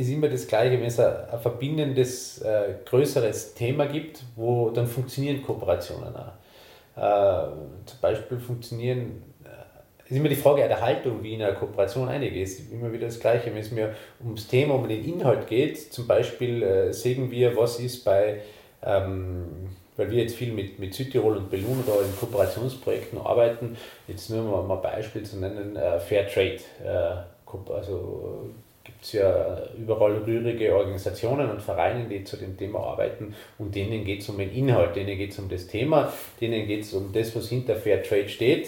ist 0.00 0.08
immer 0.08 0.28
das 0.28 0.46
Gleiche, 0.46 0.78
wenn 0.78 0.86
es 0.86 0.98
ein, 0.98 1.12
ein 1.30 1.38
verbindendes, 1.38 2.38
äh, 2.40 2.76
größeres 2.86 3.52
Thema 3.52 3.84
gibt, 3.86 4.22
wo 4.34 4.70
dann 4.70 4.86
funktionieren 4.86 5.42
Kooperationen 5.42 6.16
auch. 6.16 6.32
Äh, 6.96 7.50
zum 7.84 8.00
Beispiel 8.00 8.38
funktionieren 8.38 9.27
ist 10.10 10.16
immer 10.16 10.28
die 10.28 10.36
Frage 10.36 10.66
der 10.66 10.80
Haltung, 10.80 11.22
wie 11.22 11.34
in 11.34 11.42
einer 11.42 11.54
Kooperation 11.54 12.08
einige 12.08 12.40
ist. 12.40 12.72
Immer 12.72 12.92
wieder 12.92 13.06
das 13.06 13.20
Gleiche, 13.20 13.52
wenn 13.52 13.60
es 13.60 13.70
mir 13.70 13.94
ums 14.24 14.48
Thema, 14.48 14.74
um 14.74 14.88
den 14.88 15.04
Inhalt 15.04 15.46
geht. 15.46 15.92
Zum 15.92 16.06
Beispiel 16.06 16.62
äh, 16.62 16.92
sehen 16.92 17.30
wir, 17.30 17.56
was 17.56 17.78
ist 17.78 18.04
bei, 18.04 18.40
ähm, 18.82 19.44
weil 19.96 20.10
wir 20.10 20.22
jetzt 20.22 20.36
viel 20.36 20.52
mit, 20.52 20.78
mit 20.78 20.94
Südtirol 20.94 21.36
und 21.36 21.50
Bellun 21.50 21.84
da 21.86 21.92
in 22.00 22.16
Kooperationsprojekten 22.18 23.18
arbeiten, 23.18 23.76
jetzt 24.06 24.30
nur 24.30 24.42
mal 24.66 24.76
ein 24.76 24.82
Beispiel 24.82 25.24
zu 25.24 25.38
nennen, 25.38 25.76
äh, 25.76 26.00
Fair 26.00 26.26
Trade. 26.26 26.58
Äh, 26.84 27.72
also 27.72 28.50
gibt 28.84 29.04
es 29.04 29.12
ja 29.12 29.62
überall 29.78 30.16
rührige 30.18 30.74
Organisationen 30.74 31.50
und 31.50 31.60
Vereine, 31.60 32.08
die 32.08 32.24
zu 32.24 32.36
dem 32.38 32.56
Thema 32.56 32.80
arbeiten 32.80 33.34
und 33.58 33.74
denen 33.74 34.04
geht 34.04 34.22
es 34.22 34.28
um 34.30 34.38
den 34.38 34.50
Inhalt, 34.50 34.96
denen 34.96 35.18
geht 35.18 35.32
es 35.32 35.38
um 35.38 35.48
das 35.48 35.66
Thema, 35.66 36.12
denen 36.40 36.66
geht 36.66 36.82
es 36.82 36.94
um 36.94 37.12
das, 37.12 37.36
was 37.36 37.48
hinter 37.48 37.76
Fair 37.76 38.02
Trade 38.02 38.28
steht 38.28 38.66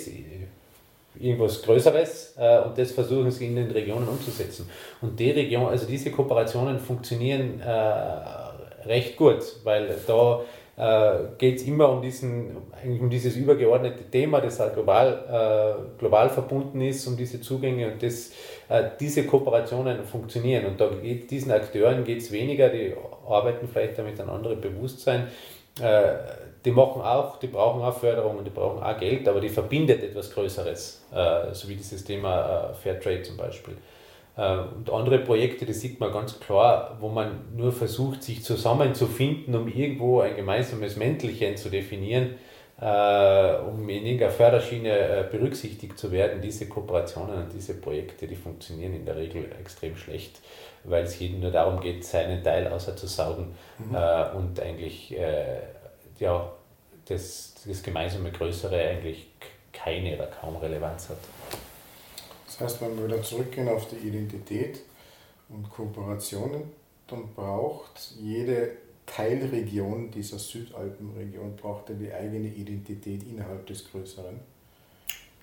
irgendwas 1.21 1.63
Größeres 1.63 2.35
äh, 2.39 2.61
und 2.61 2.79
das 2.79 2.93
versuchen 2.93 3.31
sie 3.31 3.47
in 3.47 3.57
den 3.57 3.71
Regionen 3.71 4.09
umzusetzen. 4.09 4.69
Und 5.01 5.19
die 5.19 5.31
Region, 5.31 5.67
also 5.67 5.87
diese 5.87 6.11
Kooperationen 6.11 6.79
funktionieren 6.79 7.61
äh, 7.61 8.89
recht 8.89 9.17
gut, 9.17 9.43
weil 9.65 9.95
da 10.07 10.41
äh, 10.81 11.37
geht 11.37 11.59
es 11.59 11.65
immer 11.65 11.91
um, 11.91 12.01
diesen, 12.01 12.57
um 12.85 13.11
dieses 13.11 13.37
übergeordnete 13.37 14.05
Thema, 14.05 14.41
das 14.41 14.59
halt 14.61 14.75
global, 14.75 15.25
äh, 15.29 15.99
global 15.99 16.31
verbunden 16.31 16.81
ist, 16.81 17.07
um 17.07 17.17
diese 17.17 17.41
Zugänge 17.41 17.93
und 17.93 18.03
das, 18.03 18.31
äh, 18.69 18.85
diese 18.99 19.27
Kooperationen 19.27 20.05
funktionieren. 20.05 20.65
Und 20.65 20.81
da 20.81 20.89
geht 20.89 21.31
diesen 21.31 21.53
Akteuren 21.53 22.05
geht 22.05 22.19
es 22.19 22.33
weniger, 22.33 22.71
die 22.71 22.95
arbeiten 23.29 23.69
vielleicht 23.69 23.99
damit 23.99 24.19
ein 24.21 24.31
anderes 24.31 24.61
Bewusstsein. 24.61 25.29
Äh, 25.81 26.15
die 26.65 26.71
machen 26.71 27.01
auch, 27.03 27.39
die 27.39 27.47
brauchen 27.47 27.83
auch 27.83 27.97
Förderung 27.97 28.39
und 28.39 28.45
die 28.45 28.51
brauchen 28.51 28.83
auch 28.83 28.99
Geld, 28.99 29.27
aber 29.29 29.41
die 29.41 29.49
verbindet 29.49 30.03
etwas 30.03 30.31
Größeres, 30.31 31.07
äh, 31.13 31.55
so 31.55 31.69
wie 31.69 31.77
dieses 31.77 32.05
Thema 32.05 32.71
äh, 32.71 32.75
Fairtrade 32.75 33.23
zum 33.23 33.37
Beispiel. 33.37 33.77
Äh, 34.37 34.59
und 34.77 34.91
andere 34.91 35.19
Projekte, 35.19 35.67
das 35.67 35.81
sieht 35.81 36.01
man 36.01 36.13
ganz 36.13 36.39
klar, 36.39 36.97
wo 37.01 37.09
man 37.09 37.57
nur 37.57 37.73
versucht, 37.73 38.23
sich 38.23 38.45
zusammenzufinden, 38.45 39.55
um 39.55 39.69
irgendwo 39.69 40.21
ein 40.21 40.37
gemeinsames 40.37 40.97
Mäntelchen 40.97 41.57
zu 41.57 41.71
definieren, 41.71 42.35
äh, 42.81 43.55
um 43.67 43.89
in 43.89 44.05
irgendeiner 44.07 44.31
Förderschiene 44.31 44.91
äh, 44.91 45.25
berücksichtigt 45.31 45.99
zu 45.99 46.13
werden. 46.13 46.41
Diese 46.41 46.69
Kooperationen 46.69 47.45
und 47.45 47.53
diese 47.55 47.75
Projekte, 47.75 48.27
die 48.27 48.37
funktionieren 48.37 48.95
in 48.95 49.05
der 49.05 49.17
Regel 49.17 49.47
extrem 49.59 49.97
schlecht, 49.97 50.41
weil 50.85 51.05
es 51.05 51.19
jedem 51.19 51.41
nur 51.41 51.51
darum 51.51 51.81
geht, 51.81 52.05
seinen 52.05 52.43
Teil 52.43 52.69
außerzusaugen 52.69 53.49
mhm. 53.79 53.97
und 54.39 54.61
eigentlich 54.61 55.15
ja, 56.21 56.53
das, 57.07 57.55
das 57.67 57.83
gemeinsame 57.83 58.31
Größere 58.31 58.77
eigentlich 58.77 59.27
keine 59.73 60.15
oder 60.15 60.27
kaum 60.27 60.57
Relevanz 60.57 61.09
hat. 61.09 61.19
Das 62.47 62.61
heißt, 62.61 62.83
wenn 62.83 62.97
wir 62.97 63.07
wieder 63.07 63.23
zurückgehen 63.23 63.69
auf 63.69 63.89
die 63.89 64.09
Identität 64.09 64.81
und 65.49 65.69
Kooperationen, 65.69 66.63
dann 67.09 67.35
braucht 67.35 68.13
jede 68.21 68.73
Teilregion 69.07 70.11
dieser 70.11 70.39
Südalpenregion 70.39 71.57
braucht 71.57 71.89
ja 71.89 71.97
die 71.97 72.13
eigene 72.13 72.49
Identität 72.49 73.25
innerhalb 73.25 73.67
des 73.67 73.91
Größeren. 73.91 74.39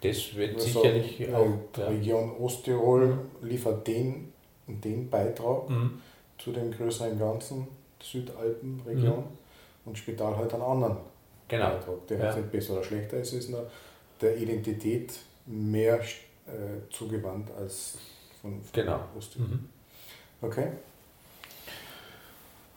Das 0.02 0.36
wird 0.36 0.56
also, 0.56 0.68
sicherlich 0.68 1.34
auch. 1.34 1.58
Die 1.76 1.82
ja. 1.82 1.88
Region 1.88 2.38
Osttirol 2.38 3.18
liefert 3.42 3.86
den 3.88 4.32
und 4.68 4.84
den 4.86 5.10
Beitrag 5.10 5.70
mhm. 5.70 6.02
zu 6.38 6.52
dem 6.52 6.72
größeren 6.72 7.18
Ganzen 7.20 7.68
Südalpenregion 8.02 9.18
mhm. 9.18 9.47
Und 9.88 9.98
Spital 9.98 10.36
halt 10.36 10.54
einen 10.54 10.64
anderen 10.64 10.98
genau. 11.48 11.70
Beitrag, 11.72 12.08
der 12.08 12.20
ja. 12.20 12.36
nicht 12.36 12.52
besser 12.52 12.74
oder 12.74 12.84
schlechter 12.84 13.18
ist, 13.18 13.34
ist 13.34 13.50
nur 13.50 13.70
der 14.22 14.38
Identität 14.38 15.14
mehr 15.46 16.00
äh, 16.00 16.90
zugewandt 16.90 17.50
als 17.58 17.98
von, 18.42 18.62
von 18.62 18.72
genau. 18.74 19.00
Mhm. 19.38 19.70
Okay. 20.42 20.68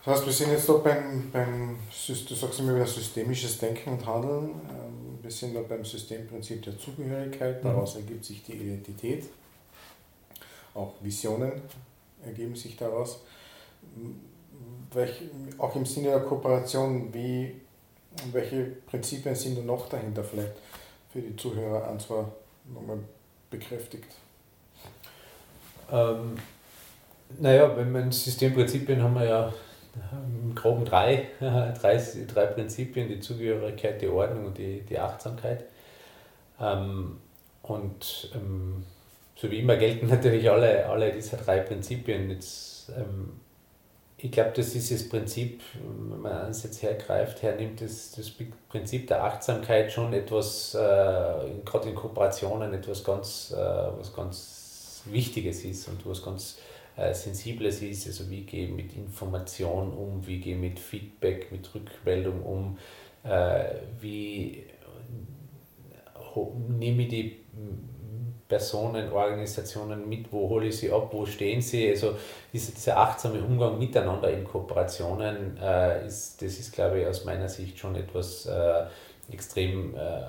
Das 0.04 0.14
heißt, 0.16 0.26
wir 0.26 0.32
sind 0.32 0.52
jetzt 0.52 0.68
da 0.68 0.74
beim, 0.74 1.30
beim 1.30 1.78
du 2.08 2.34
sagst 2.34 2.60
immer 2.60 2.74
wieder 2.74 2.86
systemisches 2.86 3.58
Denken 3.58 3.90
und 3.90 4.06
Handeln. 4.06 4.48
Ähm, 4.70 5.18
wir 5.20 5.30
sind 5.30 5.54
da 5.54 5.60
beim 5.60 5.84
Systemprinzip 5.84 6.62
der 6.62 6.78
Zugehörigkeit, 6.78 7.62
mhm. 7.62 7.68
daraus 7.68 7.94
mhm. 7.96 8.02
ergibt 8.02 8.24
sich 8.24 8.42
die 8.42 8.54
Identität. 8.54 9.24
Auch 10.74 10.94
Visionen 11.02 11.52
ergeben 12.24 12.54
sich 12.54 12.76
daraus. 12.76 13.20
Welch, 14.92 15.22
auch 15.58 15.74
im 15.76 15.86
Sinne 15.86 16.08
der 16.08 16.20
Kooperation, 16.20 17.12
wie, 17.14 17.60
welche 18.32 18.64
Prinzipien 18.86 19.34
sind 19.34 19.58
da 19.58 19.62
noch 19.62 19.88
dahinter 19.88 20.24
vielleicht 20.24 20.52
für 21.12 21.20
die 21.20 21.36
Zuhörer 21.36 21.86
an 21.86 22.00
zwar 22.00 22.32
nochmal 22.72 22.98
bekräftigt? 23.50 24.08
Ähm, 25.92 26.36
naja, 27.38 27.76
wenn 27.76 27.92
man 27.92 28.10
Systemprinzipien 28.10 29.02
haben 29.02 29.14
wir 29.14 29.24
ja 29.24 29.52
im 30.12 30.54
Groben 30.54 30.84
drei, 30.84 31.28
drei, 31.40 32.02
drei 32.32 32.46
Prinzipien, 32.46 33.08
die 33.08 33.20
Zugehörigkeit, 33.20 34.00
die 34.00 34.08
Ordnung 34.08 34.46
und 34.46 34.58
die, 34.58 34.80
die 34.82 34.98
Achtsamkeit. 34.98 35.64
Ähm, 36.60 37.18
und 37.62 38.30
ähm, 38.34 38.84
so 39.36 39.50
wie 39.50 39.60
immer 39.60 39.76
gelten 39.76 40.06
natürlich 40.08 40.50
alle, 40.50 40.86
alle 40.86 41.12
dieser 41.12 41.38
drei 41.38 41.60
Prinzipien. 41.60 42.30
Jetzt, 42.30 42.90
ähm, 42.96 43.40
ich 44.22 44.30
glaube, 44.30 44.52
das 44.54 44.74
ist 44.74 44.90
das 44.90 45.08
Prinzip, 45.08 45.62
wenn 46.10 46.20
man 46.20 46.32
eins 46.32 46.62
jetzt 46.62 46.82
hergreift, 46.82 47.42
hernimmt, 47.42 47.80
das, 47.80 48.12
das 48.12 48.30
Prinzip 48.68 49.06
der 49.06 49.24
Achtsamkeit 49.24 49.90
schon 49.90 50.12
etwas, 50.12 50.74
äh, 50.74 50.78
gerade 50.78 51.88
in 51.88 51.94
Kooperationen, 51.94 52.74
etwas 52.74 53.02
ganz, 53.02 53.54
äh, 53.56 53.56
was 53.56 54.14
ganz 54.14 55.02
Wichtiges 55.06 55.64
ist 55.64 55.88
und 55.88 56.06
was 56.06 56.22
ganz 56.22 56.58
äh, 56.96 57.14
Sensibles 57.14 57.80
ist. 57.80 58.06
Also 58.06 58.28
wie 58.28 58.42
gehe 58.42 58.66
ich 58.66 58.72
mit 58.72 58.94
Information 58.94 59.92
um, 59.92 60.26
wie 60.26 60.38
gehe 60.38 60.54
ich 60.54 60.60
mit 60.60 60.78
Feedback, 60.78 61.50
mit 61.50 61.74
Rückmeldung 61.74 62.42
um, 62.42 62.78
äh, 63.22 63.64
wie 64.00 64.64
nehme 66.68 67.02
ich 67.02 67.08
die 67.08 67.36
Personen, 68.48 69.12
Organisationen 69.12 70.08
mit, 70.08 70.32
wo 70.32 70.48
hole 70.48 70.66
ich 70.66 70.78
sie 70.78 70.90
ab, 70.90 71.08
wo 71.12 71.24
stehen 71.24 71.60
sie. 71.62 71.88
Also 71.88 72.16
dieser, 72.52 72.72
dieser 72.72 72.98
achtsame 72.98 73.40
Umgang 73.40 73.78
miteinander 73.78 74.30
in 74.30 74.44
Kooperationen, 74.44 75.56
äh, 75.56 76.06
ist, 76.06 76.42
das 76.42 76.58
ist, 76.58 76.72
glaube 76.72 77.00
ich, 77.00 77.06
aus 77.06 77.24
meiner 77.24 77.48
Sicht 77.48 77.78
schon 77.78 77.94
etwas 77.94 78.46
äh, 78.46 78.84
extrem 79.32 79.94
äh, 79.94 80.22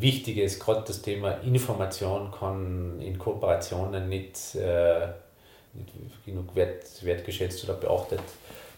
Wichtiges. 0.00 0.58
Gerade 0.58 0.82
das 0.86 1.02
Thema 1.02 1.32
Information 1.44 2.32
kann 2.32 3.00
in 3.00 3.16
Kooperationen 3.16 4.08
nicht, 4.08 4.56
äh, 4.56 5.06
nicht 5.72 6.24
genug 6.24 6.54
wert, 6.56 7.04
wertgeschätzt 7.04 7.62
oder 7.64 7.74
beachtet 7.74 8.20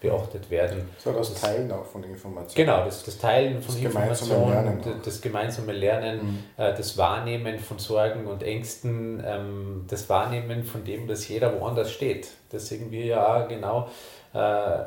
beachtet 0.03 0.51
werden. 0.51 0.91
So 0.99 1.13
das, 1.13 1.33
das 1.33 1.41
Teilen 1.41 1.71
auch 1.71 1.87
von 1.87 2.03
Informationen. 2.03 2.67
Genau, 2.67 2.85
das, 2.85 3.05
das 3.05 3.17
Teilen 3.19 3.63
von 3.63 3.75
das 3.75 3.85
Informationen, 3.85 4.53
gemeinsame 4.53 4.95
das, 4.97 5.05
das, 5.05 5.21
gemeinsame 5.21 5.73
Lernen, 5.73 6.27
mhm. 6.27 6.39
äh, 6.57 6.75
das 6.75 6.99
Wahrnehmen 6.99 7.61
von 7.61 7.79
Sorgen 7.79 8.27
und 8.27 8.43
Ängsten, 8.43 9.23
ähm, 9.25 9.85
das 9.89 10.09
Wahrnehmen 10.09 10.65
von 10.65 10.85
dem, 10.85 11.07
dass 11.07 11.29
jeder 11.29 11.59
woanders 11.59 11.93
steht. 11.93 12.29
Deswegen 12.51 12.91
wir 12.91 13.05
ja 13.07 13.45
auch 13.45 13.49
genau, 13.49 13.89
äh, 14.35 14.85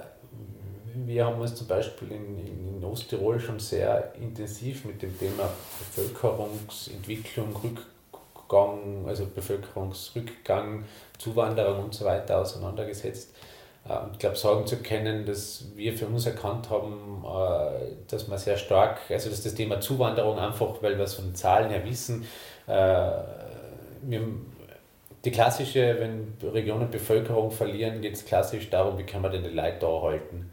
wir 0.97 1.25
haben 1.25 1.39
uns 1.39 1.55
zum 1.55 1.67
Beispiel 1.67 2.11
in, 2.11 2.77
in 2.77 2.83
Osttirol 2.83 3.39
schon 3.39 3.59
sehr 3.59 4.13
intensiv 4.15 4.85
mit 4.85 5.01
dem 5.01 5.17
Thema 5.17 5.49
Bevölkerungsentwicklung, 5.95 7.55
Rückgang, 7.63 9.05
also 9.07 9.25
Bevölkerungsrückgang, 9.25 10.83
Zuwanderung 11.17 11.85
und 11.85 11.93
so 11.93 12.05
weiter 12.05 12.39
auseinandergesetzt 12.39 13.33
ich 14.13 14.19
glaube, 14.19 14.35
sagen 14.35 14.65
zu 14.65 14.77
können, 14.77 15.25
dass 15.25 15.65
wir 15.75 15.93
für 15.93 16.07
uns 16.07 16.25
erkannt 16.25 16.69
haben, 16.71 17.23
äh, 17.23 17.93
dass 18.07 18.27
man 18.27 18.39
sehr 18.39 18.57
stark, 18.57 18.99
also 19.09 19.29
dass 19.29 19.43
das 19.43 19.53
Thema 19.53 19.79
Zuwanderung 19.79 20.39
einfach, 20.39 20.81
weil 20.81 20.97
wir 20.97 21.03
es 21.03 21.13
von 21.13 21.35
Zahlen 21.35 21.69
her 21.69 21.85
wissen, 21.85 22.25
äh, 22.65 23.11
wir, 24.01 24.21
die 25.23 25.31
klassische, 25.31 25.97
wenn 25.99 26.35
Regionen 26.51 26.89
Bevölkerung 26.89 27.51
verlieren, 27.51 28.01
geht 28.01 28.15
es 28.15 28.25
klassisch 28.25 28.69
darum, 28.71 28.97
wie 28.97 29.03
kann 29.03 29.21
man 29.21 29.31
denn 29.31 29.43
die 29.43 29.49
Leute 29.49 29.77
da 29.81 30.01
halten. 30.01 30.51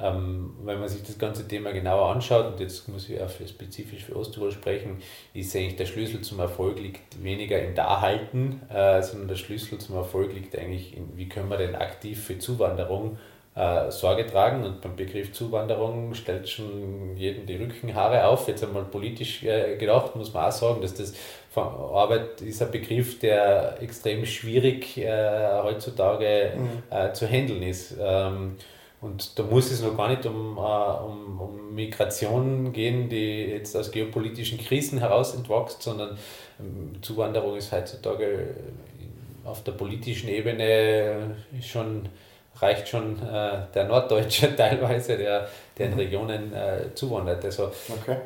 Ähm, 0.00 0.54
wenn 0.64 0.80
man 0.80 0.88
sich 0.88 1.02
das 1.02 1.18
ganze 1.18 1.46
Thema 1.46 1.72
genauer 1.72 2.08
anschaut, 2.08 2.46
und 2.46 2.60
jetzt 2.60 2.88
muss 2.88 3.08
ich 3.08 3.20
auch 3.20 3.28
für, 3.28 3.46
spezifisch 3.46 4.04
für 4.04 4.16
Osttirol 4.16 4.50
sprechen, 4.50 5.02
ist 5.34 5.54
eigentlich 5.54 5.76
der 5.76 5.86
Schlüssel 5.86 6.22
zum 6.22 6.40
Erfolg 6.40 6.80
liegt 6.80 7.22
weniger 7.22 7.60
im 7.62 7.74
Dahalten, 7.74 8.62
äh, 8.68 9.02
sondern 9.02 9.28
der 9.28 9.36
Schlüssel 9.36 9.78
zum 9.78 9.96
Erfolg 9.96 10.32
liegt 10.34 10.58
eigentlich 10.58 10.96
in, 10.96 11.16
wie 11.16 11.28
können 11.28 11.48
wir 11.48 11.58
denn 11.58 11.74
aktiv 11.74 12.22
für 12.24 12.38
Zuwanderung 12.38 13.18
äh, 13.54 13.90
Sorge 13.90 14.26
tragen. 14.26 14.64
Und 14.64 14.80
beim 14.80 14.96
Begriff 14.96 15.32
Zuwanderung 15.32 16.14
stellt 16.14 16.48
schon 16.48 17.16
jedem 17.16 17.46
die 17.46 17.56
Rückenhaare 17.56 18.26
auf. 18.26 18.48
Jetzt 18.48 18.64
einmal 18.64 18.84
politisch 18.84 19.44
äh, 19.44 19.76
gedacht, 19.76 20.16
muss 20.16 20.32
man 20.32 20.46
auch 20.46 20.52
sagen, 20.52 20.80
dass 20.80 20.94
das 20.94 21.14
Arbeit 21.54 22.40
ist 22.40 22.62
ein 22.62 22.70
Begriff, 22.70 23.18
der 23.18 23.80
extrem 23.82 24.24
schwierig 24.24 24.96
äh, 24.96 25.60
heutzutage 25.62 26.54
mhm. 26.56 27.14
Zu 27.14 27.28
handeln 27.28 27.62
ist. 27.62 27.94
Ähm, 28.00 28.56
und 29.02 29.36
da 29.36 29.42
muss 29.42 29.70
es 29.72 29.82
noch 29.82 29.96
gar 29.96 30.08
nicht 30.08 30.24
um, 30.26 30.56
äh, 30.56 30.60
um, 30.60 31.40
um 31.40 31.74
Migration 31.74 32.72
gehen, 32.72 33.08
die 33.08 33.46
jetzt 33.46 33.76
aus 33.76 33.90
geopolitischen 33.90 34.58
Krisen 34.58 35.00
heraus 35.00 35.34
entwächst, 35.34 35.82
sondern 35.82 36.16
ähm, 36.60 37.02
Zuwanderung 37.02 37.56
ist 37.56 37.72
heutzutage 37.72 38.54
auf 39.44 39.64
der 39.64 39.72
politischen 39.72 40.28
Ebene 40.28 41.34
schon, 41.60 42.08
reicht 42.56 42.88
schon 42.88 43.18
äh, 43.18 43.62
der 43.74 43.84
Norddeutsche 43.88 44.54
teilweise, 44.56 45.18
der, 45.18 45.48
der 45.76 45.86
in 45.86 45.92
mhm. 45.92 45.98
Regionen 45.98 46.52
äh, 46.52 46.94
zuwandert. 46.94 47.44
Also, 47.44 47.72
okay. 47.88 48.18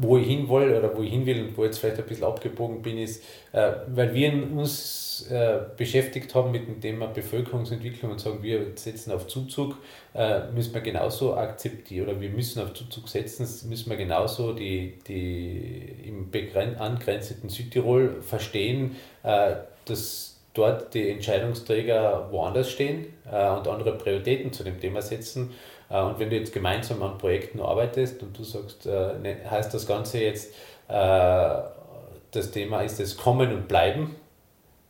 Wo 0.00 0.18
ich 0.18 0.26
hin 0.26 0.48
will 0.48 0.74
oder 0.74 0.96
wo 0.96 1.02
ich 1.02 1.10
hin 1.10 1.26
will 1.26 1.42
und 1.42 1.56
wo 1.56 1.64
jetzt 1.64 1.78
vielleicht 1.78 1.98
ein 1.98 2.06
bisschen 2.06 2.24
abgebogen 2.24 2.82
bin, 2.82 2.98
ist, 2.98 3.22
äh, 3.52 3.72
weil 3.88 4.12
wir 4.14 4.32
uns 4.32 5.26
äh, 5.30 5.60
beschäftigt 5.76 6.34
haben 6.34 6.50
mit 6.50 6.66
dem 6.66 6.80
Thema 6.80 7.06
Bevölkerungsentwicklung 7.06 8.12
und 8.12 8.20
sagen, 8.20 8.42
wir 8.42 8.66
setzen 8.74 9.12
auf 9.12 9.26
Zuzug, 9.26 9.76
äh, 10.14 10.50
müssen 10.52 10.74
wir 10.74 10.80
genauso 10.80 11.34
akzeptieren 11.34 12.08
oder 12.08 12.20
wir 12.20 12.30
müssen 12.30 12.62
auf 12.62 12.74
Zuzug 12.74 13.08
setzen, 13.08 13.46
müssen 13.68 13.90
wir 13.90 13.96
genauso 13.96 14.52
die, 14.52 14.98
die 15.06 15.94
im 16.06 16.30
angrenzenden 16.78 17.50
Südtirol 17.50 18.22
verstehen, 18.22 18.96
äh, 19.22 19.56
dass 19.84 20.36
dort 20.54 20.94
die 20.94 21.10
Entscheidungsträger 21.10 22.28
woanders 22.30 22.70
stehen 22.70 23.06
äh, 23.30 23.50
und 23.50 23.68
andere 23.68 23.96
Prioritäten 23.96 24.52
zu 24.52 24.64
dem 24.64 24.80
Thema 24.80 25.00
setzen. 25.02 25.50
Äh, 25.50 25.69
und 25.98 26.18
wenn 26.18 26.30
du 26.30 26.36
jetzt 26.36 26.52
gemeinsam 26.52 27.02
an 27.02 27.18
Projekten 27.18 27.60
arbeitest 27.60 28.22
und 28.22 28.38
du 28.38 28.44
sagst, 28.44 28.86
äh, 28.86 29.18
ne, 29.18 29.38
heißt 29.50 29.74
das 29.74 29.86
Ganze 29.86 30.20
jetzt, 30.20 30.54
äh, 30.88 31.56
das 32.30 32.50
Thema 32.52 32.82
ist 32.82 33.00
das 33.00 33.16
Kommen 33.16 33.52
und 33.52 33.66
Bleiben 33.66 34.14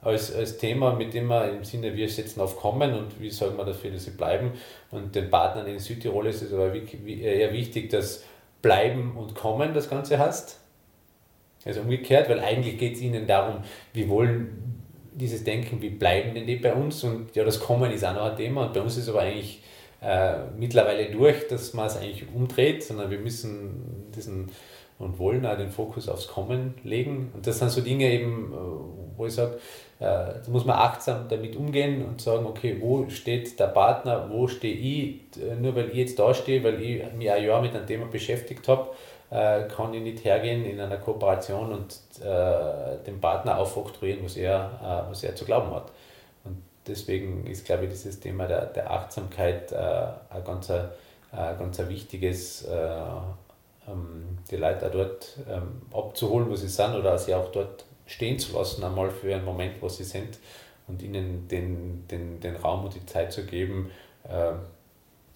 als, 0.02 0.34
als 0.34 0.58
Thema, 0.58 0.92
mit 0.94 1.12
dem 1.14 1.26
wir 1.28 1.50
im 1.50 1.64
Sinne, 1.64 1.94
wir 1.94 2.08
setzen 2.08 2.40
auf 2.40 2.56
Kommen 2.56 2.94
und 2.94 3.20
wie 3.20 3.30
sorgen 3.30 3.56
wir 3.56 3.64
dafür, 3.64 3.90
dass 3.90 4.04
sie 4.04 4.12
bleiben. 4.12 4.52
Und 4.90 5.14
den 5.14 5.30
Partnern 5.30 5.66
in 5.66 5.78
Südtirol 5.78 6.26
ist 6.26 6.42
es 6.42 6.52
aber 6.52 6.74
eher 6.74 7.52
wichtig, 7.52 7.90
dass 7.90 8.24
Bleiben 8.62 9.16
und 9.16 9.34
Kommen 9.34 9.74
das 9.74 9.88
Ganze 9.88 10.18
hast. 10.18 10.58
Also 11.64 11.82
umgekehrt, 11.82 12.28
weil 12.30 12.40
eigentlich 12.40 12.78
geht 12.78 12.94
es 12.94 13.02
ihnen 13.02 13.26
darum, 13.26 13.62
wir 13.92 14.08
wollen 14.08 14.82
dieses 15.12 15.44
Denken, 15.44 15.82
wie 15.82 15.90
bleiben 15.90 16.34
denn 16.34 16.46
die 16.46 16.56
bei 16.56 16.72
uns? 16.72 17.04
Und 17.04 17.34
ja, 17.34 17.44
das 17.44 17.60
Kommen 17.60 17.90
ist 17.90 18.04
auch 18.04 18.14
noch 18.14 18.30
ein 18.30 18.36
Thema 18.36 18.66
und 18.66 18.72
bei 18.72 18.80
uns 18.80 18.96
ist 18.96 19.08
aber 19.08 19.20
eigentlich 19.20 19.62
äh, 20.02 20.44
mittlerweile 20.56 21.10
durch, 21.10 21.46
dass 21.48 21.74
man 21.74 21.86
es 21.86 21.96
eigentlich 21.96 22.24
umdreht, 22.34 22.82
sondern 22.82 23.10
wir 23.10 23.18
müssen 23.18 24.10
diesen 24.16 24.50
und 24.98 25.18
wollen 25.18 25.46
auch 25.46 25.56
den 25.56 25.70
Fokus 25.70 26.08
aufs 26.08 26.28
Kommen 26.28 26.74
legen. 26.84 27.30
Und 27.34 27.46
das 27.46 27.58
sind 27.58 27.70
so 27.70 27.80
Dinge 27.80 28.10
eben, 28.10 28.52
äh, 28.52 29.16
wo 29.16 29.26
ich 29.26 29.34
sage, 29.34 29.54
äh, 29.98 30.04
da 30.04 30.42
muss 30.48 30.64
man 30.64 30.76
achtsam 30.76 31.26
damit 31.28 31.56
umgehen 31.56 32.04
und 32.04 32.20
sagen, 32.20 32.46
okay, 32.46 32.76
wo 32.80 33.08
steht 33.08 33.58
der 33.58 33.68
Partner, 33.68 34.28
wo 34.30 34.46
stehe 34.46 34.74
ich, 34.74 35.20
nur 35.60 35.74
weil 35.74 35.88
ich 35.88 35.94
jetzt 35.94 36.18
da 36.18 36.32
stehe, 36.34 36.62
weil 36.64 36.82
ich 36.82 37.02
mich 37.14 37.30
ein 37.30 37.44
Jahr 37.44 37.62
mit 37.62 37.74
einem 37.74 37.86
Thema 37.86 38.06
beschäftigt 38.06 38.68
habe, 38.68 38.90
kann 39.30 39.94
ich 39.94 40.02
nicht 40.02 40.24
hergehen 40.24 40.64
in 40.64 40.80
einer 40.80 40.96
Kooperation 40.96 41.70
und 41.72 42.00
dem 43.06 43.20
Partner 43.20 43.58
aufoktroyieren, 43.58 44.24
was 44.24 44.36
er, 44.36 45.06
was 45.08 45.22
er 45.22 45.36
zu 45.36 45.44
glauben 45.44 45.72
hat. 45.72 45.92
Deswegen 46.90 47.46
ist, 47.46 47.64
glaube 47.64 47.84
ich, 47.84 47.90
dieses 47.90 48.20
Thema 48.20 48.46
der, 48.46 48.66
der 48.66 48.90
Achtsamkeit 48.90 49.72
ein 49.72 50.44
ganz, 50.44 50.70
ein, 50.70 50.88
ganz 51.32 51.80
ein 51.80 51.88
wichtiges 51.88 52.66
ähm, 53.90 54.38
die 54.50 54.56
Leute 54.56 54.86
auch 54.86 54.92
dort 54.92 55.36
ähm, 55.48 55.82
abzuholen, 55.92 56.48
wo 56.50 56.56
sie 56.56 56.68
sind, 56.68 56.94
oder 56.94 57.18
sie 57.18 57.34
auch 57.34 57.50
dort 57.52 57.84
stehen 58.06 58.38
zu 58.38 58.56
lassen, 58.56 58.82
einmal 58.84 59.10
für 59.10 59.34
einen 59.34 59.44
Moment, 59.44 59.80
wo 59.80 59.88
sie 59.88 60.04
sind 60.04 60.38
und 60.88 61.02
ihnen 61.02 61.46
den, 61.48 62.06
den, 62.08 62.40
den 62.40 62.56
Raum 62.56 62.84
und 62.84 62.94
die 62.94 63.06
Zeit 63.06 63.32
zu 63.32 63.44
geben, 63.44 63.90
äh, 64.24 64.52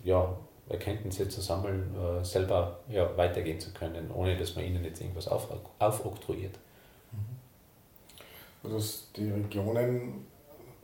ja, 0.04 0.36
Erkenntnisse 0.68 1.28
zu 1.28 1.40
sammeln, 1.40 1.94
äh, 1.94 2.24
selber 2.24 2.80
ja, 2.88 3.16
weitergehen 3.16 3.60
zu 3.60 3.72
können, 3.72 4.10
ohne 4.12 4.36
dass 4.36 4.56
man 4.56 4.64
ihnen 4.64 4.84
jetzt 4.84 5.00
irgendwas 5.00 5.28
auf, 5.28 5.48
aufoktroyiert. 5.78 6.58
Also 8.62 8.76
dass 8.76 9.08
die 9.14 9.30
Regionen, 9.30 10.26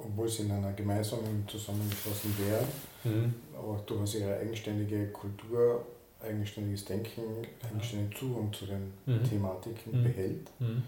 obwohl 0.05 0.29
sie 0.29 0.43
in 0.43 0.53
einer 0.53 0.73
gemeinsamen 0.73 1.45
zusammengeschlossen 1.47 2.35
wären, 2.39 2.67
mhm. 3.05 3.35
aber 3.57 3.83
durchaus 3.87 4.15
ihre 4.15 4.37
eigenständige 4.39 5.09
Kultur 5.09 5.85
eigenständiges 6.23 6.85
Denken, 6.85 7.23
eigenständigen 7.63 8.15
Zugang 8.15 8.53
zu 8.53 8.67
den 8.67 8.93
mhm. 9.07 9.25
Thematiken 9.25 9.99
mhm. 9.99 10.05
behält 10.05 10.51
mhm. 10.59 10.83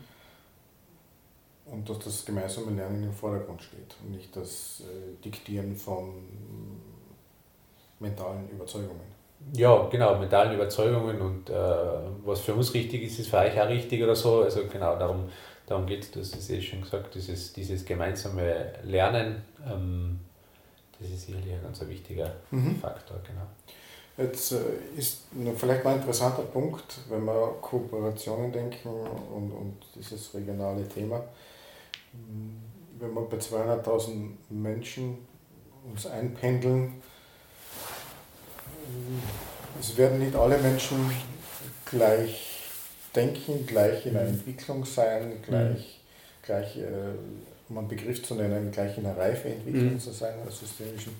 und 1.67 1.89
dass 1.89 1.99
das 2.01 2.25
gemeinsame 2.25 2.73
Lernen 2.73 3.03
im 3.03 3.13
Vordergrund 3.13 3.63
steht 3.63 3.97
und 4.03 4.13
nicht 4.13 4.35
das 4.37 4.83
äh, 4.83 5.23
Diktieren 5.25 5.75
von 5.75 6.23
mentalen 7.99 8.49
Überzeugungen. 8.51 9.13
Ja, 9.55 9.89
genau, 9.89 10.19
mentalen 10.19 10.55
Überzeugungen 10.55 11.21
und 11.21 11.51
äh, 11.51 11.55
was 12.25 12.41
für 12.41 12.55
uns 12.55 12.73
richtig 12.75 13.03
ist, 13.03 13.19
ist 13.19 13.29
für 13.29 13.39
euch 13.39 13.61
auch 13.61 13.69
richtig 13.69 14.03
oder 14.03 14.15
so. 14.15 14.43
Also 14.43 14.67
genau, 14.71 14.97
darum, 14.97 15.29
darum 15.73 15.87
geht 15.87 16.03
es, 16.03 16.11
du 16.11 16.21
hast 16.21 16.37
es 16.37 16.51
eh 16.51 16.61
schon 16.61 16.83
gesagt, 16.83 17.15
dieses, 17.15 17.53
dieses 17.53 17.85
gemeinsame 17.85 18.73
Lernen, 18.85 19.43
ähm, 19.67 20.21
das 21.01 21.11
ist 21.11 21.27
sicherlich 21.27 21.55
ein 21.55 21.63
ganz 21.63 21.81
wichtiger 21.89 22.35
mhm. 22.51 22.77
Faktor, 22.79 23.19
genau. 23.27 23.47
Jetzt 24.19 24.53
äh, 24.53 24.59
ist 24.97 25.23
vielleicht 25.57 25.83
mal 25.83 25.95
ein 25.95 26.01
interessanter 26.01 26.43
Punkt, 26.43 26.99
wenn 27.09 27.25
wir 27.25 27.57
Kooperationen 27.63 28.53
denken 28.53 28.89
und, 28.89 29.51
und 29.51 29.77
dieses 29.95 30.35
regionale 30.35 30.87
Thema. 30.87 31.25
Wenn 33.01 33.15
wir 33.15 33.23
bei 33.23 33.39
200.000 33.39 34.33
Menschen 34.51 35.17
uns 35.91 36.07
einpendeln, 36.07 37.03
es 39.81 39.97
werden 39.97 40.19
nicht 40.19 40.37
alle 40.37 40.59
Menschen 40.59 41.11
gleich 41.87 42.52
denken, 43.15 43.67
gleich 43.67 44.07
in 44.07 44.17
einer 44.17 44.29
mhm. 44.29 44.35
Entwicklung 44.35 44.85
sein, 44.85 45.43
gleich, 45.47 45.79
mhm. 45.79 46.45
gleich 46.47 46.77
äh, 46.79 46.87
um 47.69 47.79
einen 47.79 47.89
Begriff 47.89 48.23
zu 48.23 48.35
nennen, 48.35 48.71
gleich 48.71 48.97
in 48.99 49.07
einer 49.07 49.17
Reifeentwicklung 49.17 49.95
mhm. 49.95 50.01
zu 50.01 50.11
sein, 50.13 50.35
einer 50.41 50.51
systemischen 50.51 51.13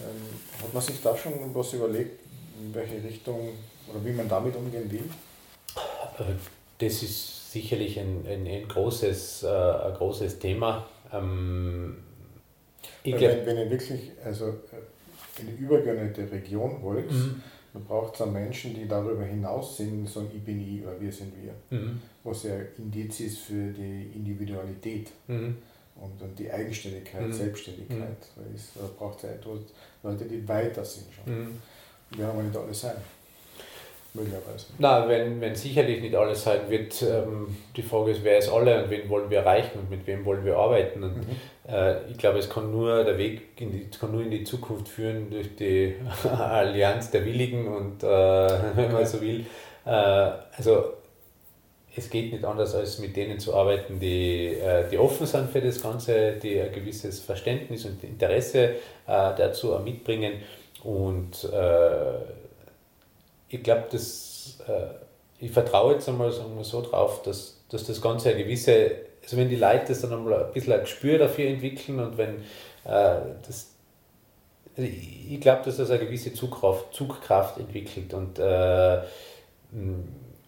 ähm, 0.00 0.62
hat 0.62 0.72
man 0.72 0.82
sich 0.82 1.00
da 1.02 1.16
schon 1.16 1.32
was 1.54 1.72
überlegt, 1.72 2.20
in 2.60 2.74
welche 2.74 3.02
Richtung 3.02 3.50
oder 3.88 4.04
wie 4.04 4.12
man 4.12 4.28
damit 4.28 4.56
umgehen 4.56 4.90
will? 4.90 5.04
Äh, 6.18 6.34
das 6.78 7.02
ist 7.02 7.52
sicherlich 7.52 7.98
ein, 7.98 8.24
ein, 8.26 8.46
ein, 8.46 8.68
großes, 8.68 9.42
äh, 9.42 9.48
ein 9.48 9.94
großes 9.94 10.38
Thema. 10.38 10.88
Ähm, 11.12 11.98
wenn, 13.04 13.46
wenn 13.46 13.58
ihr 13.58 13.70
wirklich 13.70 14.12
also 14.24 14.48
äh, 14.48 15.40
eine 15.40 15.50
übergeordnete 15.52 16.30
Region 16.30 16.82
wollt, 16.82 17.10
mhm. 17.10 17.42
Dann 17.72 17.84
braucht 17.84 18.20
es 18.20 18.26
Menschen, 18.26 18.74
die 18.74 18.86
darüber 18.86 19.24
hinaus 19.24 19.76
sind, 19.76 20.08
so 20.08 20.28
ich 20.34 20.42
bin 20.42 20.60
ich 20.60 20.82
oder 20.82 21.00
wir 21.00 21.12
sind 21.12 21.32
wir, 21.42 21.78
mhm. 21.78 22.00
was 22.24 22.42
ja 22.42 22.54
Indiz 22.78 23.20
ist 23.20 23.38
für 23.38 23.72
die 23.72 24.10
Individualität. 24.14 25.10
Mhm 25.26 25.56
und 25.96 26.20
dann 26.20 26.34
die 26.34 26.50
Eigenständigkeit, 26.50 27.28
mhm. 27.28 27.32
Selbstständigkeit. 27.32 28.16
Mhm. 28.36 28.54
Es 28.54 28.70
braucht 28.96 29.22
ja 29.22 29.30
Leute, 30.02 30.24
die 30.24 30.46
weiter 30.48 30.84
sind 30.84 31.06
schon. 31.12 31.38
Mhm. 31.38 31.58
Wir 32.10 32.26
haben 32.26 32.44
nicht 32.44 32.56
alle 32.56 32.74
sein. 32.74 32.96
Möglicherweise. 34.14 34.66
Nein, 34.78 35.08
wenn, 35.08 35.40
wenn 35.40 35.54
sicherlich 35.54 36.02
nicht 36.02 36.14
alles 36.14 36.44
sein 36.44 36.60
wird, 36.68 37.00
ähm, 37.00 37.56
die 37.74 37.82
Frage 37.82 38.10
ist, 38.10 38.22
wer 38.22 38.38
ist 38.38 38.50
alle 38.50 38.84
und 38.84 38.90
wen 38.90 39.08
wollen 39.08 39.30
wir 39.30 39.38
erreichen 39.38 39.78
und 39.78 39.90
mit 39.90 40.06
wem 40.06 40.24
wollen 40.26 40.44
wir 40.44 40.56
arbeiten. 40.56 41.02
Und 41.02 41.16
mhm. 41.16 41.36
äh, 41.66 42.10
ich 42.10 42.18
glaube, 42.18 42.38
es 42.38 42.50
kann 42.50 42.70
nur 42.70 43.04
der 43.04 43.16
Weg 43.16 43.60
in 43.60 43.72
die, 43.72 43.88
kann 43.88 44.12
nur 44.12 44.22
in 44.22 44.30
die 44.30 44.44
Zukunft 44.44 44.88
führen 44.88 45.30
durch 45.30 45.56
die 45.56 45.94
Allianz 46.28 47.10
der 47.10 47.24
Willigen 47.24 47.66
und 47.66 48.02
äh, 48.02 48.06
wenn 48.76 48.92
man 48.92 49.06
so 49.06 49.18
will. 49.22 49.46
Äh, 49.86 49.90
also 49.90 50.92
es 51.96 52.10
geht 52.10 52.32
nicht 52.32 52.44
anders, 52.44 52.74
als 52.74 52.98
mit 52.98 53.16
denen 53.16 53.38
zu 53.38 53.54
arbeiten, 53.54 53.98
die, 53.98 54.48
äh, 54.48 54.88
die 54.90 54.98
offen 54.98 55.26
sind 55.26 55.50
für 55.50 55.62
das 55.62 55.82
Ganze, 55.82 56.32
die 56.32 56.60
ein 56.60 56.72
gewisses 56.72 57.20
Verständnis 57.20 57.86
und 57.86 58.04
Interesse 58.04 58.64
äh, 58.64 58.74
dazu 59.06 59.78
mitbringen. 59.82 60.34
Und 60.82 61.44
äh, 61.44 62.41
ich 63.52 63.62
glaube, 63.62 63.84
dass 63.90 64.58
ich 65.38 65.50
vertraue 65.50 65.94
jetzt 65.94 66.08
einmal 66.08 66.30
wir 66.30 66.64
so 66.64 66.82
drauf, 66.82 67.22
dass, 67.22 67.64
dass 67.68 67.84
das 67.84 68.00
Ganze 68.00 68.30
eine 68.30 68.42
gewisse, 68.42 68.92
also 69.22 69.36
wenn 69.36 69.48
die 69.48 69.56
Leute 69.56 69.86
das 69.88 70.02
dann 70.02 70.12
einmal 70.12 70.44
ein 70.44 70.52
bisschen 70.52 70.72
ein 70.72 70.80
Gespür 70.80 71.18
dafür 71.18 71.46
entwickeln 71.46 71.98
und 72.00 72.16
wenn 72.16 72.44
das 72.84 73.72
also 74.76 74.88
ich 74.90 75.40
glaube, 75.40 75.62
dass 75.64 75.76
das 75.76 75.90
eine 75.90 76.04
gewisse 76.04 76.32
Zugkraft, 76.32 76.94
Zugkraft 76.94 77.58
entwickelt 77.58 78.14
und 78.14 78.38
äh, 78.38 79.02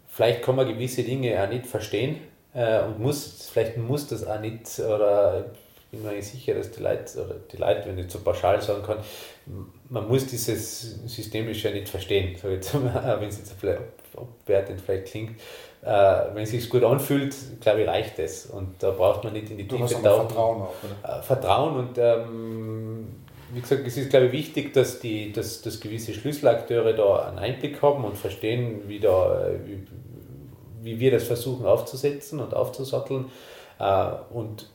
vielleicht 0.08 0.42
kann 0.42 0.56
man 0.56 0.66
gewisse 0.66 1.02
Dinge 1.02 1.42
auch 1.42 1.48
nicht 1.48 1.66
verstehen 1.66 2.20
äh, 2.54 2.80
und 2.82 3.00
muss, 3.00 3.50
vielleicht 3.52 3.76
muss 3.76 4.06
das 4.06 4.26
auch 4.26 4.40
nicht, 4.40 4.78
oder 4.78 5.44
ich 5.92 5.98
bin 5.98 6.08
mir 6.08 6.16
nicht 6.16 6.28
sicher, 6.28 6.54
dass 6.54 6.70
die 6.70 6.82
Leute, 6.82 7.24
oder 7.24 7.34
die 7.52 7.56
Leute, 7.56 7.86
wenn 7.86 7.98
ich 7.98 8.10
so 8.10 8.20
pauschal 8.20 8.62
sagen 8.62 8.82
kann, 8.82 8.98
man 9.88 10.08
muss 10.08 10.26
dieses 10.26 11.04
Systemische 11.06 11.70
nicht 11.70 11.88
verstehen, 11.88 12.36
so 12.40 12.48
jetzt, 12.48 12.74
wenn 12.74 13.28
es 13.28 13.38
jetzt 13.38 13.54
vielleicht 13.58 13.82
abwertend 14.16 14.80
vielleicht 14.80 15.06
klingt. 15.06 15.40
Äh, 15.82 15.86
wenn 16.32 16.44
es 16.44 16.50
sich 16.50 16.70
gut 16.70 16.82
anfühlt, 16.82 17.34
glaube 17.60 17.82
ich, 17.82 17.88
reicht 17.88 18.18
es. 18.18 18.46
Und 18.46 18.82
da 18.82 18.90
braucht 18.90 19.24
man 19.24 19.34
nicht 19.34 19.50
in 19.50 19.58
die 19.58 19.68
Tiefe 19.68 20.02
tauchen. 20.02 20.28
Vertrauen 20.28 20.62
auch, 20.62 20.72
oder? 20.82 21.18
Äh, 21.18 21.22
Vertrauen 21.22 21.76
und 21.76 21.98
ähm, 21.98 23.06
wie 23.52 23.60
gesagt, 23.60 23.86
es 23.86 23.96
ist, 23.96 24.10
glaube 24.10 24.26
ich, 24.26 24.32
wichtig, 24.32 24.72
dass, 24.72 24.98
die, 25.00 25.32
dass, 25.32 25.60
dass 25.60 25.80
gewisse 25.80 26.14
Schlüsselakteure 26.14 26.94
da 26.94 27.28
einen 27.28 27.38
Einblick 27.38 27.82
haben 27.82 28.04
und 28.04 28.16
verstehen, 28.16 28.82
wie, 28.88 28.98
da, 28.98 29.50
wie, 29.64 29.86
wie 30.82 30.98
wir 30.98 31.10
das 31.10 31.24
versuchen 31.24 31.66
aufzusetzen 31.66 32.40
und 32.40 32.54
aufzusatteln. 32.54 33.26
Äh, 33.78 34.06
und 34.30 34.70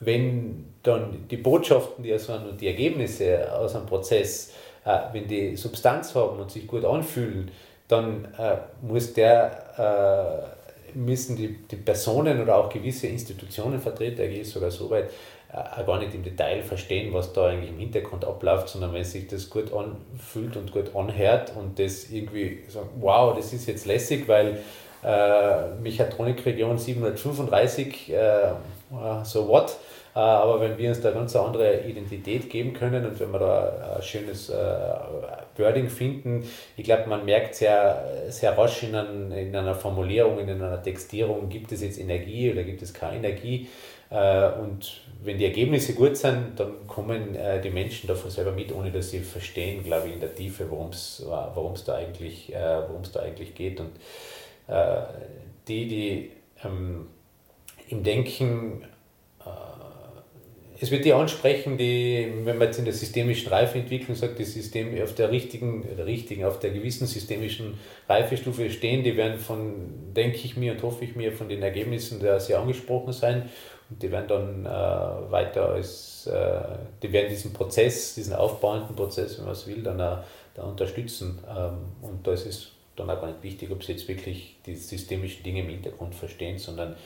wenn 0.00 0.66
dann 0.82 1.26
die 1.30 1.36
Botschaften, 1.36 2.02
die 2.02 2.16
sind 2.18 2.46
und 2.46 2.60
die 2.60 2.66
Ergebnisse 2.66 3.52
aus 3.52 3.74
einem 3.74 3.86
Prozess, 3.86 4.52
äh, 4.84 4.98
wenn 5.12 5.28
die 5.28 5.56
Substanz 5.56 6.14
haben 6.14 6.40
und 6.40 6.50
sich 6.50 6.66
gut 6.66 6.84
anfühlen, 6.84 7.50
dann 7.88 8.26
äh, 8.38 8.56
muss 8.82 9.12
der, 9.14 10.56
müssen 10.94 11.36
die, 11.36 11.56
die 11.68 11.76
Personen 11.76 12.40
oder 12.40 12.56
auch 12.56 12.68
gewisse 12.68 13.06
Institutionen, 13.06 13.80
Vertreter, 13.80 14.24
ich 14.24 14.34
gehe 14.34 14.44
sogar 14.44 14.70
so 14.70 14.90
weit, 14.90 15.10
auch 15.52 15.86
gar 15.86 15.98
nicht 15.98 16.14
im 16.14 16.22
Detail 16.22 16.62
verstehen, 16.62 17.12
was 17.12 17.32
da 17.32 17.48
eigentlich 17.48 17.70
im 17.70 17.78
Hintergrund 17.78 18.24
abläuft, 18.24 18.68
sondern 18.68 18.92
wenn 18.92 19.04
sich 19.04 19.26
das 19.26 19.50
gut 19.50 19.72
anfühlt 19.72 20.56
und 20.56 20.70
gut 20.70 20.94
anhört 20.94 21.52
und 21.56 21.78
das 21.78 22.10
irgendwie 22.10 22.60
sagt, 22.68 22.88
wow, 23.00 23.34
das 23.36 23.52
ist 23.52 23.66
jetzt 23.66 23.86
lässig, 23.86 24.28
weil 24.28 24.58
äh, 25.02 25.70
Mechatronikregion 25.82 26.78
735, 26.78 28.12
äh, 28.12 28.52
so 29.24 29.48
what. 29.48 29.76
Äh, 30.14 30.18
aber 30.18 30.60
wenn 30.60 30.76
wir 30.76 30.88
uns 30.88 31.00
da 31.00 31.12
ganz 31.12 31.36
eine 31.36 31.46
andere 31.46 31.80
Identität 31.82 32.50
geben 32.50 32.72
können 32.72 33.06
und 33.06 33.20
wenn 33.20 33.30
wir 33.30 33.38
da 33.38 33.96
ein 33.96 34.02
schönes 34.02 34.50
äh, 34.50 34.54
Wording 35.56 35.88
finden, 35.88 36.44
ich 36.76 36.84
glaube, 36.84 37.08
man 37.08 37.24
merkt 37.24 37.54
sehr, 37.54 38.26
sehr 38.28 38.56
rasch 38.58 38.82
in, 38.82 38.94
ein, 38.94 39.30
in 39.32 39.54
einer 39.54 39.74
Formulierung, 39.74 40.38
in 40.40 40.50
einer 40.50 40.82
Textierung, 40.82 41.48
gibt 41.48 41.70
es 41.72 41.82
jetzt 41.82 42.00
Energie 42.00 42.50
oder 42.50 42.64
gibt 42.64 42.82
es 42.82 42.92
keine 42.92 43.18
Energie. 43.18 43.68
Äh, 44.10 44.48
und 44.60 45.02
wenn 45.22 45.38
die 45.38 45.44
Ergebnisse 45.44 45.94
gut 45.94 46.16
sind, 46.16 46.58
dann 46.58 46.86
kommen 46.86 47.36
die 47.62 47.68
Menschen 47.68 48.06
davon 48.06 48.30
selber 48.30 48.52
mit, 48.52 48.74
ohne 48.74 48.90
dass 48.90 49.10
sie 49.10 49.20
verstehen, 49.20 49.84
glaube 49.84 50.08
ich, 50.08 50.14
in 50.14 50.20
der 50.20 50.34
Tiefe, 50.34 50.70
worum 50.70 50.88
es 50.88 51.22
da, 51.84 51.94
eigentlich, 51.96 52.50
da 52.50 53.20
eigentlich 53.20 53.54
geht. 53.54 53.80
Und 53.80 53.90
die, 55.68 55.88
die 55.88 56.30
ähm, 56.64 57.08
im 57.90 58.02
Denken 58.02 58.84
es 60.82 60.90
wird 60.90 61.04
die 61.04 61.12
ansprechen, 61.12 61.76
die, 61.76 62.32
wenn 62.44 62.56
man 62.56 62.68
jetzt 62.68 62.78
in 62.78 62.86
der 62.86 62.94
systemischen 62.94 63.48
Reifeentwicklung 63.48 64.16
sagt, 64.16 64.38
die 64.38 64.44
Systeme 64.44 65.02
auf 65.04 65.14
der 65.14 65.30
richtigen, 65.30 65.84
der 65.96 66.06
richtigen, 66.06 66.44
auf 66.46 66.58
der 66.58 66.70
gewissen 66.70 67.06
systemischen 67.06 67.78
Reifestufe 68.08 68.70
stehen, 68.70 69.04
die 69.04 69.14
werden 69.16 69.38
von, 69.38 69.74
denke 70.16 70.38
ich 70.38 70.56
mir 70.56 70.72
und 70.72 70.82
hoffe 70.82 71.04
ich 71.04 71.16
mir, 71.16 71.32
von 71.32 71.50
den 71.50 71.62
Ergebnissen 71.62 72.18
der 72.18 72.40
sehr 72.40 72.60
angesprochen 72.60 73.12
sein 73.12 73.50
und 73.90 74.02
die 74.02 74.10
werden 74.10 74.28
dann 74.28 74.64
äh, 74.64 75.30
weiter 75.30 75.68
als, 75.68 76.26
äh, 76.26 76.60
die 77.02 77.12
werden 77.12 77.28
diesen 77.28 77.52
Prozess, 77.52 78.14
diesen 78.14 78.34
aufbauenden 78.34 78.96
Prozess, 78.96 79.36
wenn 79.36 79.44
man 79.44 79.52
es 79.52 79.66
will, 79.66 79.82
dann 79.82 80.00
auch, 80.00 80.18
da 80.54 80.62
unterstützen. 80.62 81.38
Ähm, 81.46 81.78
und 82.00 82.26
da 82.26 82.32
ist 82.32 82.46
es 82.46 82.72
dann 82.96 83.10
auch 83.10 83.20
gar 83.20 83.28
nicht 83.28 83.42
wichtig, 83.42 83.70
ob 83.70 83.84
sie 83.84 83.92
jetzt 83.92 84.08
wirklich 84.08 84.56
die 84.64 84.76
systemischen 84.76 85.42
Dinge 85.42 85.60
im 85.60 85.68
Hintergrund 85.68 86.14
verstehen, 86.14 86.58
sondern 86.58 86.96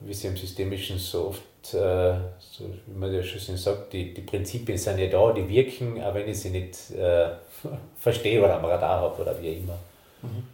wie 0.00 0.14
sie 0.14 0.28
im 0.28 0.36
Systemischen 0.36 0.98
so 0.98 1.28
oft 1.28 1.42
äh, 1.72 2.14
so 2.38 2.64
wie 2.86 2.98
man 2.98 3.12
ja 3.12 3.22
schon 3.22 3.56
sagt, 3.56 3.92
die, 3.92 4.12
die 4.12 4.20
Prinzipien 4.20 4.76
sind 4.76 4.98
ja 4.98 5.08
da, 5.08 5.32
die 5.32 5.48
wirken, 5.48 6.02
auch 6.02 6.14
wenn 6.14 6.28
ich 6.28 6.38
sie 6.38 6.50
nicht 6.50 6.90
äh, 6.90 7.30
verstehe 7.96 8.42
oder 8.42 8.56
am 8.56 8.64
Radar 8.64 9.00
habe 9.00 9.22
oder 9.22 9.40
wie 9.40 9.54
immer. 9.54 9.78
Mhm. 10.22 10.44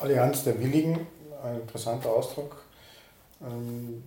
Allianz 0.00 0.44
der 0.44 0.60
Willigen, 0.60 1.06
ein 1.42 1.60
interessanter 1.60 2.10
Ausdruck, 2.10 2.56
ähm, 3.42 4.02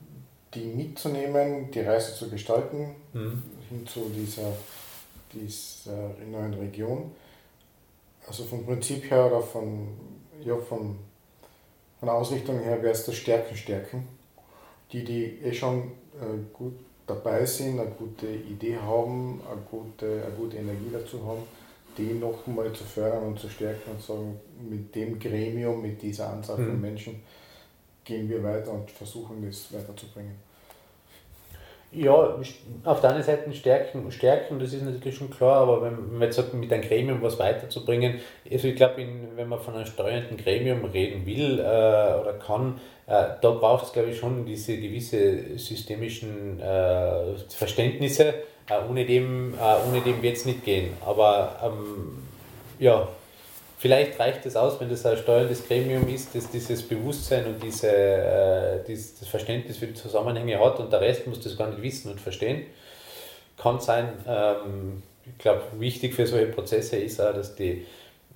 die 0.53 0.65
mitzunehmen, 0.65 1.71
die 1.71 1.81
Reise 1.81 2.15
zu 2.15 2.29
gestalten, 2.29 2.95
mhm. 3.13 3.43
hin 3.69 3.87
zu 3.87 4.09
dieser, 4.09 4.51
dieser 5.31 6.15
neuen 6.29 6.53
Region. 6.55 7.11
Also 8.27 8.43
vom 8.43 8.65
Prinzip 8.65 9.09
her 9.09 9.27
oder 9.27 9.41
von, 9.41 9.87
ja, 10.43 10.55
von, 10.55 10.97
von 11.99 12.05
der 12.07 12.13
Ausrichtung 12.13 12.59
her 12.59 12.81
wäre 12.81 12.93
es 12.93 13.05
das 13.05 13.15
Stärken, 13.15 13.55
Stärken. 13.55 14.18
Die, 14.91 15.03
die 15.03 15.39
eh 15.43 15.53
schon 15.53 15.91
äh, 16.19 16.37
gut 16.53 16.73
dabei 17.05 17.45
sind, 17.45 17.79
eine 17.79 17.89
gute 17.91 18.27
Idee 18.27 18.77
haben, 18.77 19.41
eine 19.49 19.61
gute, 19.69 20.23
eine 20.25 20.35
gute 20.35 20.57
Energie 20.57 20.89
dazu 20.91 21.25
haben, 21.25 21.43
die 21.97 22.13
noch 22.13 22.45
mal 22.47 22.71
zu 22.73 22.83
fördern 22.83 23.23
und 23.23 23.39
zu 23.39 23.49
stärken 23.49 23.91
und 23.91 24.01
sagen, 24.01 24.39
mit 24.69 24.93
dem 24.95 25.19
Gremium, 25.19 25.81
mit 25.81 26.01
dieser 26.01 26.29
Anzahl 26.31 26.55
von 26.55 26.75
mhm. 26.75 26.81
Menschen 26.81 27.21
gehen 28.03 28.29
wir 28.29 28.43
weiter 28.43 28.71
und 28.71 28.89
versuchen 28.89 29.43
das 29.45 29.71
weiterzubringen. 29.73 30.48
Ja, 31.91 32.37
auf 32.83 33.01
der 33.01 33.09
einen 33.09 33.23
Seite 33.23 33.51
stärken, 33.51 34.11
stärken, 34.11 34.59
das 34.59 34.73
ist 34.73 34.83
natürlich 34.83 35.17
schon 35.17 35.31
klar, 35.31 35.61
aber 35.61 35.81
wenn 35.81 36.11
man 36.11 36.21
jetzt 36.21 36.35
sagt, 36.35 36.53
mit 36.53 36.71
einem 36.71 36.83
Gremium 36.83 37.19
was 37.23 37.39
weiterzubringen, 37.39 38.19
also 38.51 38.67
ich 38.67 38.75
glaube, 38.75 39.03
wenn 39.35 39.49
man 39.49 39.59
von 39.59 39.73
einem 39.73 39.87
steuernden 39.87 40.37
Gremium 40.37 40.85
reden 40.85 41.25
will 41.25 41.57
äh, 41.59 41.63
oder 41.63 42.35
kann, 42.45 42.79
äh, 43.07 43.29
da 43.41 43.49
braucht 43.49 43.85
es, 43.85 43.93
glaube 43.93 44.11
ich, 44.11 44.19
schon 44.19 44.45
diese 44.45 44.77
gewisse 44.77 45.57
systemischen 45.57 46.59
äh, 46.59 47.35
Verständnisse. 47.49 48.35
Äh, 48.69 48.87
ohne 48.87 49.03
dem, 49.03 49.55
äh, 49.55 49.87
ohne 49.87 50.01
dem 50.01 50.21
wird 50.21 50.37
es 50.37 50.45
nicht 50.45 50.63
gehen. 50.63 50.93
Aber 51.03 51.55
ähm, 51.63 52.19
ja, 52.77 53.07
vielleicht 53.79 54.19
reicht 54.19 54.45
es 54.45 54.55
aus, 54.55 54.79
wenn 54.79 54.89
das 54.89 55.05
ein 55.05 55.17
steuerndes 55.17 55.65
Gremium 55.65 56.07
ist, 56.09 56.35
das 56.35 56.51
dieses 56.51 56.83
Bewusstsein 56.83 57.45
und 57.45 57.63
diese, 57.63 57.89
äh, 57.89 58.83
dieses 58.85 59.25
Verständnis 59.27 59.77
für 59.77 59.87
die 59.87 59.93
Zusammenhänge 59.93 60.59
hat 60.59 60.79
und 60.79 60.91
der 60.91 61.01
Rest 61.01 61.25
muss 61.25 61.39
das 61.39 61.57
gar 61.57 61.69
nicht 61.69 61.81
wissen 61.81 62.11
und 62.11 62.19
verstehen. 62.19 62.65
Kann 63.57 63.79
sein. 63.79 64.09
Ähm, 64.27 65.01
ich 65.25 65.37
glaube, 65.37 65.61
wichtig 65.77 66.13
für 66.13 66.27
solche 66.27 66.47
Prozesse 66.47 66.97
ist 66.97 67.21
auch, 67.21 67.33
dass 67.33 67.55
die, 67.55 67.85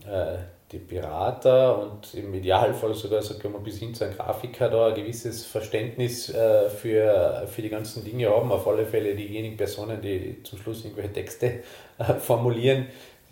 äh, 0.08 0.38
die 0.72 0.78
Berater 0.78 1.78
und 1.78 2.14
im 2.14 2.34
Idealfall 2.34 2.94
sogar, 2.94 3.22
sagen 3.22 3.52
wir 3.52 3.60
bis 3.60 3.80
hin 3.80 3.94
zu 3.94 4.06
einem 4.06 4.16
Grafiker 4.16 4.70
da 4.70 4.88
ein 4.88 4.96
gewisses 4.96 5.46
Verständnis 5.46 6.30
äh, 6.30 6.70
für, 6.70 7.48
für 7.48 7.62
die 7.62 7.70
ganzen 7.70 8.06
Dinge 8.06 8.30
haben. 8.30 8.52
Auf 8.52 8.66
alle 8.68 8.86
Fälle 8.86 9.14
diejenigen 9.14 9.58
Personen, 9.58 10.02
die 10.02 10.41
zum 10.44 10.60
Schluss 10.60 10.86
irgendwelche 10.86 11.14
Texte 11.14 11.64
äh, 11.98 12.14
formulieren, 12.14 12.88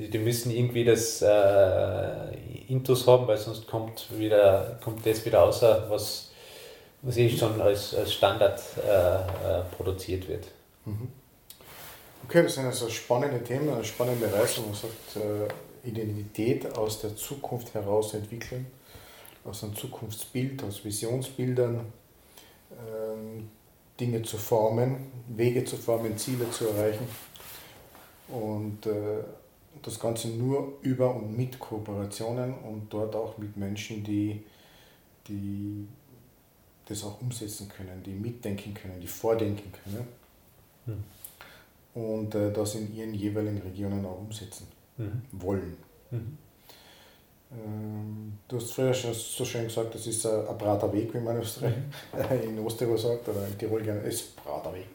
die, 0.08 0.20
müssen 0.20 0.52
irgendwie 0.52 0.84
das 0.84 1.22
äh, 1.22 2.36
Intus 2.68 3.08
haben, 3.08 3.28
weil 3.28 3.38
sonst 3.38 3.68
kommt, 3.68 4.08
wieder, 4.18 4.80
kommt 4.84 5.06
das 5.06 5.26
wieder 5.26 5.44
außer, 5.44 5.90
was, 5.90 6.32
was 7.02 7.18
eh 7.18 7.30
schon 7.30 7.62
als, 7.62 7.96
als 7.96 8.14
Standard 8.14 8.62
äh, 8.78 9.16
äh, 9.16 9.64
produziert 9.76 10.28
wird. 10.28 10.48
Mhm. 10.86 11.08
Okay, 12.26 12.44
das 12.44 12.56
sind 12.56 12.66
also 12.66 12.90
spannende 12.90 13.44
Themen, 13.44 13.70
eine 13.70 13.84
spannende 13.84 14.32
Reise. 14.32 14.62
Man 14.62 14.74
sagt, 14.74 15.16
äh, 15.16 15.88
Identität 15.88 16.78
aus 16.78 17.02
der 17.02 17.16
Zukunft 17.16 17.74
heraus 17.74 18.14
entwickeln, 18.14 18.68
aus 19.44 19.64
einem 19.64 19.76
Zukunftsbild, 19.76 20.64
aus 20.64 20.86
Visionsbildern, 20.86 21.82
ähm, 22.72 23.50
Dinge 24.00 24.22
zu 24.22 24.38
formen, 24.38 25.12
Wege 25.28 25.66
zu 25.66 25.78
formen, 25.78 26.18
Ziele 26.18 26.50
zu 26.52 26.68
erreichen. 26.68 27.08
Und 28.30 28.86
äh, 28.86 29.24
das 29.82 30.00
Ganze 30.00 30.30
nur 30.30 30.78
über 30.82 31.16
und 31.16 31.36
mit 31.36 31.60
Kooperationen 31.60 32.54
und 32.60 32.92
dort 32.92 33.16
auch 33.16 33.38
mit 33.38 33.56
Menschen, 33.58 34.04
die, 34.04 34.44
die 35.28 35.88
das 36.86 37.04
auch 37.04 37.22
umsetzen 37.22 37.70
können, 37.70 38.02
die 38.04 38.12
mitdenken 38.12 38.74
können, 38.74 39.00
die 39.00 39.08
vordenken 39.08 39.72
können. 39.72 40.08
Hm. 40.86 41.04
Und 41.94 42.36
äh, 42.36 42.52
das 42.52 42.76
in 42.76 42.96
ihren 42.96 43.14
jeweiligen 43.14 43.62
Regionen 43.62 44.06
auch 44.06 44.20
umsetzen 44.20 44.68
mhm. 44.98 45.22
wollen. 45.32 45.78
Mhm. 46.10 46.38
Ähm, 47.52 48.34
du 48.48 48.56
hast 48.56 48.72
früher 48.72 48.94
schon 48.94 49.14
so 49.14 49.44
schön 49.44 49.66
gesagt, 49.66 49.94
das 49.94 50.08
ist 50.08 50.26
ein, 50.26 50.48
ein 50.48 50.58
brater 50.58 50.92
Weg, 50.94 51.14
wie 51.14 51.20
man 51.20 51.36
in, 51.36 51.42
Österreich, 51.42 51.76
mhm. 52.14 52.58
in 52.58 52.60
Osttirol 52.60 52.98
sagt, 52.98 53.28
oder 53.28 53.46
in 53.46 53.58
Tirol 53.58 53.82
gerne, 53.82 54.02
es 54.02 54.16
ist 54.16 54.36
brater 54.38 54.74
Weg. 54.74 54.88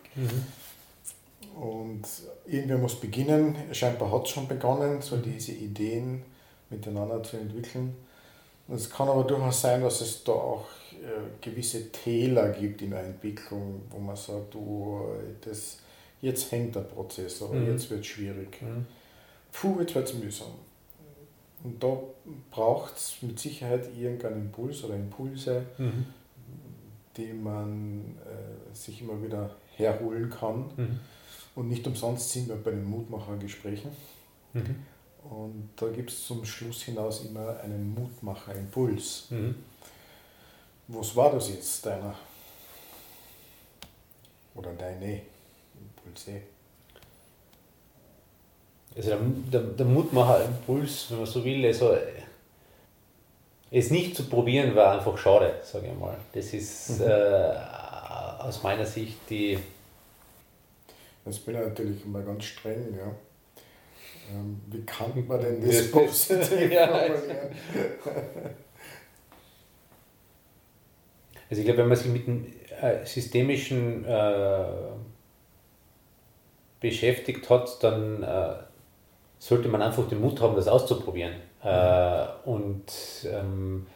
Und 1.60 2.02
irgendwer 2.46 2.78
muss 2.78 3.00
beginnen, 3.00 3.56
scheinbar 3.72 4.12
hat 4.12 4.26
es 4.26 4.30
schon 4.30 4.46
begonnen, 4.46 5.00
so 5.00 5.16
diese 5.16 5.52
Ideen 5.52 6.22
miteinander 6.68 7.22
zu 7.22 7.38
entwickeln. 7.38 7.96
Es 8.68 8.90
kann 8.90 9.08
aber 9.08 9.24
durchaus 9.24 9.60
sein, 9.60 9.80
dass 9.82 10.00
es 10.00 10.22
da 10.24 10.32
auch 10.32 10.66
äh, 10.92 11.40
gewisse 11.40 11.90
Täler 11.92 12.50
gibt 12.50 12.82
in 12.82 12.90
der 12.90 13.04
Entwicklung, 13.04 13.82
wo 13.90 13.98
man 13.98 14.16
sagt, 14.16 14.52
du, 14.52 15.00
das, 15.40 15.78
jetzt 16.20 16.50
hängt 16.52 16.74
der 16.74 16.80
Prozess 16.80 17.40
oder 17.42 17.54
mhm. 17.54 17.72
jetzt 17.72 17.88
wird 17.90 18.00
es 18.00 18.06
schwierig. 18.06 18.60
Mhm 18.60 18.86
puh, 19.60 19.80
jetzt 19.80 19.94
wird 19.94 20.08
es 20.08 20.14
mühsam. 20.14 20.52
Und 21.64 21.82
da 21.82 21.98
braucht 22.50 22.96
es 22.96 23.16
mit 23.22 23.38
Sicherheit 23.38 23.88
irgendeinen 23.96 24.42
Impuls 24.42 24.84
oder 24.84 24.94
Impulse, 24.94 25.64
mhm. 25.78 26.06
die 27.16 27.32
man 27.32 28.16
äh, 28.24 28.74
sich 28.74 29.00
immer 29.00 29.20
wieder 29.22 29.50
herholen 29.76 30.30
kann. 30.30 30.70
Mhm. 30.76 31.00
Und 31.56 31.68
nicht 31.68 31.84
umsonst 31.86 32.30
sind 32.30 32.48
wir 32.48 32.56
bei 32.56 32.70
den 32.70 32.84
Mutmachergesprächen. 32.84 33.90
Mhm. 34.52 34.76
Und 35.28 35.70
da 35.74 35.88
gibt 35.88 36.10
es 36.10 36.24
zum 36.24 36.44
Schluss 36.44 36.82
hinaus 36.82 37.24
immer 37.24 37.58
einen 37.60 37.92
Mutmacherimpuls. 37.94 39.26
Mhm. 39.30 39.56
Was 40.86 41.16
war 41.16 41.32
das 41.32 41.48
jetzt, 41.48 41.84
deiner? 41.84 42.14
Oder 44.54 44.72
deine 44.74 45.22
Impulse? 45.74 46.42
also 48.96 49.10
der, 49.10 49.18
der, 49.52 49.60
der 49.60 49.86
Mutmacher-Impuls, 49.86 51.06
wenn 51.10 51.18
man 51.18 51.26
so 51.26 51.44
will, 51.44 51.64
also 51.66 51.96
es 53.70 53.90
nicht 53.90 54.16
zu 54.16 54.24
probieren, 54.24 54.74
war 54.74 54.96
einfach 54.96 55.18
schade, 55.18 55.54
sage 55.62 55.88
ich 55.92 55.98
mal. 55.98 56.16
Das 56.32 56.52
ist 56.54 57.00
mhm. 57.00 57.06
äh, 57.06 58.42
aus 58.42 58.62
meiner 58.62 58.86
Sicht 58.86 59.18
die. 59.28 59.58
Jetzt 61.26 61.44
bin 61.44 61.56
ich 61.56 61.60
natürlich 61.60 62.04
immer 62.04 62.22
ganz 62.22 62.44
streng, 62.44 62.96
ja. 62.96 63.12
Ähm, 64.32 64.60
wie 64.68 64.82
kann 64.82 65.26
man 65.26 65.40
denn 65.40 65.64
das 65.64 65.90
positiv 65.92 66.48
formulieren? 66.48 67.12
Also 71.48 71.60
ich 71.60 71.64
glaube, 71.64 71.78
wenn 71.78 71.88
man 71.88 71.96
sich 71.96 72.10
mit 72.10 72.26
dem 72.26 72.46
äh, 72.80 73.04
systemischen 73.04 74.04
äh, 74.04 74.64
beschäftigt 76.80 77.48
hat, 77.50 77.82
dann 77.82 78.22
äh, 78.22 78.54
sollte 79.38 79.68
man 79.68 79.82
einfach 79.82 80.08
den 80.08 80.20
Mut 80.20 80.40
haben, 80.40 80.56
das 80.56 80.68
auszuprobieren. 80.68 81.34
Mhm. 81.62 81.68
Äh, 81.68 82.26
und 82.44 82.92
ähm, 83.26 83.86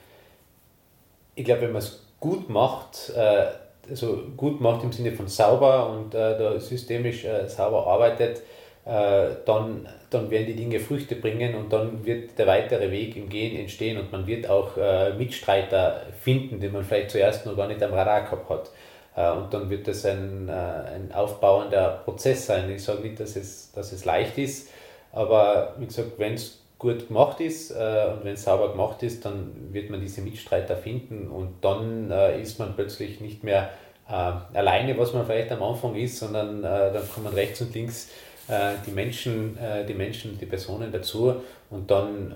ich 1.34 1.44
glaube, 1.44 1.62
wenn 1.62 1.72
man 1.72 1.82
es 1.82 2.06
gut 2.20 2.48
macht, 2.48 3.10
äh, 3.16 3.46
also 3.88 4.22
gut 4.36 4.60
macht 4.60 4.84
im 4.84 4.92
Sinne 4.92 5.12
von 5.12 5.28
sauber 5.28 5.90
und 5.90 6.14
äh, 6.14 6.38
da 6.38 6.58
systemisch 6.60 7.24
äh, 7.24 7.48
sauber 7.48 7.86
arbeitet, 7.86 8.42
äh, 8.84 9.28
dann, 9.44 9.88
dann 10.08 10.30
werden 10.30 10.46
die 10.46 10.56
Dinge 10.56 10.80
Früchte 10.80 11.16
bringen 11.16 11.54
und 11.54 11.72
dann 11.72 12.04
wird 12.04 12.38
der 12.38 12.46
weitere 12.46 12.90
Weg 12.90 13.16
im 13.16 13.28
Gehen 13.28 13.58
entstehen 13.58 13.98
und 13.98 14.10
man 14.10 14.26
wird 14.26 14.48
auch 14.48 14.76
äh, 14.76 15.12
Mitstreiter 15.14 16.02
finden, 16.20 16.60
die 16.60 16.68
man 16.68 16.84
vielleicht 16.84 17.10
zuerst 17.10 17.46
noch 17.46 17.56
gar 17.56 17.68
nicht 17.68 17.82
am 17.82 17.92
Radar 17.92 18.22
gehabt 18.22 18.48
hat. 18.48 18.70
Äh, 19.16 19.36
und 19.36 19.52
dann 19.52 19.68
wird 19.70 19.86
das 19.86 20.04
ein, 20.06 20.48
äh, 20.48 20.52
ein 20.52 21.10
aufbauender 21.12 22.02
Prozess 22.04 22.46
sein. 22.46 22.70
Ich 22.70 22.82
sage 22.82 23.02
nicht, 23.02 23.20
dass 23.20 23.36
es, 23.36 23.72
dass 23.72 23.92
es 23.92 24.04
leicht 24.04 24.38
ist, 24.38 24.70
aber 25.12 25.74
wie 25.78 25.86
gesagt, 25.86 26.12
wenn 26.18 26.34
es 26.34 26.60
gut 26.80 27.08
gemacht 27.08 27.40
ist 27.40 27.70
äh, 27.70 28.06
und 28.10 28.24
wenn 28.24 28.34
es 28.34 28.44
sauber 28.44 28.70
gemacht 28.72 29.02
ist, 29.02 29.24
dann 29.24 29.52
wird 29.70 29.90
man 29.90 30.00
diese 30.00 30.22
Mitstreiter 30.22 30.76
finden 30.76 31.28
und 31.28 31.62
dann 31.62 32.10
äh, 32.10 32.40
ist 32.40 32.58
man 32.58 32.74
plötzlich 32.74 33.20
nicht 33.20 33.44
mehr 33.44 33.70
äh, 34.08 34.12
alleine, 34.12 34.98
was 34.98 35.12
man 35.12 35.26
vielleicht 35.26 35.52
am 35.52 35.62
Anfang 35.62 35.94
ist, 35.94 36.18
sondern 36.18 36.64
äh, 36.64 36.92
dann 36.92 37.08
kommen 37.14 37.28
rechts 37.28 37.60
und 37.60 37.74
links 37.74 38.08
äh, 38.48 38.72
die 38.86 38.92
Menschen, 38.92 39.58
äh, 39.58 39.84
die 39.84 39.92
Menschen, 39.92 40.38
die 40.38 40.46
Personen 40.46 40.90
dazu 40.90 41.36
und 41.68 41.88
dann 41.90 42.34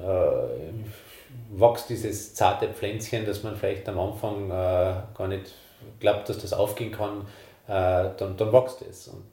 wächst 1.50 1.88
dieses 1.88 2.34
zarte 2.34 2.68
Pflänzchen, 2.68 3.26
das 3.26 3.42
man 3.42 3.56
vielleicht 3.56 3.88
am 3.88 3.98
Anfang 3.98 4.48
gar 4.48 5.26
nicht 5.26 5.52
glaubt, 5.98 6.28
dass 6.28 6.38
das 6.38 6.52
aufgehen 6.52 6.92
kann, 6.92 7.26
dann, 7.66 8.36
dann 8.36 8.52
wächst 8.52 8.82
es. 8.88 9.08
Und 9.08 9.24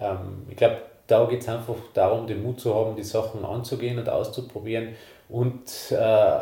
ähm, 0.00 0.46
ich 0.48 0.56
glaube, 0.56 0.78
da 1.06 1.24
geht 1.26 1.42
es 1.42 1.48
einfach 1.48 1.76
darum, 1.94 2.26
den 2.26 2.42
Mut 2.42 2.60
zu 2.60 2.74
haben, 2.74 2.96
die 2.96 3.02
Sachen 3.02 3.44
anzugehen 3.44 3.98
und 3.98 4.08
auszuprobieren 4.08 4.94
und 5.28 5.90
äh, 5.90 6.38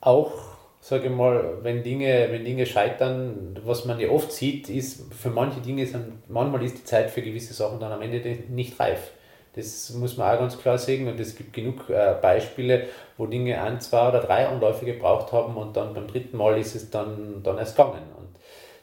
auch, 0.00 0.32
sage 0.80 1.06
ich 1.06 1.12
mal, 1.12 1.58
wenn 1.62 1.82
Dinge, 1.82 2.28
wenn 2.30 2.44
Dinge 2.44 2.66
scheitern, 2.66 3.58
was 3.64 3.84
man 3.84 3.98
ja 3.98 4.10
oft 4.10 4.30
sieht, 4.30 4.68
ist, 4.68 5.12
für 5.12 5.30
manche 5.30 5.60
Dinge 5.60 5.86
sind, 5.86 6.28
manchmal 6.28 6.62
ist 6.62 6.78
die 6.78 6.84
Zeit 6.84 7.10
für 7.10 7.22
gewisse 7.22 7.54
Sachen 7.54 7.80
dann 7.80 7.92
am 7.92 8.02
Ende 8.02 8.20
nicht 8.48 8.78
reif. 8.78 9.12
Das 9.54 9.90
muss 9.94 10.18
man 10.18 10.34
auch 10.34 10.38
ganz 10.38 10.58
klar 10.58 10.76
sehen 10.76 11.08
und 11.08 11.18
es 11.18 11.34
gibt 11.34 11.54
genug 11.54 11.88
äh, 11.88 12.14
Beispiele, 12.20 12.88
wo 13.16 13.24
Dinge 13.24 13.60
ein, 13.60 13.80
zwei 13.80 14.08
oder 14.10 14.20
drei 14.20 14.46
Anläufe 14.46 14.84
gebraucht 14.84 15.32
haben 15.32 15.56
und 15.56 15.74
dann 15.78 15.94
beim 15.94 16.06
dritten 16.06 16.36
Mal 16.36 16.58
ist 16.58 16.74
es 16.74 16.90
dann, 16.90 17.42
dann 17.42 17.56
erst 17.56 17.74
gegangen. 17.74 18.02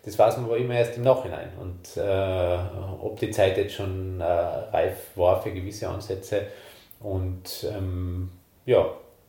Das 0.06 0.20
weiß 0.20 0.38
man 0.38 0.46
aber 0.46 0.58
immer 0.58 0.76
erst 0.76 0.98
im 0.98 1.04
Nachhinein. 1.04 1.50
Und 1.60 1.98
äh, 1.98 2.58
ob 3.02 3.20
die 3.20 3.32
Zeit 3.32 3.58
jetzt 3.58 3.74
schon 3.74 4.20
äh, 4.20 4.24
reif 4.24 5.12
war 5.16 5.42
für 5.42 5.52
gewisse 5.52 5.88
Ansätze. 5.88 6.48
Und 7.00 7.66
ähm, 7.74 8.30
ja, 8.66 8.86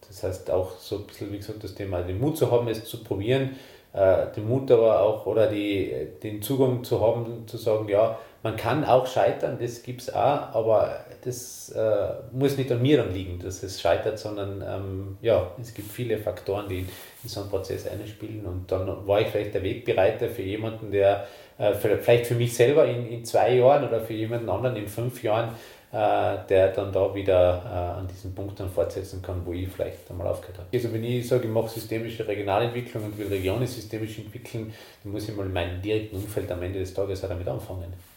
das 0.07 0.23
heißt 0.23 0.51
auch 0.51 0.77
so 0.79 0.97
ein 0.97 1.07
bisschen, 1.07 1.33
wie 1.33 1.39
gesagt, 1.39 1.63
das 1.63 1.75
Thema, 1.75 2.03
den 2.03 2.21
Mut 2.21 2.37
zu 2.37 2.51
haben, 2.51 2.69
es 2.69 2.85
zu 2.85 3.03
probieren, 3.03 3.57
äh, 3.93 4.27
den 4.35 4.49
Mut 4.49 4.71
aber 4.71 5.01
auch 5.01 5.27
oder 5.27 5.47
die, 5.49 6.09
den 6.23 6.43
Zugang 6.43 6.83
zu 6.83 7.01
haben, 7.01 7.47
zu 7.47 7.57
sagen, 7.57 7.89
ja, 7.89 8.19
man 8.43 8.57
kann 8.57 8.85
auch 8.85 9.07
scheitern, 9.07 9.59
das 9.61 9.83
gibt 9.83 10.03
es 10.03 10.13
auch, 10.13 10.55
aber 10.55 11.05
das 11.25 11.71
äh, 11.71 12.09
muss 12.33 12.57
nicht 12.57 12.71
an 12.71 12.83
mir 12.83 12.99
dann 12.99 13.13
liegen, 13.13 13.39
dass 13.39 13.63
es 13.63 13.81
scheitert, 13.81 14.19
sondern 14.19 14.63
ähm, 14.67 15.17
ja, 15.23 15.51
es 15.61 15.73
gibt 15.73 15.91
viele 15.91 16.19
Faktoren, 16.19 16.69
die 16.69 16.81
in 16.81 17.29
so 17.29 17.41
einen 17.41 17.51
Prozess 17.51 17.87
einspielen 17.87 18.45
und 18.45 18.71
dann 18.71 19.07
war 19.07 19.21
ich 19.21 19.29
vielleicht 19.29 19.55
der 19.55 19.63
Wegbereiter 19.63 20.29
für 20.29 20.43
jemanden, 20.43 20.91
der 20.91 21.27
äh, 21.57 21.73
vielleicht 21.73 22.27
für 22.27 22.35
mich 22.35 22.55
selber 22.55 22.87
in, 22.87 23.07
in 23.07 23.25
zwei 23.25 23.55
Jahren 23.55 23.89
oder 23.89 24.01
für 24.01 24.13
jemanden 24.13 24.51
anderen 24.51 24.77
in 24.77 24.87
fünf 24.87 25.23
Jahren, 25.23 25.55
äh, 25.93 26.39
der 26.49 26.73
dann 26.73 26.93
da 26.93 27.15
wieder 27.15 27.63
äh, 27.65 28.01
an 28.01 28.09
diesen 28.09 28.35
Punkt 28.35 28.61
dann 28.61 28.69
fortsetzen 28.69 29.23
kann, 29.23 29.41
wo 29.47 29.53
ich 29.53 29.69
vielleicht 29.69 30.11
einmal 30.11 30.27
aufgehört 30.27 30.59
habe. 30.59 30.69
Also 30.75 30.93
wenn 30.93 31.05
ich 31.05 31.27
sage, 31.27 31.45
ich 31.45 31.51
mache 31.51 31.69
systemische 31.69 32.27
Regionalentwicklung 32.27 33.05
und 33.05 33.17
will 33.17 33.29
Regionen 33.29 33.67
systemisch 33.67 34.19
entwickeln, 34.19 34.75
dann 35.03 35.13
muss 35.13 35.29
ich 35.29 35.35
mal 35.35 35.47
in 35.47 35.53
meinem 35.53 35.81
direkten 35.81 36.17
Umfeld 36.17 36.51
am 36.53 36.63
Ende 36.63 36.81
des 36.81 36.93
Tages 36.93 37.25
auch 37.25 37.29
damit 37.29 37.49
anfangen. 37.49 38.14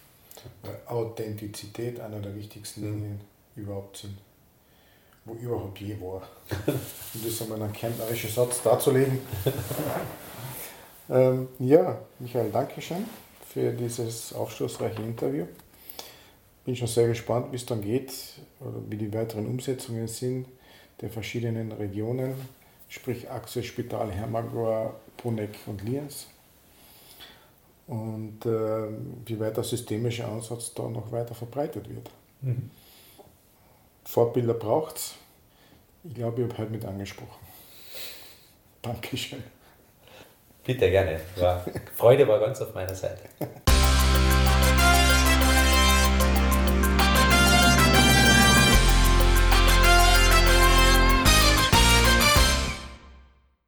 Authentizität 0.87 1.99
einer 1.99 2.19
der 2.19 2.35
wichtigsten 2.35 2.81
mhm. 2.81 2.93
Dinge 2.93 3.19
überhaupt 3.55 3.97
sind. 3.97 4.17
Wo 5.25 5.33
überhaupt 5.33 5.79
je 5.79 5.99
war. 5.99 6.21
um 6.67 7.23
das 7.23 7.41
einmal 7.41 7.61
einen 7.61 7.73
kärntnerischen 7.73 8.29
Satz 8.29 8.61
darzulegen. 8.61 9.19
ähm, 11.09 11.49
ja, 11.59 11.99
Michael, 12.19 12.49
danke 12.51 12.81
schön 12.81 13.05
für 13.47 13.71
dieses 13.73 14.33
aufschlussreiche 14.33 15.01
Interview. 15.01 15.45
Bin 16.63 16.75
schon 16.75 16.87
sehr 16.87 17.07
gespannt, 17.07 17.51
wie 17.51 17.57
es 17.57 17.65
dann 17.65 17.81
geht 17.81 18.13
oder 18.59 18.79
wie 18.89 18.97
die 18.97 19.13
weiteren 19.13 19.47
Umsetzungen 19.47 20.07
sind 20.07 20.47
der 21.01 21.09
verschiedenen 21.09 21.71
Regionen, 21.71 22.33
sprich 22.89 23.29
Achse 23.29 23.63
Spital 23.63 24.11
Hermagor, 24.11 24.99
Bruneck 25.17 25.55
und 25.67 25.83
Liens 25.83 26.27
und 27.87 28.45
äh, 28.45 28.87
wie 29.25 29.39
weit 29.39 29.57
der 29.57 29.63
systemische 29.63 30.25
Ansatz 30.25 30.73
da 30.73 30.83
noch 30.83 31.11
weiter 31.11 31.33
verbreitet 31.33 31.89
wird. 31.89 32.09
Mhm. 32.41 32.69
Vorbilder 34.03 34.53
braucht 34.53 34.97
es. 34.97 35.15
Ich 36.03 36.15
glaube, 36.15 36.41
ich 36.41 36.49
habe 36.49 36.57
heute 36.61 36.71
mit 36.71 36.85
angesprochen. 36.85 37.45
Dankeschön. 38.81 39.43
Bitte 40.63 40.89
gerne. 40.91 41.19
War, 41.37 41.65
Freude 41.95 42.27
war 42.27 42.39
ganz 42.39 42.61
auf 42.61 42.73
meiner 42.73 42.95
Seite. 42.95 43.23